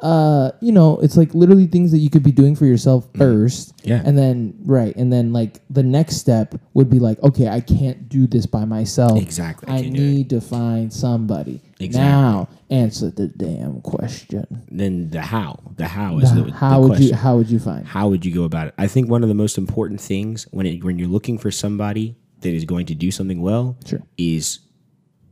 uh, 0.00 0.52
you 0.60 0.70
know, 0.72 0.98
it's 1.00 1.16
like 1.16 1.34
literally 1.34 1.66
things 1.66 1.90
that 1.92 1.98
you 1.98 2.08
could 2.10 2.22
be 2.22 2.30
doing 2.32 2.54
for 2.54 2.66
yourself 2.66 3.08
first. 3.16 3.76
Mm-hmm. 3.78 3.88
Yeah. 3.88 4.02
And 4.04 4.16
then 4.16 4.54
right, 4.64 4.94
and 4.96 5.12
then 5.12 5.32
like 5.32 5.60
the 5.70 5.82
next 5.82 6.16
step 6.16 6.54
would 6.74 6.88
be 6.90 6.98
like, 6.98 7.20
okay, 7.22 7.48
I 7.48 7.60
can't 7.60 8.08
do 8.08 8.26
this 8.26 8.46
by 8.46 8.64
myself. 8.64 9.20
Exactly, 9.20 9.68
I 9.68 9.76
I 9.78 9.82
can't 9.82 9.94
do 9.96 10.02
it. 10.02 10.06
need 10.06 10.30
to 10.30 10.40
find 10.40 10.92
somebody. 10.92 11.60
Exactly. 11.80 12.10
Now 12.10 12.48
answer 12.70 13.10
the 13.10 13.28
damn 13.28 13.80
question. 13.80 14.46
Then 14.70 15.10
the 15.10 15.20
how, 15.22 15.58
the 15.76 15.86
how 15.86 16.18
is 16.18 16.32
The- 16.34 16.42
the, 16.42 16.52
how 16.52 16.80
the 16.82 16.88
would 16.88 17.00
you 17.00 17.14
how 17.14 17.36
would 17.36 17.50
you 17.50 17.58
find? 17.58 17.86
how 17.86 18.08
would 18.08 18.24
you 18.26 18.32
go 18.34 18.44
about 18.44 18.68
it? 18.68 18.74
I 18.78 18.86
think 18.86 19.08
one 19.08 19.22
of 19.22 19.28
the 19.28 19.34
most 19.34 19.58
important 19.58 20.00
things 20.00 20.46
when 20.50 20.66
it, 20.66 20.84
when 20.84 20.98
you're 20.98 21.08
looking 21.08 21.38
for 21.38 21.50
somebody 21.50 22.16
that 22.42 22.50
is 22.50 22.64
going 22.64 22.86
to 22.86 22.94
do 22.94 23.10
something 23.10 23.40
well 23.40 23.76
Sure. 23.84 24.00
is 24.16 24.60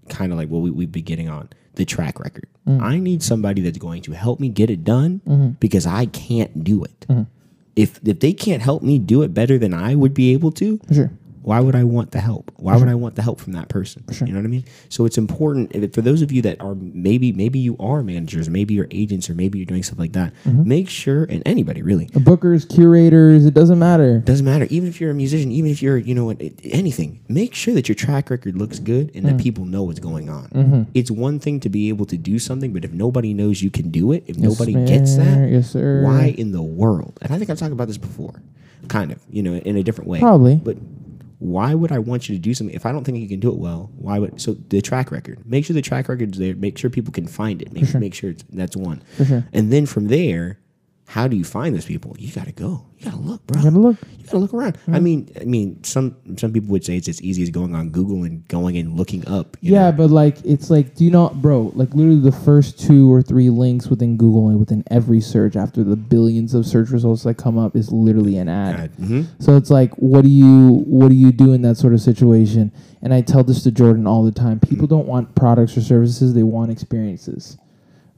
kind 0.08 0.32
of 0.32 0.38
like 0.38 0.48
what 0.48 0.58
we, 0.62 0.70
we've 0.70 0.90
been 0.92 1.04
getting 1.04 1.28
on 1.28 1.48
the 1.76 1.84
track 1.84 2.18
record. 2.20 2.46
Mm. 2.66 2.82
I 2.82 2.98
need 2.98 3.22
somebody 3.22 3.62
that's 3.62 3.78
going 3.78 4.02
to 4.02 4.12
help 4.12 4.40
me 4.40 4.48
get 4.48 4.68
it 4.70 4.84
done 4.84 5.20
Mm-hmm. 5.26 5.50
because 5.60 5.86
I 5.86 6.06
can't 6.06 6.64
do 6.64 6.84
it. 6.84 7.06
If 7.76 8.00
if 8.04 8.20
they 8.20 8.32
can't 8.32 8.62
help 8.62 8.82
me 8.82 8.98
do 8.98 9.22
it 9.22 9.32
better 9.34 9.58
than 9.58 9.72
I 9.74 9.94
would 9.94 10.14
be 10.14 10.32
able 10.32 10.50
to, 10.52 10.80
Sure. 10.92 11.10
Why 11.47 11.61
would 11.61 11.76
I 11.76 11.84
want 11.84 12.11
the 12.11 12.18
help? 12.18 12.51
Why 12.57 12.76
would 12.76 12.88
I 12.88 12.97
want 12.97 13.14
the 13.14 13.22
help 13.22 13.38
from 13.40 13.53
that 13.53 13.68
person? 13.68 14.03
You 14.20 14.32
know 14.32 14.40
what 14.40 14.47
I 14.47 14.49
mean? 14.49 14.64
So 14.88 15.05
it's 15.05 15.16
important 15.16 15.70
if, 15.76 15.92
for 15.94 16.01
those 16.03 16.20
of 16.20 16.32
you 16.32 16.42
that 16.42 16.61
are 16.61 16.74
maybe 16.74 17.30
maybe 17.32 17.61
you 17.61 17.76
are 17.78 18.03
managers, 18.03 18.51
maybe 18.51 18.74
you're 18.74 18.88
agents, 18.90 19.30
or 19.30 19.34
maybe 19.36 19.57
you're 19.61 19.64
doing 19.66 19.84
stuff 19.84 20.01
like 20.01 20.12
that. 20.14 20.32
Mm-hmm. 20.44 20.66
Make 20.68 20.88
sure, 20.88 21.22
and 21.22 21.44
anybody 21.47 21.82
really, 21.82 22.07
Bookers, 22.07 22.68
curators, 22.68 23.47
it 23.47 23.55
doesn't 23.55 23.78
matter. 23.78 24.18
doesn't 24.18 24.44
matter. 24.44 24.66
Even 24.70 24.88
if 24.88 25.01
you're 25.01 25.12
a 25.12 25.14
musician, 25.14 25.53
even 25.53 25.70
if 25.70 25.80
you're, 25.82 25.99
you 25.99 26.16
know, 26.16 26.24
what, 26.24 26.42
anything, 26.64 27.20
make 27.28 27.55
sure 27.55 27.74
that 27.74 27.88
your 27.88 27.94
track 27.94 28.28
record 28.28 28.57
looks 28.57 28.80
good 28.80 29.12
and 29.14 29.24
Mm. 29.24 29.28
that 29.36 29.38
people 29.40 29.64
know 29.66 29.84
what's 29.84 30.01
going 30.01 30.28
on. 30.28 30.49
Mm-hmm. 30.49 30.82
It's 30.94 31.12
one 31.12 31.38
thing 31.38 31.61
to 31.61 31.68
be 31.68 31.88
able 31.90 32.07
to 32.07 32.16
do 32.16 32.40
something, 32.40 32.72
but 32.72 32.84
if 32.84 32.92
nobody 32.92 33.32
knows 33.34 33.62
you 33.62 33.70
can 33.70 33.90
do 33.92 34.11
it, 34.11 34.24
if 34.26 34.36
nobody 34.36 34.72
gets 34.84 35.14
that, 35.16 35.49
Yes, 35.49 35.70
sir. 35.70 36.03
why 36.03 36.34
in 36.36 36.51
the 36.51 36.61
world? 36.62 37.20
And 37.22 37.30
I 37.32 37.38
think 37.38 37.51
I've 37.51 37.59
talked 37.59 37.70
about 37.72 37.86
this 37.86 37.99
before, 37.99 38.42
kind 38.88 39.12
of, 39.12 39.20
you 39.30 39.44
know, 39.44 39.55
in 39.55 39.76
a 39.76 39.84
different 39.84 40.11
way. 40.11 40.18
Probably. 40.18 40.57
But 40.57 40.76
why 41.39 41.74
would 41.74 41.93
I 41.93 41.99
want 41.99 42.28
you 42.28 42.34
to 42.34 42.41
do 42.41 42.55
something 42.55 42.74
if 42.74 42.87
I 42.87 42.93
don't 42.93 43.05
think 43.05 43.18
you 43.18 43.28
can 43.28 43.41
do 43.41 43.51
it 43.51 43.59
well? 43.59 43.91
Why 43.97 44.18
would 44.18 44.41
so 44.41 44.55
the 44.55 44.80
track 44.80 45.11
record? 45.11 45.45
Make 45.47 45.64
sure 45.64 45.74
the 45.74 45.82
track 45.82 46.09
record's 46.09 46.39
there. 46.39 46.55
Make 46.55 46.78
sure 46.78 46.89
people 46.91 47.12
can 47.12 47.26
find 47.26 47.61
it. 47.61 47.72
Make 47.72 47.84
mm-hmm. 47.84 47.99
make 48.01 48.14
sure 48.14 48.30
it's, 48.30 48.45
that's 48.51 48.76
one. 48.76 49.03
sure. 49.16 49.43
And 49.53 49.72
then 49.72 49.87
from 49.87 50.09
there, 50.09 50.59
how 51.09 51.28
do 51.28 51.36
you 51.36 51.44
find 51.44 51.74
those 51.74 51.84
people? 51.86 52.16
You 52.18 52.32
got 52.32 52.46
to 52.46 52.52
go. 52.52 52.84
You 52.98 53.04
got 53.04 53.14
to 53.14 53.20
look, 53.20 53.46
bro. 53.46 53.59
You 53.61 53.64
gotta 53.70 53.78
look. 53.78 53.96
You 54.18 54.24
gotta 54.24 54.38
look 54.38 54.54
around. 54.54 54.78
I 54.88 54.98
mean, 55.00 55.30
I 55.40 55.44
mean, 55.44 55.84
some 55.84 56.16
some 56.38 56.52
people 56.52 56.70
would 56.70 56.84
say 56.84 56.96
it's 56.96 57.09
as 57.09 57.20
easy 57.22 57.42
as 57.42 57.50
going 57.50 57.74
on 57.74 57.90
Google 57.90 58.24
and 58.24 58.46
going 58.48 58.76
and 58.78 58.96
looking 58.96 59.26
up. 59.28 59.57
you 59.61 59.74
Yeah, 59.74 59.90
know? 59.90 59.96
but 59.98 60.11
like 60.11 60.38
it's 60.44 60.70
like, 60.70 60.94
do 60.94 61.04
you 61.04 61.11
know, 61.11 61.28
bro? 61.28 61.70
Like 61.74 61.90
literally, 61.94 62.20
the 62.20 62.32
first 62.32 62.80
two 62.80 63.12
or 63.12 63.20
three 63.22 63.50
links 63.50 63.86
within 63.88 64.16
Google 64.16 64.48
and 64.48 64.59
within 64.59 64.82
every 64.90 65.20
search 65.20 65.57
after 65.57 65.84
the 65.84 65.94
billions 65.94 66.54
of 66.54 66.66
search 66.66 66.88
results 66.90 67.22
that 67.24 67.34
come 67.34 67.59
up 67.59 67.76
is 67.76 67.92
literally 67.92 68.38
an 68.38 68.48
ad. 68.48 68.90
hmm 68.92 69.22
So 69.40 69.57
it's 69.57 69.70
like, 69.70 69.92
what 69.96 70.22
do 70.22 70.28
you 70.30 70.82
what 70.86 71.09
do 71.09 71.14
you 71.14 71.32
do 71.32 71.52
in 71.52 71.62
that 71.62 71.76
sort 71.76 71.92
of 71.92 72.00
situation? 72.00 72.72
And 73.02 73.12
I 73.14 73.20
tell 73.20 73.44
this 73.44 73.62
to 73.64 73.70
Jordan 73.70 74.07
all 74.07 74.24
the 74.24 74.32
time. 74.32 74.59
People 74.59 74.86
don't 74.86 75.07
want 75.07 75.34
products 75.34 75.76
or 75.76 75.82
services; 75.82 76.32
they 76.34 76.42
want 76.42 76.70
experiences, 76.72 77.59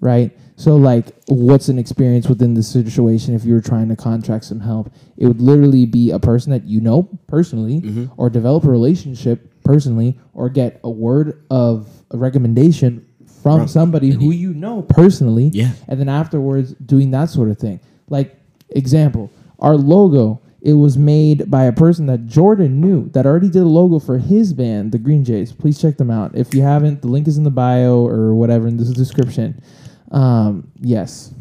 right? 0.00 0.36
So 0.56 0.76
like, 0.76 1.06
what's 1.28 1.68
an 1.68 1.78
experience 1.78 2.28
within 2.28 2.54
this 2.54 2.68
situation? 2.68 3.34
If 3.34 3.44
you 3.44 3.54
were 3.54 3.60
trying 3.60 3.88
to 3.90 3.96
contract 3.96 4.44
some 4.44 4.60
help, 4.60 4.92
it 5.16 5.26
would 5.26 5.40
literally 5.40 5.86
be 5.86 6.10
a 6.10 6.18
person 6.18 6.50
that 6.52 6.64
you 6.64 6.80
know 6.80 7.08
personally, 7.28 7.80
Mm-hmm. 7.80 8.06
or 8.16 8.28
develop 8.30 8.64
a 8.64 8.70
relationship 8.70 9.52
personally, 9.64 10.18
or 10.34 10.48
get 10.48 10.80
a 10.84 10.90
word 10.90 11.44
of 11.50 11.88
a 12.10 12.16
recommendation 12.16 13.06
from 13.42 13.60
From- 13.60 13.68
somebody 13.68 14.10
who 14.10 14.30
you 14.32 14.52
know 14.54 14.82
personally 14.82 15.50
Yeah. 15.52 15.72
and 15.86 16.00
then 16.00 16.08
afterwards 16.08 16.74
doing 16.74 17.10
that 17.12 17.30
sort 17.30 17.50
of 17.50 17.58
thing. 17.58 17.78
Like 18.08 18.36
example, 18.70 19.30
our 19.60 19.76
logo 19.76 20.40
it 20.60 20.72
was 20.72 20.98
made 20.98 21.48
by 21.48 21.64
a 21.64 21.72
person 21.72 22.06
that 22.06 22.26
Jordan 22.26 22.80
knew 22.80 23.08
that 23.10 23.26
already 23.26 23.48
did 23.48 23.62
a 23.62 23.64
logo 23.64 24.00
for 24.00 24.18
his 24.18 24.52
band, 24.52 24.90
the 24.90 24.98
Green 24.98 25.24
Jays. 25.24 25.52
Please 25.52 25.80
check 25.80 25.96
them 25.98 26.10
out. 26.10 26.34
If 26.34 26.52
you 26.52 26.62
haven't, 26.62 27.00
the 27.00 27.06
link 27.06 27.28
is 27.28 27.38
in 27.38 27.44
the 27.44 27.50
bio 27.50 28.04
or 28.04 28.34
whatever 28.34 28.66
in 28.66 28.76
the 28.76 28.84
description. 28.92 29.62
Um, 30.10 30.70
yes, 30.80 31.32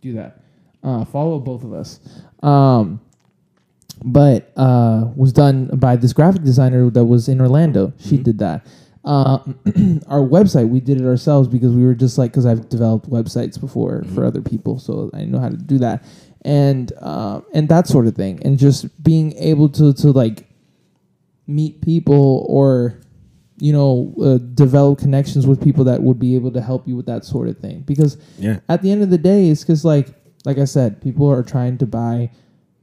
do 0.00 0.12
that. 0.14 0.40
Uh, 0.82 1.04
follow 1.04 1.38
both 1.38 1.64
of 1.64 1.72
us. 1.72 2.00
Um, 2.42 3.00
but 4.04 4.52
uh, 4.56 5.06
was 5.16 5.32
done 5.32 5.66
by 5.78 5.96
this 5.96 6.12
graphic 6.12 6.42
designer 6.42 6.90
that 6.90 7.04
was 7.04 7.28
in 7.28 7.40
Orlando. 7.40 7.92
She 7.98 8.18
did 8.18 8.38
that. 8.38 8.66
Uh, 9.04 9.38
our 10.08 10.20
website, 10.20 10.68
we 10.68 10.80
did 10.80 11.00
it 11.00 11.06
ourselves 11.06 11.48
because 11.48 11.72
we 11.72 11.84
were 11.84 11.94
just 11.94 12.18
like, 12.18 12.32
because 12.32 12.44
I've 12.44 12.68
developed 12.68 13.08
websites 13.08 13.58
before 13.58 14.04
for 14.14 14.24
other 14.24 14.42
people, 14.42 14.78
so 14.78 15.10
I 15.14 15.24
know 15.24 15.38
how 15.38 15.48
to 15.48 15.56
do 15.56 15.78
that, 15.78 16.04
and 16.42 16.92
uh, 17.00 17.40
and 17.54 17.68
that 17.68 17.86
sort 17.86 18.06
of 18.06 18.16
thing, 18.16 18.40
and 18.44 18.58
just 18.58 19.02
being 19.02 19.32
able 19.36 19.68
to 19.70 19.94
to 19.94 20.10
like 20.10 20.48
meet 21.46 21.80
people 21.80 22.44
or 22.48 23.00
you 23.58 23.72
know 23.72 24.14
uh, 24.22 24.38
develop 24.54 24.98
connections 24.98 25.46
with 25.46 25.62
people 25.62 25.84
that 25.84 26.02
would 26.02 26.18
be 26.18 26.34
able 26.34 26.50
to 26.52 26.60
help 26.60 26.86
you 26.86 26.94
with 26.96 27.06
that 27.06 27.24
sort 27.24 27.48
of 27.48 27.56
thing 27.58 27.80
because 27.86 28.18
Yeah. 28.38 28.60
at 28.68 28.82
the 28.82 28.90
end 28.90 29.02
of 29.02 29.10
the 29.10 29.18
day 29.18 29.48
it's 29.48 29.62
because 29.62 29.84
like 29.84 30.08
like 30.44 30.58
i 30.58 30.64
said 30.64 31.00
people 31.00 31.26
are 31.30 31.42
trying 31.42 31.78
to 31.78 31.86
buy 31.86 32.30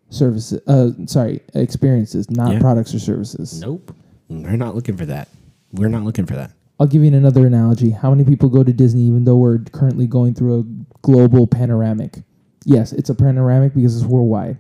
services 0.09 0.61
uh 0.67 0.91
sorry 1.05 1.41
experiences 1.53 2.29
not 2.29 2.53
Yeah. 2.53 2.59
products 2.59 2.93
or 2.93 2.99
services 2.99 3.59
Nope. 3.61 3.95
We're 4.29 4.55
not 4.57 4.73
looking 4.73 4.97
for 4.97 5.05
that. 5.05 5.27
We're 5.73 5.89
not 5.89 6.03
looking 6.03 6.25
for 6.25 6.35
that. 6.35 6.51
i'll 6.79 6.87
give 6.87 7.03
you 7.03 7.13
another 7.13 7.45
analogy 7.45 7.91
how 7.91 8.09
many 8.09 8.23
people 8.23 8.49
go 8.49 8.63
to 8.63 8.73
disney 8.73 9.01
even 9.01 9.23
though 9.25 9.37
we're 9.37 9.59
currently 9.59 10.07
going 10.07 10.33
through 10.33 10.59
a 10.59 10.63
global 11.03 11.45
panoramic 11.47 12.17
yes 12.65 12.93
it's 12.93 13.09
a 13.09 13.15
panoramic 13.15 13.73
because 13.75 13.95
it's 13.95 14.05
worldwide 14.05 14.57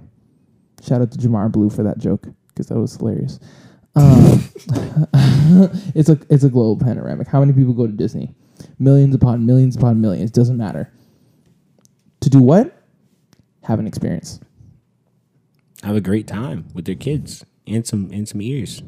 shout 0.83 1.01
out 1.01 1.11
to 1.11 1.17
jamar 1.17 1.51
blue 1.51 1.69
for 1.69 1.81
that 1.83 1.97
joke 1.97 2.27
because 2.49 2.67
that 2.67 2.79
was 2.79 2.95
hilarious 2.97 3.39
um, 3.95 4.43
it's 5.95 6.09
a 6.09 6.19
it's 6.29 6.43
a 6.43 6.49
global 6.49 6.77
panoramic. 6.77 7.27
How 7.27 7.39
many 7.39 7.53
people 7.53 7.73
go 7.73 7.85
to 7.85 7.93
disney? 7.93 8.33
Millions 8.79 9.13
upon 9.13 9.45
millions 9.45 9.75
upon 9.75 10.01
millions. 10.01 10.31
Doesn't 10.31 10.57
matter. 10.57 10.91
To 12.21 12.29
do 12.29 12.41
what? 12.41 12.81
Have 13.63 13.79
an 13.79 13.87
experience. 13.87 14.39
Have 15.83 15.95
a 15.95 16.01
great 16.01 16.27
time 16.27 16.65
with 16.73 16.85
their 16.85 16.95
kids 16.95 17.45
and 17.67 17.85
some 17.85 18.09
and 18.11 18.27
some 18.27 18.41
ears. 18.41 18.81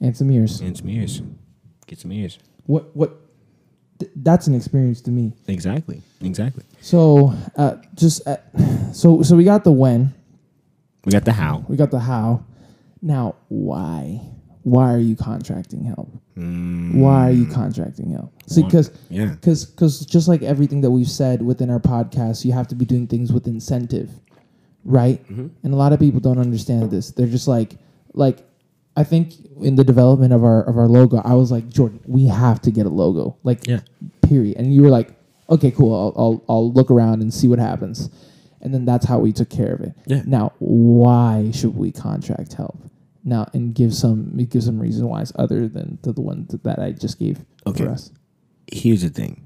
And 0.00 0.16
some 0.16 0.30
ears. 0.30 0.60
And 0.60 0.76
some 0.76 0.88
ears. 0.88 1.22
Get 1.86 1.98
some 2.00 2.12
ears. 2.12 2.38
what 2.66 2.94
what 2.96 3.20
th- 4.00 4.12
that's 4.16 4.46
an 4.46 4.54
experience 4.54 5.00
to 5.02 5.10
me. 5.10 5.32
Exactly. 5.46 6.02
Exactly. 6.20 6.64
so 6.80 7.34
uh, 7.56 7.76
just 7.94 8.26
uh, 8.26 8.36
so 8.92 9.22
so 9.22 9.36
we 9.36 9.44
got 9.44 9.64
the 9.64 9.72
when. 9.72 10.12
We 11.04 11.12
got 11.12 11.24
the 11.24 11.32
how. 11.32 11.64
we 11.68 11.76
got 11.76 11.90
the 11.90 12.00
how 12.00 12.44
now 13.04 13.36
why? 13.48 14.20
Why 14.62 14.94
are 14.94 14.98
you 14.98 15.14
contracting 15.14 15.84
help? 15.84 16.08
Why 16.34 17.28
are 17.28 17.32
you 17.32 17.44
mm. 17.44 17.54
contracting 17.54 18.10
help? 18.10 18.32
See 18.46 18.62
because 18.62 18.90
Yeah. 19.10 19.26
because 19.26 19.66
because 19.66 20.04
just 20.06 20.26
like 20.26 20.42
everything 20.42 20.80
that 20.80 20.90
we've 20.90 21.08
said 21.08 21.42
within 21.42 21.70
our 21.70 21.78
podcast 21.78 22.44
you 22.44 22.52
have 22.52 22.66
to 22.68 22.74
be 22.74 22.84
doing 22.84 23.06
things 23.06 23.32
with 23.32 23.46
incentive 23.46 24.10
right? 24.84 25.22
Mm-hmm. 25.24 25.46
And 25.62 25.74
a 25.74 25.76
lot 25.76 25.92
of 25.92 25.98
people 26.00 26.20
don't 26.20 26.38
understand 26.38 26.90
this. 26.90 27.10
They're 27.10 27.26
just 27.26 27.48
like 27.48 27.76
like 28.12 28.46
i 28.96 29.02
think 29.02 29.34
in 29.60 29.74
the 29.74 29.82
development 29.82 30.32
of 30.32 30.44
our 30.44 30.62
of 30.68 30.78
our 30.78 30.86
logo 30.86 31.20
i 31.24 31.34
was 31.34 31.50
like 31.50 31.68
jordan 31.68 31.98
we 32.06 32.26
have 32.26 32.62
to 32.62 32.70
get 32.70 32.86
a 32.86 32.88
logo. 32.88 33.36
Like 33.42 33.66
Yeah. 33.66 33.80
period. 34.22 34.56
And 34.56 34.74
you 34.74 34.82
were 34.82 34.90
like 34.90 35.10
okay 35.50 35.70
cool. 35.70 35.94
I'll, 35.94 36.14
I'll 36.16 36.44
i'll 36.48 36.72
look 36.72 36.90
around 36.90 37.20
and 37.22 37.32
see 37.32 37.48
what 37.48 37.58
happens. 37.58 38.08
And 38.60 38.72
then 38.72 38.84
that's 38.86 39.04
how 39.04 39.18
we 39.18 39.32
took 39.32 39.50
care 39.50 39.74
of 39.74 39.80
it. 39.80 39.92
Yeah. 40.06 40.22
now 40.26 40.52
why 40.58 41.50
should 41.52 41.76
we 41.76 41.92
contract 41.92 42.54
help 42.54 42.78
now 43.24 43.48
and 43.54 43.74
give 43.74 43.94
some 43.94 44.36
give 44.48 44.62
some 44.62 44.78
reason 44.78 45.08
why 45.08 45.20
it's 45.22 45.32
other 45.36 45.66
than 45.68 45.98
to 46.02 46.12
the 46.12 46.20
one 46.20 46.46
that 46.62 46.78
i 46.78 46.92
just 46.92 47.18
gave 47.18 47.44
Okay. 47.66 47.84
for 47.84 47.90
us 47.90 48.10
here's 48.70 49.02
the 49.02 49.08
thing. 49.10 49.40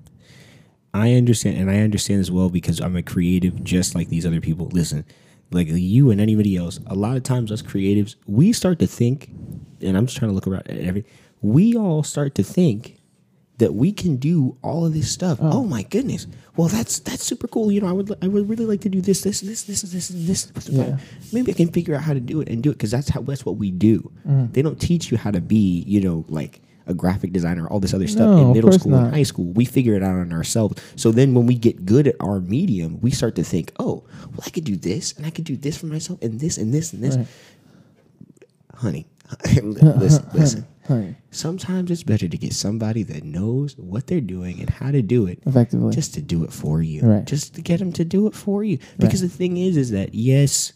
I 0.94 1.14
understand, 1.14 1.58
and 1.58 1.70
I 1.70 1.80
understand 1.80 2.20
as 2.20 2.30
well 2.30 2.48
because 2.48 2.80
I'm 2.80 2.96
a 2.96 3.02
creative, 3.02 3.62
just 3.62 3.94
like 3.94 4.08
these 4.08 4.24
other 4.24 4.40
people. 4.40 4.68
Listen, 4.72 5.04
like 5.50 5.68
you 5.68 6.10
and 6.10 6.20
anybody 6.20 6.56
else, 6.56 6.80
a 6.86 6.94
lot 6.94 7.16
of 7.16 7.24
times 7.24 7.52
us 7.52 7.60
creatives, 7.62 8.16
we 8.26 8.52
start 8.52 8.78
to 8.78 8.86
think, 8.86 9.28
and 9.82 9.96
I'm 9.98 10.06
just 10.06 10.16
trying 10.18 10.30
to 10.30 10.34
look 10.34 10.46
around 10.46 10.68
at 10.70 10.78
every. 10.78 11.04
We 11.42 11.76
all 11.76 12.02
start 12.02 12.34
to 12.36 12.42
think 12.42 12.97
that 13.58 13.74
we 13.74 13.92
can 13.92 14.16
do 14.16 14.56
all 14.62 14.86
of 14.86 14.94
this 14.94 15.10
stuff. 15.10 15.38
Oh, 15.40 15.64
my 15.64 15.82
goodness! 15.82 16.26
Well, 16.56 16.68
that's 16.68 17.00
that's 17.00 17.24
super 17.24 17.46
cool. 17.46 17.70
You 17.70 17.80
know, 17.80 17.88
I 17.88 17.92
would 17.92 18.16
I 18.22 18.28
would 18.28 18.48
really 18.48 18.66
like 18.66 18.80
to 18.82 18.88
do 18.88 19.00
this, 19.00 19.22
this, 19.22 19.40
this, 19.40 19.64
this, 19.64 19.82
this, 19.82 20.10
and 20.10 20.26
this. 20.26 20.52
Yeah. 20.68 20.98
Maybe 21.32 21.52
I 21.52 21.54
can 21.54 21.68
figure 21.68 21.94
out 21.94 22.02
how 22.02 22.14
to 22.14 22.20
do 22.20 22.40
it 22.40 22.48
and 22.48 22.62
do 22.62 22.70
it 22.70 22.74
because 22.74 22.90
that's 22.90 23.08
how 23.08 23.20
that's 23.20 23.44
what 23.44 23.56
we 23.56 23.70
do. 23.70 24.10
Mm-hmm. 24.26 24.52
They 24.52 24.62
don't 24.62 24.80
teach 24.80 25.10
you 25.10 25.18
how 25.18 25.30
to 25.30 25.40
be, 25.40 25.84
you 25.86 26.00
know, 26.00 26.24
like 26.28 26.60
a 26.88 26.94
graphic 26.94 27.32
designer, 27.32 27.68
all 27.68 27.80
this 27.80 27.94
other 27.94 28.08
stuff 28.08 28.28
No, 28.28 28.46
in 28.48 28.52
middle 28.54 28.72
school 28.72 28.94
and 28.94 29.14
high 29.14 29.22
school. 29.22 29.44
We 29.52 29.66
figure 29.66 29.94
it 29.94 30.02
out 30.02 30.16
on 30.16 30.32
ourselves. 30.32 30.82
So 30.96 31.12
then 31.12 31.34
when 31.34 31.46
we 31.46 31.54
get 31.54 31.84
good 31.84 32.08
at 32.08 32.16
our 32.18 32.40
medium, 32.40 32.98
we 33.00 33.10
start 33.10 33.36
to 33.36 33.44
think, 33.44 33.72
oh, 33.78 34.04
well, 34.30 34.40
I 34.44 34.50
could 34.50 34.64
do 34.64 34.74
this 34.76 35.12
and 35.12 35.26
I 35.26 35.30
could 35.30 35.44
do 35.44 35.56
this 35.56 35.76
for 35.76 35.86
myself 35.86 36.20
and 36.22 36.40
this 36.40 36.56
and 36.56 36.72
this 36.72 36.92
and 36.92 37.04
this. 37.04 37.16
Right. 37.16 37.26
Honey, 38.74 39.06
listen, 39.62 40.26
listen. 40.32 40.66
Honey, 40.88 41.14
Sometimes 41.30 41.90
it's 41.90 42.02
better 42.02 42.28
to 42.28 42.38
get 42.38 42.54
somebody 42.54 43.02
that 43.04 43.22
knows 43.22 43.76
what 43.76 44.06
they're 44.06 44.22
doing 44.22 44.58
and 44.60 44.70
how 44.70 44.90
to 44.90 45.02
do 45.02 45.26
it 45.26 45.40
effectively. 45.46 45.94
just 45.94 46.14
to 46.14 46.22
do 46.22 46.44
it 46.44 46.52
for 46.52 46.80
you. 46.82 47.02
Right. 47.02 47.24
Just 47.26 47.54
to 47.56 47.62
get 47.62 47.78
them 47.78 47.92
to 47.92 48.04
do 48.04 48.26
it 48.26 48.34
for 48.34 48.64
you. 48.64 48.78
Because 48.98 49.20
the 49.20 49.28
thing 49.28 49.58
is, 49.58 49.76
is 49.76 49.90
that 49.90 50.14
yes, 50.14 50.72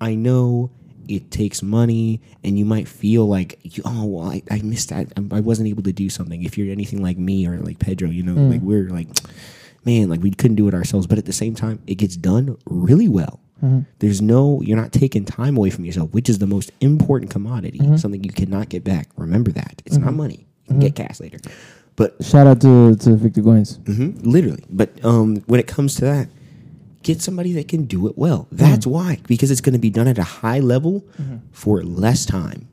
I 0.00 0.16
know 0.16 0.72
it 1.08 1.30
takes 1.30 1.62
money, 1.62 2.20
and 2.44 2.58
you 2.58 2.64
might 2.64 2.88
feel 2.88 3.26
like, 3.26 3.58
you, 3.62 3.82
oh, 3.86 4.04
well, 4.06 4.30
I, 4.30 4.42
I 4.50 4.60
missed 4.62 4.90
that. 4.90 5.12
I, 5.16 5.36
I 5.36 5.40
wasn't 5.40 5.68
able 5.68 5.82
to 5.84 5.92
do 5.92 6.08
something. 6.08 6.42
If 6.42 6.56
you're 6.58 6.70
anything 6.70 7.02
like 7.02 7.18
me 7.18 7.46
or 7.46 7.58
like 7.58 7.78
Pedro, 7.78 8.08
you 8.08 8.22
know, 8.22 8.34
mm. 8.34 8.50
like 8.50 8.62
we're 8.62 8.88
like, 8.88 9.08
man, 9.84 10.08
like 10.08 10.22
we 10.22 10.30
couldn't 10.30 10.56
do 10.56 10.68
it 10.68 10.74
ourselves. 10.74 11.06
But 11.06 11.18
at 11.18 11.26
the 11.26 11.32
same 11.32 11.54
time, 11.54 11.80
it 11.86 11.96
gets 11.96 12.16
done 12.16 12.56
really 12.66 13.08
well. 13.08 13.41
There's 14.00 14.20
no, 14.20 14.60
you're 14.62 14.76
not 14.76 14.92
taking 14.92 15.24
time 15.24 15.56
away 15.56 15.70
from 15.70 15.84
yourself, 15.84 16.12
which 16.12 16.28
is 16.28 16.38
the 16.38 16.46
most 16.48 16.72
important 16.80 17.30
commodity, 17.30 17.78
something 17.96 18.22
you 18.24 18.32
cannot 18.32 18.68
get 18.68 18.82
back. 18.84 19.08
Remember 19.16 19.52
that. 19.52 19.80
It's 19.86 19.96
not 19.98 20.14
money. 20.14 20.46
You 20.66 20.74
can 20.74 20.80
get 20.80 20.94
cash 20.96 21.20
later. 21.20 21.38
But 21.94 22.16
Shout 22.24 22.46
out 22.46 22.60
to 22.62 22.96
to 22.96 23.14
Victor 23.16 23.42
Goins. 23.42 23.78
hmm 23.86 24.18
literally. 24.28 24.64
But 24.70 24.90
um, 25.04 25.36
when 25.46 25.60
it 25.60 25.66
comes 25.68 25.94
to 25.96 26.00
that, 26.06 26.28
get 27.02 27.20
somebody 27.20 27.52
that 27.52 27.68
can 27.68 27.84
do 27.84 28.08
it 28.08 28.16
well. 28.16 28.48
That's 28.50 28.86
why, 28.86 29.18
because 29.28 29.50
it's 29.50 29.60
going 29.60 29.74
to 29.74 29.78
be 29.78 29.90
done 29.90 30.08
at 30.08 30.18
a 30.18 30.22
high 30.22 30.60
level 30.60 31.04
for 31.52 31.82
less 31.82 32.24
time. 32.26 32.68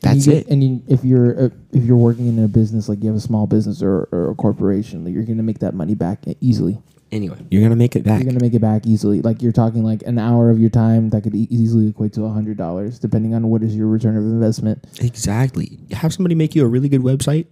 That's 0.00 0.26
you 0.26 0.32
get- 0.34 0.46
it. 0.46 0.48
And 0.52 0.62
you, 0.62 0.82
if 0.88 1.04
you're 1.04 1.46
uh, 1.46 1.48
if 1.72 1.84
you're 1.84 1.96
working 1.96 2.28
in 2.28 2.38
a 2.42 2.48
business 2.48 2.88
like 2.88 3.00
you 3.02 3.08
have 3.08 3.16
a 3.16 3.20
small 3.20 3.46
business 3.46 3.82
or, 3.82 4.08
or 4.12 4.30
a 4.30 4.34
corporation, 4.34 5.04
like, 5.04 5.12
you're 5.14 5.24
gonna 5.24 5.42
make 5.42 5.58
that 5.60 5.74
money 5.74 5.94
back 5.94 6.20
easily. 6.40 6.78
Anyway, 7.10 7.38
you're 7.50 7.62
going 7.62 7.70
to 7.70 7.76
make 7.76 7.96
it 7.96 8.04
back. 8.04 8.22
You're 8.22 8.30
gonna 8.30 8.44
make 8.44 8.52
it 8.54 8.60
back 8.60 8.86
easily. 8.86 9.22
Like 9.22 9.40
you're 9.40 9.52
talking 9.52 9.82
like 9.82 10.02
an 10.02 10.18
hour 10.18 10.50
of 10.50 10.60
your 10.60 10.68
time 10.70 11.08
that 11.10 11.22
could 11.22 11.34
e- 11.34 11.48
easily 11.50 11.88
equate 11.88 12.12
to 12.14 12.24
a 12.24 12.30
hundred 12.30 12.58
dollars, 12.58 12.98
depending 12.98 13.34
on 13.34 13.48
what 13.48 13.62
is 13.62 13.74
your 13.74 13.86
return 13.86 14.16
of 14.16 14.24
investment. 14.24 14.84
exactly. 15.00 15.78
Have 15.92 16.12
somebody 16.12 16.34
make 16.34 16.54
you 16.54 16.64
a 16.64 16.68
really 16.68 16.88
good 16.88 17.00
website. 17.00 17.46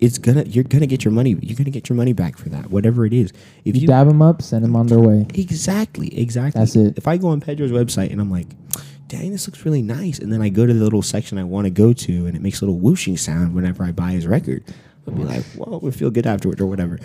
It's 0.00 0.18
gonna 0.18 0.42
you're 0.42 0.64
gonna 0.64 0.88
get 0.88 1.04
your 1.04 1.12
money. 1.12 1.36
You're 1.40 1.56
gonna 1.56 1.70
get 1.70 1.88
your 1.88 1.96
money 1.96 2.12
back 2.12 2.36
for 2.36 2.48
that, 2.48 2.70
whatever 2.70 3.06
it 3.06 3.12
is. 3.12 3.32
If 3.64 3.76
You 3.76 3.82
you 3.82 3.86
dab 3.86 4.08
them 4.08 4.20
up, 4.20 4.42
send 4.42 4.64
them 4.64 4.74
on 4.74 4.88
their 4.88 4.98
way. 4.98 5.26
Exactly, 5.34 6.18
exactly. 6.18 6.58
That's 6.58 6.74
it. 6.74 6.98
If 6.98 7.06
I 7.06 7.18
go 7.18 7.28
on 7.28 7.40
Pedro's 7.40 7.70
website 7.70 8.10
and 8.10 8.20
I'm 8.20 8.30
like, 8.30 8.48
dang, 9.06 9.30
this 9.30 9.46
looks 9.46 9.64
really 9.64 9.82
nice, 9.82 10.18
and 10.18 10.32
then 10.32 10.42
I 10.42 10.48
go 10.48 10.66
to 10.66 10.72
the 10.74 10.82
little 10.82 11.02
section 11.02 11.38
I 11.38 11.44
want 11.44 11.66
to 11.66 11.70
go 11.70 11.92
to 11.92 12.26
and 12.26 12.34
it 12.34 12.42
makes 12.42 12.60
a 12.60 12.64
little 12.64 12.80
whooshing 12.80 13.16
sound 13.16 13.54
whenever 13.54 13.84
I 13.84 13.92
buy 13.92 14.10
his 14.10 14.26
record, 14.26 14.64
Be 15.04 15.24
like, 15.24 15.42
whoa, 15.56 15.78
we 15.82 15.90
feel 15.90 16.10
good 16.10 16.26
afterwards 16.26 16.60
or 16.60 16.66
whatever. 16.66 16.98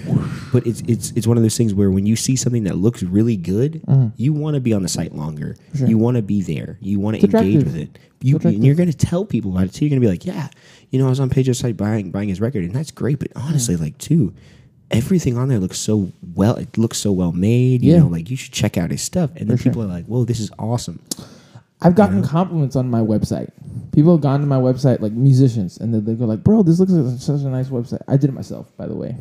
But 0.53 0.65
it's 0.67 0.81
it's 0.87 1.11
it's 1.11 1.25
one 1.27 1.35
of 1.37 1.43
those 1.43 1.57
things 1.57 1.73
where 1.73 1.89
when 1.89 2.05
you 2.05 2.15
see 2.15 2.35
something 2.35 2.63
that 2.65 2.77
looks 2.77 3.01
really 3.03 3.35
good, 3.35 3.81
Mm-hmm. 3.87 4.09
you 4.17 4.33
want 4.33 4.53
to 4.53 4.59
be 4.61 4.71
on 4.73 4.83
the 4.83 4.87
site 4.87 5.15
longer. 5.15 5.55
You 5.73 5.97
want 5.97 6.15
to 6.17 6.21
be 6.23 6.41
there. 6.41 6.77
You 6.79 6.99
want 6.99 7.19
to 7.19 7.25
engage 7.25 7.63
with 7.63 7.75
it. 7.75 7.97
You 8.21 8.37
and 8.43 8.63
you're 8.63 8.75
gonna 8.75 8.93
tell 8.93 9.25
people 9.25 9.51
about 9.51 9.65
it 9.65 9.73
too. 9.73 9.85
You're 9.85 9.89
gonna 9.89 10.01
be 10.01 10.07
like, 10.07 10.25
yeah, 10.25 10.49
you 10.91 10.99
know, 10.99 11.07
I 11.07 11.09
was 11.09 11.19
on 11.19 11.29
Pedro's 11.29 11.57
site 11.59 11.75
buying 11.77 12.11
buying 12.11 12.29
his 12.29 12.39
record, 12.39 12.63
and 12.63 12.73
that's 12.73 12.91
great. 12.91 13.19
But 13.19 13.31
honestly, 13.35 13.75
Mm. 13.75 13.81
like 13.81 13.97
too. 13.97 14.33
Everything 14.89 15.37
on 15.37 15.49
there 15.49 15.59
looks 15.59 15.77
so 15.79 16.11
well. 16.35 16.55
It 16.55 16.77
looks 16.77 16.97
so 16.97 17.11
well 17.11 17.31
made. 17.33 17.83
You 17.83 17.93
Yeah. 17.93 17.99
know, 17.99 18.07
like 18.07 18.29
you 18.29 18.37
should 18.37 18.53
check 18.53 18.77
out 18.77 18.89
his 18.91 19.01
stuff. 19.01 19.31
And 19.35 19.49
then 19.49 19.57
For 19.57 19.63
sure. 19.63 19.71
people 19.73 19.83
are 19.83 19.87
like, 19.87 20.05
"Whoa, 20.05 20.23
this 20.23 20.39
is 20.39 20.49
awesome." 20.57 20.99
I've 21.81 21.95
gotten 21.95 22.23
compliments 22.23 22.75
on 22.75 22.89
my 22.89 23.01
website. 23.01 23.51
People 23.91 24.13
have 24.13 24.21
gone 24.21 24.39
to 24.39 24.45
my 24.47 24.57
website, 24.57 24.99
like 24.99 25.11
musicians, 25.11 25.77
and 25.77 25.93
they, 25.93 25.99
they 25.99 26.15
go 26.15 26.25
like, 26.25 26.43
"Bro, 26.43 26.63
this 26.63 26.79
looks 26.79 26.91
like 26.91 27.19
such 27.19 27.41
a 27.41 27.49
nice 27.49 27.67
website." 27.69 28.01
I 28.07 28.17
did 28.17 28.29
it 28.29 28.33
myself, 28.33 28.75
by 28.77 28.87
the 28.87 28.95
way. 28.95 29.15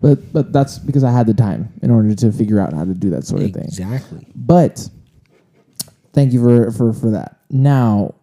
But 0.00 0.32
but 0.32 0.52
that's 0.52 0.78
because 0.78 1.04
I 1.04 1.10
had 1.10 1.26
the 1.26 1.34
time 1.34 1.72
in 1.82 1.90
order 1.90 2.14
to 2.14 2.32
figure 2.32 2.60
out 2.60 2.72
how 2.74 2.84
to 2.84 2.94
do 2.94 3.10
that 3.10 3.24
sort 3.24 3.42
of 3.42 3.52
thing. 3.52 3.64
Exactly. 3.64 4.26
But 4.34 4.88
thank 6.12 6.32
you 6.32 6.42
for 6.42 6.70
for 6.72 6.92
for 6.92 7.10
that. 7.10 7.38
Now, 7.50 8.14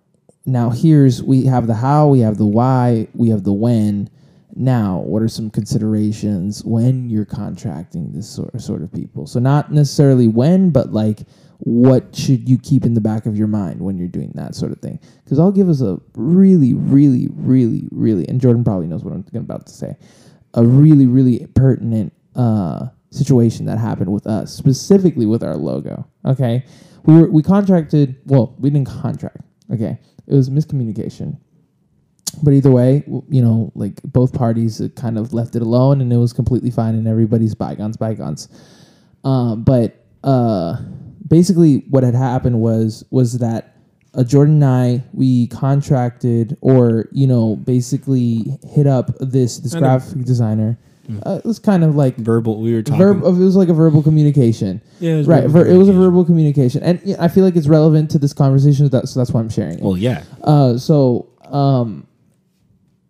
now 0.45 0.69
here's 0.69 1.23
we 1.23 1.45
have 1.45 1.67
the 1.67 1.73
how, 1.73 2.07
we 2.07 2.19
have 2.19 2.37
the 2.37 2.45
why, 2.45 3.07
we 3.15 3.29
have 3.29 3.43
the 3.43 3.53
when. 3.53 4.09
Now, 4.55 4.99
what 4.99 5.23
are 5.23 5.27
some 5.27 5.49
considerations 5.49 6.63
when 6.63 7.09
you're 7.09 7.25
contracting 7.25 8.11
this 8.11 8.29
sort 8.29 8.61
sort 8.61 8.83
of 8.83 8.93
people? 8.93 9.25
So 9.25 9.39
not 9.39 9.71
necessarily 9.71 10.27
when, 10.27 10.69
but 10.69 10.93
like 10.93 11.21
what 11.65 12.13
should 12.13 12.49
you 12.49 12.57
keep 12.57 12.83
in 12.83 12.93
the 12.93 12.99
back 12.99 13.25
of 13.25 13.37
your 13.37 13.47
mind 13.47 13.79
when 13.79 13.97
you're 13.97 14.09
doing 14.09 14.33
that 14.35 14.53
sort 14.53 14.73
of 14.73 14.79
thing? 14.79 14.99
Because 15.23 15.39
I'll 15.39 15.51
give 15.51 15.69
us 15.69 15.79
a 15.79 15.97
really, 16.13 16.73
really, 16.73 17.29
really, 17.31 17.83
really, 17.91 18.27
and 18.27 18.41
Jordan 18.41 18.65
probably 18.65 18.87
knows 18.87 19.03
what 19.03 19.13
I'm 19.13 19.25
about 19.33 19.67
to 19.67 19.73
say, 19.73 19.95
a 20.55 20.65
really, 20.65 21.07
really 21.07 21.47
pertinent 21.55 22.11
uh, 22.35 22.87
situation 23.11 23.65
that 23.67 23.77
happened 23.77 24.11
with 24.11 24.27
us, 24.27 24.53
specifically 24.53 25.25
with 25.25 25.41
our 25.41 25.55
logo. 25.55 26.05
Okay, 26.25 26.65
we 27.05 27.13
were 27.15 27.29
we 27.29 27.41
contracted. 27.41 28.17
Well, 28.25 28.55
we 28.59 28.69
didn't 28.69 28.89
contract. 28.89 29.37
Okay, 29.71 29.97
it 30.27 30.33
was 30.33 30.49
miscommunication. 30.49 31.37
But 32.41 32.55
either 32.55 32.71
way, 32.71 33.03
you 33.29 33.41
know, 33.41 33.71
like 33.73 34.01
both 34.03 34.33
parties 34.33 34.81
uh, 34.81 34.89
kind 34.97 35.17
of 35.17 35.33
left 35.33 35.55
it 35.55 35.61
alone, 35.61 36.01
and 36.01 36.11
it 36.11 36.17
was 36.17 36.33
completely 36.33 36.71
fine, 36.71 36.95
and 36.95 37.07
everybody's 37.07 37.55
bygones, 37.55 37.95
bygones. 37.95 38.49
Um, 39.23 39.63
but 39.63 40.03
uh, 40.25 40.77
basically, 41.37 41.83
what 41.89 42.03
had 42.03 42.15
happened 42.15 42.59
was 42.61 43.03
was 43.09 43.39
that 43.39 43.75
uh, 44.15 44.23
Jordan 44.23 44.61
and 44.61 44.65
I 44.65 45.03
we 45.13 45.47
contracted, 45.47 46.55
or 46.61 47.07
you 47.11 47.27
know, 47.27 47.55
basically 47.55 48.57
hit 48.75 48.87
up 48.87 49.07
this 49.19 49.57
this 49.57 49.73
Kind 49.73 49.85
of- 49.85 50.01
graphic 50.03 50.25
designer. 50.25 50.77
Uh, 51.25 51.35
it 51.35 51.45
was 51.45 51.59
kind 51.59 51.83
of 51.83 51.97
like 51.97 52.15
Verbal. 52.15 52.61
We 52.61 52.73
were 52.73 52.81
talking. 52.81 52.97
verb. 52.97 53.17
It 53.25 53.43
was 53.43 53.57
like 53.57 53.67
a 53.67 53.73
verbal 53.73 54.01
communication. 54.01 54.79
Yeah, 55.01 55.15
it 55.15 55.17
was 55.17 55.27
right. 55.27 55.49
Ver- 55.49 55.67
it 55.67 55.75
was 55.75 55.89
a 55.89 55.93
verbal 55.93 56.23
communication, 56.23 56.81
and 56.81 57.01
yeah, 57.03 57.17
I 57.19 57.27
feel 57.27 57.43
like 57.43 57.57
it's 57.57 57.67
relevant 57.67 58.09
to 58.11 58.17
this 58.19 58.31
conversation. 58.31 58.87
That, 58.87 59.09
so 59.09 59.19
that's 59.19 59.31
why 59.31 59.41
I'm 59.41 59.49
sharing 59.49 59.79
it. 59.79 59.83
well, 59.83 59.97
yeah. 59.97 60.23
Uh, 60.41 60.77
so 60.77 61.27
um, 61.59 62.07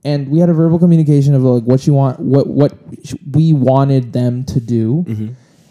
and 0.03 0.27
we 0.29 0.39
had 0.39 0.49
a 0.49 0.53
verbal 0.53 0.79
communication 0.79 1.35
of 1.35 1.43
like 1.43 1.63
what 1.65 1.85
you 1.85 1.93
want, 1.93 2.19
what 2.19 2.47
what 2.47 2.73
sh- 3.03 3.13
we 3.31 3.53
wanted 3.53 4.11
them 4.11 4.43
to 4.45 4.59
do, 4.59 5.05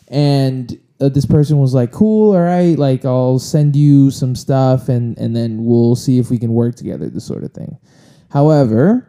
and 0.09 0.79
uh, 1.03 1.09
this 1.09 1.27
person 1.27 1.59
was 1.59 1.75
like, 1.75 1.91
"Cool, 1.91 2.35
all 2.35 2.41
right, 2.41 2.79
like 2.79 3.05
I'll 3.05 3.39
send 3.39 3.75
you 3.75 4.11
some 4.11 4.37
stuff, 4.37 4.89
and 4.89 5.19
and 5.19 5.35
then 5.35 5.65
we'll 5.65 5.97
see 5.97 6.19
if 6.19 6.31
we 6.31 6.39
can 6.39 6.53
work 6.53 6.77
together." 6.77 7.09
This 7.11 7.25
sort 7.25 7.45
of 7.45 7.53
thing. 7.53 7.77
However, 8.31 9.09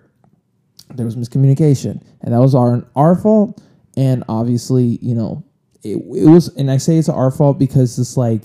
there 0.96 1.06
was 1.06 1.16
miscommunication, 1.16 2.04
and 2.22 2.34
that 2.34 2.40
was 2.40 2.56
our 2.56 2.86
our 2.96 3.16
fault. 3.16 3.62
And 3.96 4.24
obviously, 4.28 4.98
you 5.02 5.14
know, 5.14 5.44
it, 5.84 5.98
it 5.98 6.28
was, 6.28 6.48
and 6.56 6.72
I 6.72 6.78
say 6.78 6.98
it's 6.98 7.10
our 7.10 7.30
fault 7.30 7.60
because 7.60 8.00
it's 8.00 8.18
like 8.18 8.44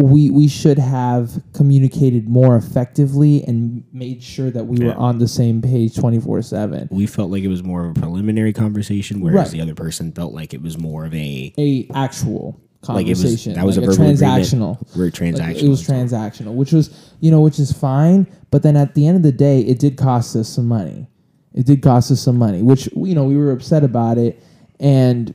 we 0.00 0.30
we 0.30 0.46
should 0.46 0.78
have 0.78 1.42
communicated 1.54 2.28
more 2.28 2.56
effectively 2.56 3.42
and 3.44 3.82
made 3.92 4.22
sure 4.22 4.48
that 4.50 4.64
we 4.64 4.78
were 4.84 4.94
on 4.94 5.18
the 5.18 5.26
same 5.26 5.60
page 5.60 5.94
24/7 5.96 6.88
We 6.92 7.06
felt 7.06 7.30
like 7.32 7.42
it 7.42 7.48
was 7.48 7.64
more 7.64 7.84
of 7.86 7.96
a 7.96 8.00
preliminary 8.00 8.52
conversation, 8.52 9.20
whereas 9.20 9.48
Right. 9.48 9.50
the 9.50 9.60
other 9.60 9.74
person 9.74 10.12
felt 10.12 10.32
like 10.32 10.54
it 10.54 10.62
was 10.62 10.78
more 10.78 11.04
of 11.04 11.14
a 11.14 11.52
a 11.58 11.88
actual 11.94 12.60
like 12.88 13.06
it 13.06 13.10
was 13.10 13.22
conversation 13.22 13.54
that 13.54 13.66
was 13.66 13.76
like 13.76 13.88
a 13.88 13.90
verbal 13.90 14.04
transactional. 14.04 14.78
We're 14.96 15.06
Like, 15.06 15.14
transactional. 15.14 15.62
it 15.64 15.68
was 15.68 15.82
transactional 15.82 16.54
which 16.54 16.72
was 16.72 16.90
you 17.18 17.32
know 17.32 17.40
which 17.40 17.58
is 17.58 17.72
fine 17.72 18.28
but 18.52 18.62
then 18.62 18.76
at 18.76 18.94
the 18.94 19.04
end 19.04 19.16
of 19.16 19.24
the 19.24 19.32
day 19.32 19.62
it 19.62 19.80
did 19.80 19.96
cost 19.96 20.36
us 20.36 20.48
some 20.48 20.68
money. 20.68 21.08
It 21.54 21.66
did 21.66 21.82
cost 21.82 22.12
us 22.12 22.20
some 22.20 22.36
money 22.38 22.62
which 22.62 22.88
you 22.94 23.16
know 23.16 23.24
we 23.24 23.36
were 23.36 23.50
upset 23.50 23.82
about 23.82 24.16
it 24.16 24.40
and 24.78 25.34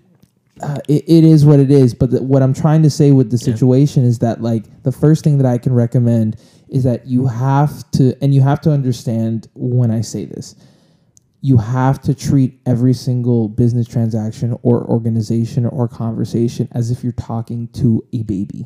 uh, 0.64 0.78
it, 0.88 1.04
it 1.08 1.24
is 1.24 1.46
what 1.46 1.60
it 1.60 1.70
is 1.70 1.94
but 1.94 2.12
the, 2.12 2.22
what 2.24 2.42
i'm 2.42 2.54
trying 2.54 2.82
to 2.82 2.90
say 2.90 3.12
with 3.12 3.30
the 3.30 3.38
situation 3.38 4.04
is 4.04 4.20
that 4.20 4.42
like 4.42 4.66
the 4.84 4.92
first 4.92 5.24
thing 5.24 5.38
that 5.38 5.46
i 5.46 5.58
can 5.58 5.74
recommend 5.74 6.38
is 6.70 6.84
that 6.84 7.06
you 7.06 7.28
have 7.28 7.90
to 7.92 8.16
and 8.22 8.34
you 8.34 8.42
have 8.42 8.62
to 8.62 8.72
understand 8.72 9.48
when 9.54 9.92
i 9.92 10.02
say 10.02 10.26
this 10.26 10.56
you 11.44 11.58
have 11.58 12.02
to 12.02 12.16
treat 12.16 12.58
every 12.66 12.94
single 12.94 13.50
business 13.50 13.86
transaction 13.86 14.58
or 14.64 14.86
organization 14.86 15.66
or 15.66 15.90
conversation 15.90 16.70
as 16.72 16.90
if 16.90 17.04
you're 17.04 17.12
talking 17.12 17.68
to 17.68 18.02
a 18.14 18.24
baby. 18.24 18.66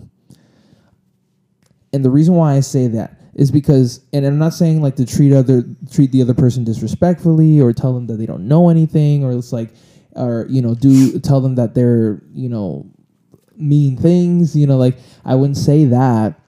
And 1.91 2.06
the 2.06 2.12
reason 2.12 2.36
why 2.36 2.54
I 2.54 2.60
say 2.60 2.86
that 2.89 3.20
is 3.34 3.50
because, 3.50 4.02
and 4.14 4.28
I'm 4.28 4.38
not 4.38 4.54
saying 4.54 4.84
like 4.84 4.95
to 4.98 5.08
treat 5.08 5.34
other 5.34 5.64
treat 5.91 6.12
the 6.12 6.22
other 6.22 6.36
person 6.36 6.64
disrespectfully 6.64 7.60
or 7.60 7.74
tell 7.74 7.93
them 7.95 8.06
that 8.08 8.18
they 8.18 8.28
don't 8.28 8.48
know 8.48 8.70
anything 8.70 9.24
or 9.24 9.32
it's 9.32 9.52
like, 9.52 9.72
or 10.18 10.45
you 10.49 10.61
know, 10.61 10.76
do 10.76 11.20
tell 11.20 11.41
them 11.41 11.55
that 11.55 11.76
they're 11.76 12.22
you 12.34 12.49
know 12.49 12.89
mean 13.55 13.97
things. 13.97 14.55
You 14.55 14.68
know, 14.68 14.78
like 14.78 14.97
I 15.26 15.36
wouldn't 15.36 15.57
say 15.57 15.86
that. 15.86 16.39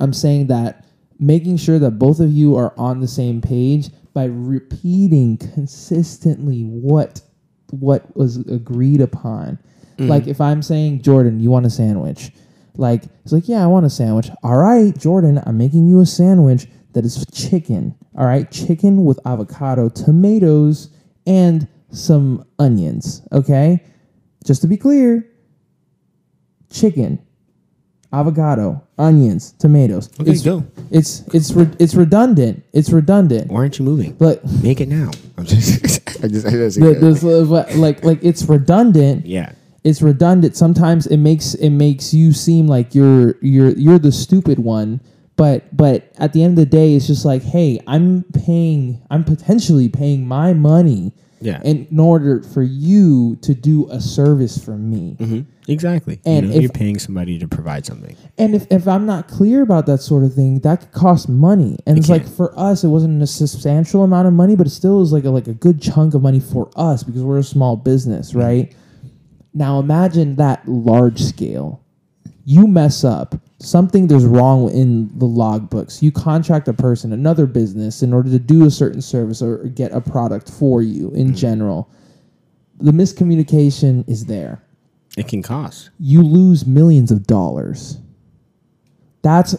I'm 0.00 0.12
saying 0.12 0.48
that 0.48 0.84
making 1.18 1.56
sure 1.56 1.78
that 1.78 1.92
both 1.92 2.20
of 2.20 2.30
you 2.30 2.56
are 2.56 2.74
on 2.78 3.00
the 3.00 3.08
same 3.08 3.40
page 3.40 3.88
by 4.12 4.24
repeating 4.24 5.36
consistently 5.36 6.62
what 6.62 7.20
what 7.70 8.16
was 8.16 8.38
agreed 8.38 9.00
upon. 9.00 9.58
Mm-hmm. 9.98 10.08
Like 10.08 10.26
if 10.26 10.40
I'm 10.40 10.62
saying, 10.62 11.02
Jordan, 11.02 11.40
you 11.40 11.50
want 11.50 11.66
a 11.66 11.70
sandwich? 11.70 12.30
Like 12.76 13.04
it's 13.24 13.32
like, 13.32 13.48
yeah, 13.48 13.62
I 13.62 13.66
want 13.66 13.86
a 13.86 13.90
sandwich. 13.90 14.28
All 14.42 14.56
right, 14.56 14.96
Jordan, 14.96 15.42
I'm 15.46 15.58
making 15.58 15.88
you 15.88 16.00
a 16.00 16.06
sandwich 16.06 16.66
that 16.92 17.04
is 17.04 17.24
chicken. 17.26 17.94
All 18.16 18.26
right, 18.26 18.50
chicken 18.50 19.04
with 19.04 19.20
avocado, 19.26 19.88
tomatoes, 19.88 20.90
and 21.26 21.68
some 21.90 22.44
onions. 22.58 23.22
Okay, 23.32 23.82
just 24.44 24.62
to 24.62 24.68
be 24.68 24.76
clear, 24.76 25.26
chicken, 26.70 27.18
avocado, 28.12 28.82
onions, 28.98 29.52
tomatoes. 29.58 30.10
Okay, 30.20 30.32
it's, 30.32 30.42
go. 30.42 30.64
It's 30.90 31.20
it's 31.32 31.52
re- 31.52 31.74
it's 31.78 31.94
redundant. 31.94 32.64
It's 32.72 32.90
redundant. 32.90 33.50
Why 33.50 33.58
aren't 33.58 33.78
you 33.78 33.84
moving? 33.84 34.12
But 34.12 34.44
Make 34.62 34.80
it 34.80 34.88
now. 34.88 35.10
I'm 35.38 35.44
just, 35.44 36.24
I 36.24 36.28
just, 36.28 36.46
I 36.46 36.50
just 36.50 36.80
the, 36.80 36.94
this, 36.94 37.24
uh, 37.24 37.66
like 37.76 38.04
like 38.04 38.22
it's 38.22 38.42
redundant. 38.44 39.26
yeah. 39.26 39.52
It's 39.84 40.02
redundant. 40.02 40.56
Sometimes 40.56 41.06
it 41.06 41.18
makes 41.18 41.54
it 41.54 41.70
makes 41.70 42.12
you 42.12 42.32
seem 42.32 42.66
like 42.66 42.92
you're 42.92 43.36
you're 43.40 43.70
you're 43.70 44.00
the 44.00 44.10
stupid 44.10 44.58
one. 44.58 45.00
But 45.36 45.76
but 45.76 46.10
at 46.18 46.32
the 46.32 46.42
end 46.42 46.58
of 46.58 46.64
the 46.64 46.70
day, 46.70 46.94
it's 46.96 47.06
just 47.06 47.24
like, 47.24 47.42
hey, 47.42 47.78
I'm 47.86 48.24
paying. 48.34 49.00
I'm 49.10 49.22
potentially 49.22 49.88
paying 49.88 50.26
my 50.26 50.54
money. 50.54 51.12
Yeah. 51.40 51.60
In 51.64 51.86
order 52.00 52.42
for 52.42 52.62
you 52.62 53.36
to 53.42 53.54
do 53.54 53.88
a 53.90 54.00
service 54.00 54.62
for 54.62 54.76
me. 54.76 55.16
hmm 55.18 55.40
Exactly. 55.68 56.20
And 56.24 56.46
you 56.46 56.50
know, 56.52 56.56
if- 56.56 56.62
you're 56.62 56.70
paying 56.72 56.98
somebody 56.98 57.38
to 57.38 57.48
provide 57.48 57.84
something. 57.84 58.16
And 58.38 58.54
if, 58.54 58.66
if 58.70 58.86
I'm 58.86 59.04
not 59.04 59.26
clear 59.28 59.62
about 59.62 59.86
that 59.86 59.98
sort 60.00 60.22
of 60.24 60.32
thing, 60.32 60.60
that 60.60 60.80
could 60.80 60.92
cost 60.92 61.28
money. 61.28 61.76
And 61.86 61.96
It 61.98 62.00
it's 62.00 62.08
like 62.08 62.26
for 62.26 62.56
us, 62.58 62.84
it 62.84 62.88
wasn't 62.88 63.20
a 63.22 63.26
substantial 63.26 64.04
amount 64.04 64.28
of 64.28 64.32
money, 64.34 64.54
but 64.56 64.66
it 64.66 64.70
still 64.70 65.02
is 65.02 65.12
like 65.12 65.24
a, 65.24 65.30
like 65.30 65.48
a 65.48 65.54
good 65.54 65.82
chunk 65.82 66.14
of 66.14 66.22
money 66.22 66.38
for 66.40 66.70
us 66.76 67.02
because 67.02 67.22
we're 67.22 67.38
a 67.38 67.42
small 67.42 67.76
business, 67.76 68.30
Mm-hmm. 68.30 68.38
right? 68.38 68.74
Now 69.54 69.80
imagine 69.80 70.36
that 70.36 70.66
large 70.68 71.20
scale. 71.20 71.82
You 72.48 72.68
mess 72.68 73.02
up 73.02 73.34
something. 73.58 74.06
There's 74.06 74.24
wrong 74.24 74.70
in 74.70 75.08
the 75.18 75.26
logbooks. 75.26 76.00
You 76.00 76.12
contract 76.12 76.68
a 76.68 76.72
person, 76.72 77.12
another 77.12 77.44
business, 77.44 78.02
in 78.04 78.12
order 78.12 78.30
to 78.30 78.38
do 78.38 78.66
a 78.66 78.70
certain 78.70 79.02
service 79.02 79.42
or 79.42 79.64
get 79.64 79.90
a 79.92 80.00
product 80.00 80.48
for 80.50 80.80
you. 80.80 81.10
In 81.10 81.26
Mm-hmm. 81.28 81.34
general, 81.34 81.90
the 82.78 82.92
miscommunication 82.92 84.08
is 84.08 84.26
there 84.26 84.62
It 85.16 85.26
can 85.26 85.42
cost. 85.42 85.90
you 85.98 86.22
lose 86.22 86.66
millions 86.66 87.10
of 87.10 87.26
dollars. 87.26 87.98
That's 89.22 89.56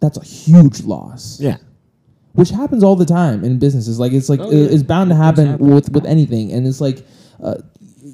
that's 0.00 0.16
a 0.16 0.24
huge 0.24 0.82
loss, 0.84 1.38
Yeah. 1.40 1.58
which 2.32 2.48
happens 2.48 2.82
all 2.82 2.96
the 2.96 3.04
time 3.04 3.44
in 3.44 3.58
businesses. 3.58 3.98
Like 4.00 4.12
it's 4.12 4.30
like 4.30 4.40
Oh, 4.40 4.50
yeah. 4.50 4.68
it's 4.70 4.82
bound 4.82 5.10
to 5.10 5.16
happen 5.16 5.46
happen. 5.46 5.68
with 5.74 5.90
with 5.92 6.06
anything, 6.06 6.52
and 6.52 6.66
it's 6.66 6.80
like 6.80 7.04
uh, 7.42 7.56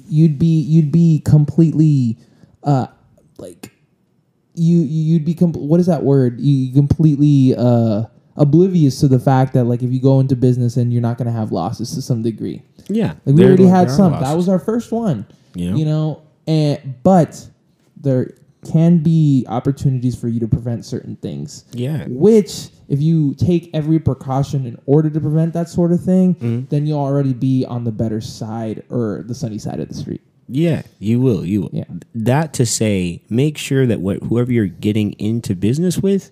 you'd 0.09 0.37
be 0.37 0.59
you'd 0.59 0.91
be 0.91 1.19
completely 1.23 2.17
uh, 2.63 2.87
like 3.37 3.71
you 4.57 4.79
you'd 4.79 5.23
be 5.25 5.33
what 5.33 5.79
is 5.79 5.85
that 5.85 6.03
word? 6.03 6.39
You 6.41 6.73
completely 6.73 7.55
uh, 7.57 8.03
oblivious 8.35 8.99
to 9.01 9.07
the 9.07 9.19
fact 9.19 9.53
that 9.53 9.65
like 9.65 9.83
if 9.83 9.91
you 9.91 9.99
go 10.01 10.19
into 10.19 10.35
business 10.35 10.77
and 10.77 10.91
you're 10.91 11.01
not 11.01 11.17
going 11.17 11.27
to 11.27 11.31
have 11.31 11.51
losses 11.51 11.93
to 11.95 12.01
some 12.01 12.21
degree. 12.23 12.61
Yeah. 12.89 13.13
Like 13.25 13.35
we 13.35 13.45
already 13.45 13.65
had 13.65 13.89
some. 13.91 14.13
That 14.13 14.35
was 14.35 14.49
our 14.49 14.59
first 14.59 14.91
one. 14.91 15.25
You 15.53 15.71
know? 15.71 15.77
You 15.77 15.85
know, 15.85 16.21
and 16.47 16.95
but 17.03 17.47
there 17.95 18.33
can 18.71 18.99
be 18.99 19.45
opportunities 19.47 20.19
for 20.19 20.27
you 20.27 20.39
to 20.39 20.47
prevent 20.47 20.85
certain 20.85 21.15
things. 21.17 21.65
Yeah. 21.71 22.05
Which, 22.09 22.69
if 22.89 23.01
you 23.01 23.33
take 23.35 23.69
every 23.73 23.99
precaution 23.99 24.65
in 24.65 24.77
order 24.85 25.09
to 25.09 25.19
prevent 25.21 25.53
that 25.53 25.69
sort 25.69 25.91
of 25.91 26.03
thing, 26.03 26.35
Mm-hmm. 26.35 26.65
then 26.69 26.85
you'll 26.85 26.99
already 26.99 27.33
be 27.33 27.65
on 27.65 27.83
the 27.85 27.91
better 27.91 28.19
side 28.19 28.83
or 28.89 29.23
the 29.27 29.35
sunny 29.35 29.57
side 29.57 29.79
of 29.79 29.87
the 29.87 29.93
street. 29.93 30.21
Yeah, 30.47 30.83
you 30.99 31.19
will. 31.19 31.45
You 31.45 31.61
will. 31.63 31.69
Yeah. 31.73 31.83
That 32.15 32.53
to 32.53 32.65
say, 32.65 33.21
make 33.29 33.57
sure 33.57 33.85
that 33.85 33.99
what 33.99 34.23
whoever 34.23 34.51
you're 34.51 34.65
getting 34.67 35.13
into 35.13 35.55
business 35.55 35.97
with, 35.97 36.31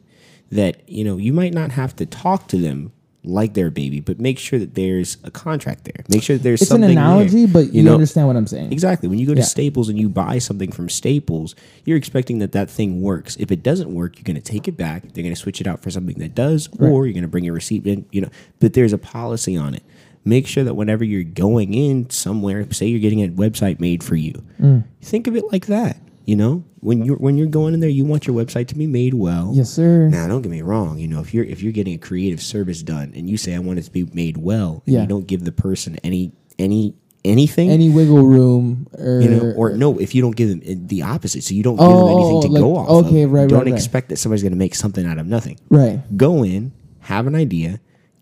that 0.51 0.87
you 0.87 1.03
know 1.03 1.17
you 1.17 1.33
might 1.33 1.53
not 1.53 1.71
have 1.71 1.95
to 1.97 2.05
talk 2.05 2.47
to 2.49 2.57
them 2.57 2.91
like 3.27 3.55
their 3.55 3.71
baby, 3.71 3.99
but 4.01 4.19
make 4.19 4.37
sure 4.37 4.59
that 4.59 4.75
there's 4.75 5.17
a 5.23 5.31
contract 5.31 5.83
there. 5.85 6.05
Make 6.09 6.21
sure 6.21 6.37
that 6.37 6.43
there's 6.43 6.61
It's 6.61 6.69
an 6.69 6.75
something. 6.81 6.93
there. 6.95 7.03
analogy, 7.03 7.47
but 7.47 7.73
you, 7.73 7.81
know 7.81 7.95
understand 7.95 8.27
what 8.27 8.35
I'm 8.35 8.45
saying. 8.45 8.71
exactly 8.71 9.09
when 9.09 9.17
you 9.17 9.25
go 9.25 9.33
to 9.33 9.39
Yeah. 9.39 9.45
Staples 9.45 9.89
and 9.89 9.97
you 9.99 10.09
buy 10.09 10.37
something 10.37 10.71
from 10.71 10.89
Staples, 10.89 11.55
you're 11.85 11.97
expecting 11.97 12.37
that 12.39 12.51
that 12.51 12.69
thing 12.69 13.01
works. 13.01 13.35
If 13.39 13.51
it 13.51 13.63
doesn't 13.63 13.91
work, 13.91 14.17
you're 14.17 14.23
going 14.25 14.35
to 14.35 14.43
take 14.43 14.67
it 14.67 14.77
back. 14.77 15.01
They're 15.13 15.23
going 15.23 15.33
to 15.33 15.41
switch 15.41 15.59
it 15.59 15.65
out 15.65 15.81
for 15.81 15.89
something 15.89 16.19
that 16.19 16.35
does, 16.35 16.69
or 16.79 17.07
you're 17.07 17.13
going 17.13 17.23
to 17.23 17.27
bring 17.27 17.43
your 17.43 17.55
receipt 17.55 17.85
in. 17.87 18.05
You 18.11 18.21
know, 18.21 18.29
but 18.59 18.73
there's 18.73 18.93
a 18.93 18.97
policy 18.99 19.57
on 19.57 19.73
it. 19.73 19.81
Make 20.27 20.47
sure 20.47 20.63
that 20.63 20.73
whenever 20.75 21.03
you're 21.03 21.23
going 21.23 21.73
in 21.75 22.09
somewhere, 22.09 22.65
say 22.71 22.87
you're 22.87 22.99
getting 22.99 23.23
a 23.23 23.27
website 23.29 23.79
made 23.79 24.03
for 24.03 24.15
you, 24.15 24.43
Mm. 24.59 24.83
think 25.01 25.27
of 25.27 25.35
it 25.35 25.43
like 25.51 25.67
that. 25.67 25.97
You 26.25 26.35
know, 26.35 26.63
when 26.79 27.05
you're 27.05 27.17
when 27.17 27.37
you're 27.37 27.45
going 27.45 27.75
in 27.75 27.79
there, 27.79 27.89
you 27.89 28.03
want 28.03 28.25
your 28.25 28.35
website 28.35 28.65
to 28.69 28.75
be 28.75 28.87
made 28.87 29.13
well. 29.13 29.51
Yes, 29.53 29.69
sir. 29.69 30.09
Now, 30.09 30.27
don't 30.27 30.41
get 30.41 30.51
me 30.51 30.63
wrong. 30.63 30.97
You 30.97 31.07
know, 31.07 31.19
if 31.19 31.31
you're 31.35 31.43
if 31.45 31.61
you're 31.61 31.71
getting 31.71 31.93
a 31.93 31.99
creative 31.99 32.41
service 32.41 32.81
done 32.81 33.13
and 33.15 33.29
you 33.29 33.37
say 33.37 33.53
I 33.53 33.59
want 33.59 33.77
it 33.77 33.83
to 33.83 33.91
be 33.91 34.07
made 34.13 34.37
well, 34.37 34.81
and 34.87 34.95
Yeah. 34.95 35.01
you 35.01 35.07
don't 35.07 35.27
give 35.27 35.43
the 35.45 35.51
person 35.51 35.97
any 36.03 36.31
any 36.57 36.95
anything, 37.23 37.69
Any 37.71 37.89
wiggle 37.89 38.23
room, 38.23 38.87
or, 38.99 39.19
you 39.21 39.29
know, 39.29 39.51
or 39.55 39.75
no, 39.75 39.97
if 39.99 40.13
you 40.15 40.21
don't 40.21 40.35
give 40.35 40.49
them 40.49 40.61
uh, 40.67 40.73
the 40.87 41.01
opposite, 41.03 41.43
so 41.43 41.53
you 41.55 41.63
don't 41.63 41.75
give 41.75 41.85
Oh, 41.87 42.07
them 42.07 42.17
anything 42.17 42.41
to 42.41 42.47
like- 42.49 42.61
go 42.61 42.75
off. 42.77 43.05
okay, 43.05 43.23
of. 43.23 43.31
right, 43.31 43.49
Don't 43.49 43.59
right, 43.59 43.65
right. 43.65 43.73
expect 43.75 44.09
that 44.09 44.17
somebody's 44.17 44.43
going 44.43 44.51
to 44.53 44.57
make 44.57 44.75
something 44.75 45.05
out 45.07 45.17
of 45.17 45.25
nothing. 45.27 45.57
right. 45.69 46.01
Go 46.15 46.43
in, 46.43 46.71
have 46.99 47.25
an 47.25 47.33
idea, 47.33 47.79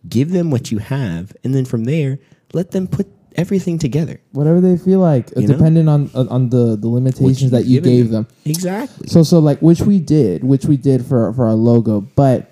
give 0.07 0.31
them 0.31 0.51
what 0.51 0.71
you 0.71 0.79
have, 0.79 1.35
and 1.43 1.53
then 1.53 1.65
from 1.65 1.85
there, 1.85 2.19
let 2.53 2.71
them 2.71 2.87
put 2.87 3.07
everything 3.35 3.77
together. 3.79 4.21
Whatever 4.31 4.61
they 4.61 4.77
feel 4.77 4.99
like, 4.99 5.31
You 5.35 5.47
depending 5.47 5.87
on 5.87 6.11
on 6.13 6.27
on 6.29 6.49
the 6.49 6.75
the 6.75 6.87
limitations 6.87 7.41
you've 7.41 7.51
that 7.51 7.65
you 7.65 7.81
gave 7.81 8.09
them. 8.09 8.23
them. 8.23 8.35
Exactly. 8.45 9.07
So 9.07 9.23
so 9.23 9.39
like 9.39 9.59
which 9.61 9.81
we 9.81 9.99
did, 9.99 10.43
which 10.43 10.65
we 10.65 10.77
did 10.77 11.05
for 11.05 11.33
for 11.33 11.45
our 11.47 11.53
logo, 11.55 12.01
but 12.01 12.51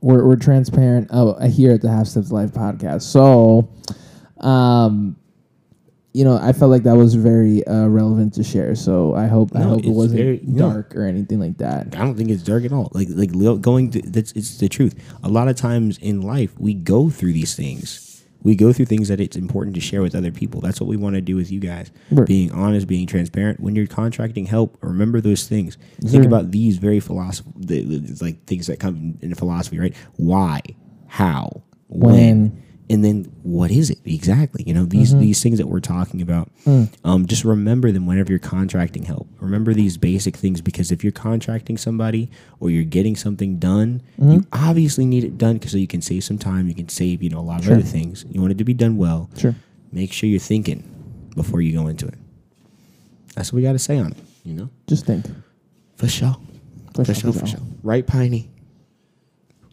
we're 0.00 0.26
we're 0.26 0.36
transparent 0.36 1.08
uh, 1.10 1.38
here 1.46 1.72
at 1.72 1.80
the 1.82 1.90
Half 1.90 2.08
Steps 2.08 2.30
Life 2.30 2.52
podcast. 2.52 3.02
So, 3.02 3.70
um, 4.38 5.16
you 6.14 6.24
know, 6.24 6.38
I 6.40 6.52
felt 6.52 6.70
like 6.70 6.82
that 6.84 6.96
was 6.96 7.14
very 7.14 7.64
uh, 7.66 7.86
relevant 7.86 8.34
to 8.34 8.42
share. 8.42 8.74
So 8.74 9.14
I 9.14 9.26
hope 9.26 9.54
I 9.54 9.60
hope 9.60 9.84
it 9.84 9.90
wasn't 9.90 10.20
very- 10.20 10.40
no. 10.44 10.70
dark 10.72 10.96
or 10.96 11.04
anything 11.04 11.38
like 11.38 11.58
that. 11.58 11.94
I 11.94 11.98
don't 11.98 12.16
think 12.16 12.30
it's 12.30 12.42
dark 12.42 12.64
at 12.64 12.72
all. 12.72 12.90
Like 12.92 13.08
like 13.10 13.30
going 13.60 13.90
to, 13.92 14.02
that's 14.02 14.32
it's 14.32 14.58
the 14.58 14.68
truth. 14.68 14.94
A 15.22 15.28
lot 15.28 15.48
of 15.48 15.56
times 15.56 15.98
in 15.98 16.22
life 16.22 16.58
we 16.58 16.74
go 16.74 17.10
through 17.10 17.34
these 17.34 17.54
things. 17.54 18.04
We 18.44 18.54
go 18.54 18.72
through 18.72 18.86
things 18.86 19.08
that 19.08 19.20
it's 19.20 19.36
important 19.36 19.74
to 19.74 19.80
share 19.80 20.00
with 20.00 20.14
other 20.14 20.30
people. 20.30 20.60
That's 20.60 20.80
what 20.80 20.86
we 20.88 20.96
want 20.96 21.16
to 21.16 21.20
do 21.20 21.34
with 21.34 21.50
you 21.50 21.58
guys. 21.58 21.90
Right. 22.12 22.26
Being 22.26 22.52
honest, 22.52 22.86
being 22.86 23.06
transparent. 23.08 23.58
When 23.58 23.74
you're 23.74 23.88
contracting 23.88 24.46
help, 24.46 24.78
remember 24.80 25.20
those 25.20 25.48
things. 25.48 25.76
Sure. 26.02 26.10
Think 26.10 26.24
about 26.24 26.52
these 26.52 26.78
very 26.78 27.00
philosophical, 27.00 27.52
the, 27.60 27.82
the- 27.82 28.24
like 28.24 28.44
things 28.46 28.68
that 28.68 28.78
come 28.78 29.18
in 29.22 29.34
philosophy, 29.34 29.78
right? 29.80 29.94
Why, 30.16 30.60
how, 31.08 31.64
when, 31.88 32.14
When. 32.14 32.62
And 32.90 33.04
then 33.04 33.24
what 33.42 33.70
is 33.70 33.90
it 33.90 33.98
exactly? 34.04 34.64
You 34.66 34.74
know 34.74 34.84
these 34.84 35.10
Mm-hmm. 35.10 35.20
these 35.20 35.42
things 35.42 35.58
that 35.58 35.66
we're 35.66 35.80
talking 35.80 36.22
about. 36.22 36.50
Mm. 36.64 36.92
Um, 37.04 37.26
just 37.26 37.44
remember 37.44 37.92
them 37.92 38.06
whenever 38.06 38.30
you're 38.32 38.38
contracting 38.38 39.04
help. 39.04 39.28
Remember 39.40 39.74
these 39.74 39.96
basic 39.96 40.36
things 40.36 40.60
because 40.60 40.90
if 40.90 41.02
you're 41.04 41.12
contracting 41.12 41.76
somebody 41.76 42.30
or 42.60 42.70
you're 42.70 42.84
getting 42.84 43.16
something 43.16 43.58
done, 43.58 44.02
Mm-hmm. 44.18 44.32
you 44.32 44.46
obviously 44.52 45.04
need 45.06 45.24
it 45.24 45.38
done 45.38 45.54
because 45.58 45.72
so 45.72 45.78
you 45.78 45.86
can 45.86 46.02
save 46.02 46.24
some 46.24 46.38
time. 46.38 46.68
You 46.68 46.74
can 46.74 46.88
save 46.88 47.22
you 47.22 47.30
know 47.30 47.38
a 47.38 47.46
lot 47.52 47.58
of 47.60 47.64
Sure. 47.66 47.74
other 47.74 47.82
things. 47.82 48.24
You 48.30 48.40
want 48.40 48.52
it 48.52 48.58
to 48.58 48.64
be 48.64 48.74
done 48.74 48.96
well. 48.96 49.28
Sure. 49.36 49.54
Make 49.92 50.12
sure 50.12 50.28
you're 50.28 50.40
thinking 50.40 50.82
before 51.36 51.60
you 51.60 51.72
go 51.72 51.86
into 51.88 52.06
it. 52.06 52.14
That's 53.34 53.52
what 53.52 53.58
we 53.58 53.62
got 53.62 53.72
to 53.72 53.78
say 53.78 53.98
on 53.98 54.12
it. 54.12 54.18
You 54.44 54.54
know, 54.54 54.70
Just 54.86 55.04
think. 55.06 55.26
for 55.96 56.08
sure, 56.08 56.36
For 56.94 57.04
for 57.04 57.14
sure, 57.14 57.32
for 57.32 57.46
sure. 57.46 57.60
Right, 57.82 58.06
Piney. 58.06 58.50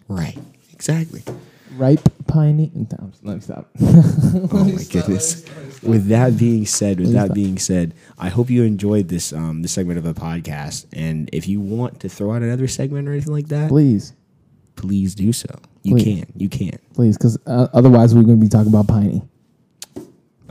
Right, 0.08 0.38
exactly. 0.74 1.24
Ripe 1.74 2.08
piney. 2.28 2.72
No, 2.74 3.12
let 3.24 3.36
me 3.36 3.42
stop. 3.42 3.70
Oh 3.82 4.64
my 4.66 4.84
goodness. 4.84 5.44
With 5.82 6.08
that 6.08 6.38
being 6.38 6.66
said, 6.66 7.00
with 7.00 7.14
that 7.14 7.34
being 7.34 7.58
said, 7.58 7.94
I 8.18 8.30
hope 8.30 8.50
you 8.50 8.64
enjoyed 8.64 9.10
this 9.10 9.34
um 9.34 9.62
this 9.62 9.72
segment 9.74 9.98
of 9.98 10.06
a 10.06 10.14
podcast. 10.14 10.86
And 10.94 11.30
if 11.34 11.48
you 11.48 11.60
want 11.60 12.00
to 12.02 12.10
throw 12.10 12.34
out 12.34 12.42
another 12.42 12.68
segment 12.68 13.08
or 13.08 13.12
anything 13.12 13.34
like 13.34 13.48
that, 13.50 13.70
please, 13.70 14.14
please 14.76 15.16
do 15.16 15.34
so. 15.34 15.48
You 15.84 15.96
Please. 15.96 16.04
can. 16.04 16.34
You 16.36 16.50
can. 16.50 16.80
please, 16.96 17.16
because 17.18 17.38
uh, 17.46 17.68
otherwise 17.72 18.16
we're 18.16 18.24
going 18.24 18.40
to 18.40 18.44
be 18.44 18.50
talking 18.50 18.74
about 18.74 18.88
piney. 18.88 19.22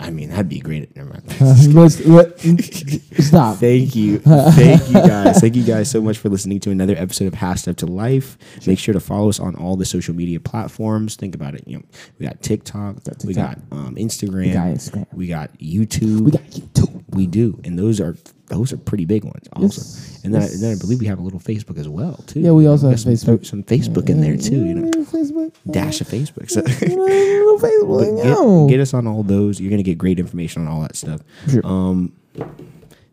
I 0.05 0.11
mean, 0.11 0.29
that'd 0.29 0.51
be 0.51 0.61
great. 0.61 0.95
Never 0.95 1.09
mind. 1.09 1.41
Let's, 1.75 1.99
let, 2.01 2.39
stop. 2.39 3.57
Thank 3.59 3.97
you. 3.97 4.19
Thank 4.19 4.87
you 4.89 4.95
guys. 4.95 5.41
Thank 5.41 5.57
you 5.57 5.65
guys 5.65 5.91
so 5.91 6.03
much 6.03 6.19
for 6.19 6.29
listening 6.29 6.61
to 6.61 6.71
another 6.71 6.95
episode 6.97 7.27
of 7.27 7.35
Half 7.35 7.61
Step 7.61 7.77
to 7.79 7.87
Life. 7.87 8.37
Make 8.67 8.79
sure 8.79 8.93
to 8.93 9.01
follow 9.01 9.31
us 9.31 9.41
on 9.41 9.55
all 9.57 9.77
the 9.77 9.87
social 9.87 10.15
media 10.15 10.41
platforms. 10.41 11.17
Think 11.17 11.35
about 11.35 11.55
it. 11.55 11.67
You 11.67 11.79
know, 11.79 11.85
we 12.19 12.27
got 12.27 12.43
TikTok, 12.43 12.97
we 13.25 13.33
got 13.33 13.59
um, 13.73 13.95
Instagram, 13.95 14.47
We 14.47 14.53
got 14.53 14.67
Instagram. 14.67 15.15
we 15.15 15.27
got 15.27 15.59
YouTube. 15.59 16.21
We 16.21 16.31
got 16.33 16.43
YouTube. 16.43 17.05
We 17.09 17.27
do, 17.27 17.59
and 17.65 17.79
those 17.79 17.99
are 18.01 18.17
those 18.55 18.73
are 18.73 18.77
pretty 18.77 19.05
big 19.05 19.25
ones, 19.25 19.47
also. 19.53 19.81
Yes, 19.83 20.21
and 20.25 20.33
then, 20.35 20.43
yes. 20.43 20.55
and 20.55 20.63
then 20.63 20.77
I 20.77 20.79
believe 20.81 21.01
we 21.01 21.07
have 21.07 21.19
a 21.19 21.23
little 21.23 21.41
Facebook 21.41 21.77
as 21.79 21.89
well, 21.89 22.17
too. 22.27 22.41
Yeah, 22.41 22.53
we 22.53 22.67
also 22.67 22.89
have 22.91 23.01
some, 23.01 23.13
Facebook. 23.13 23.45
some 23.45 23.63
Facebook 23.63 24.09
in 24.09 24.21
there 24.21 24.37
too. 24.37 24.65
You 24.65 24.75
know, 24.75 24.91
Facebook. 25.05 25.53
dash 25.71 26.01
of 26.01 26.09
Facebook. 26.09 26.51
So 26.51 26.61
little 26.63 27.59
Facebook. 27.59 28.67
get, 28.69 28.75
get 28.75 28.81
us 28.81 28.95
on 28.95 29.07
all 29.07 29.23
those. 29.23 29.61
You're 29.61 29.71
gonna 29.71 29.83
get 29.83 29.99
great 29.99 30.19
information 30.19 30.63
on 30.67 30.69
all 30.73 30.81
that 30.83 30.97
stuff. 30.97 31.21
Sure. 31.49 31.67
Um, 31.67 32.13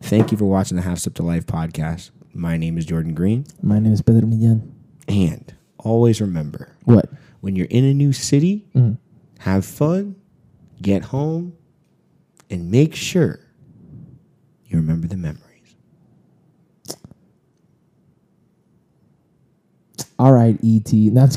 thank 0.01 0.31
you 0.31 0.37
for 0.37 0.45
watching 0.45 0.77
the 0.77 0.83
Half 0.83 0.99
Step 0.99 1.13
to 1.15 1.23
Life 1.23 1.45
podcast. 1.45 2.11
My 2.33 2.55
name 2.57 2.77
is 2.77 2.85
Jordan 2.85 3.13
Green, 3.13 3.45
My 3.61 3.79
name 3.79 3.91
is 3.93 4.01
Pedro 4.01 4.21
Millán. 4.21 4.61
and 5.09 5.53
always 5.77 6.21
remember 6.21 6.69
What? 6.85 7.09
when 7.41 7.55
you're 7.57 7.67
in 7.69 7.83
a 7.83 7.93
new 7.93 8.13
city, 8.13 8.65
Mm. 8.73 8.97
have 9.39 9.65
fun, 9.65 10.15
get 10.81 11.03
home, 11.05 11.53
and 12.49 12.71
make 12.71 12.95
sure 12.95 13.40
you 14.71 14.77
remember 14.77 15.07
the 15.07 15.17
memories. 15.17 15.41
All 20.17 20.31
right, 20.33 20.55
ET. 20.63 20.91
That's 21.13 21.35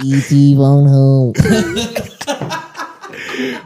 ET 0.00 0.56
phone 0.56 0.86
home. 0.88 1.32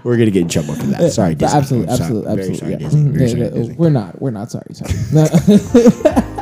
We're 0.04 0.16
gonna 0.18 0.30
get 0.30 0.42
in 0.42 0.48
trouble 0.48 0.74
for 0.74 0.82
that. 0.86 1.12
Sorry, 1.12 1.34
Disney. 1.34 1.58
absolutely, 1.58 1.90
I'm 1.90 1.96
sorry. 1.96 2.26
absolutely, 2.26 2.36
Very 2.36 2.50
absolutely. 2.50 2.56
sorry, 2.58 2.70
yeah. 2.72 2.78
Disney. 2.78 3.10
Very 3.10 3.28
sorry, 3.48 3.50
Disney. 3.50 3.74
We're 3.76 3.90
not. 3.90 4.20
We're 4.22 4.30
not 4.30 4.50
sorry. 4.50 4.74
Sorry. 4.74 6.20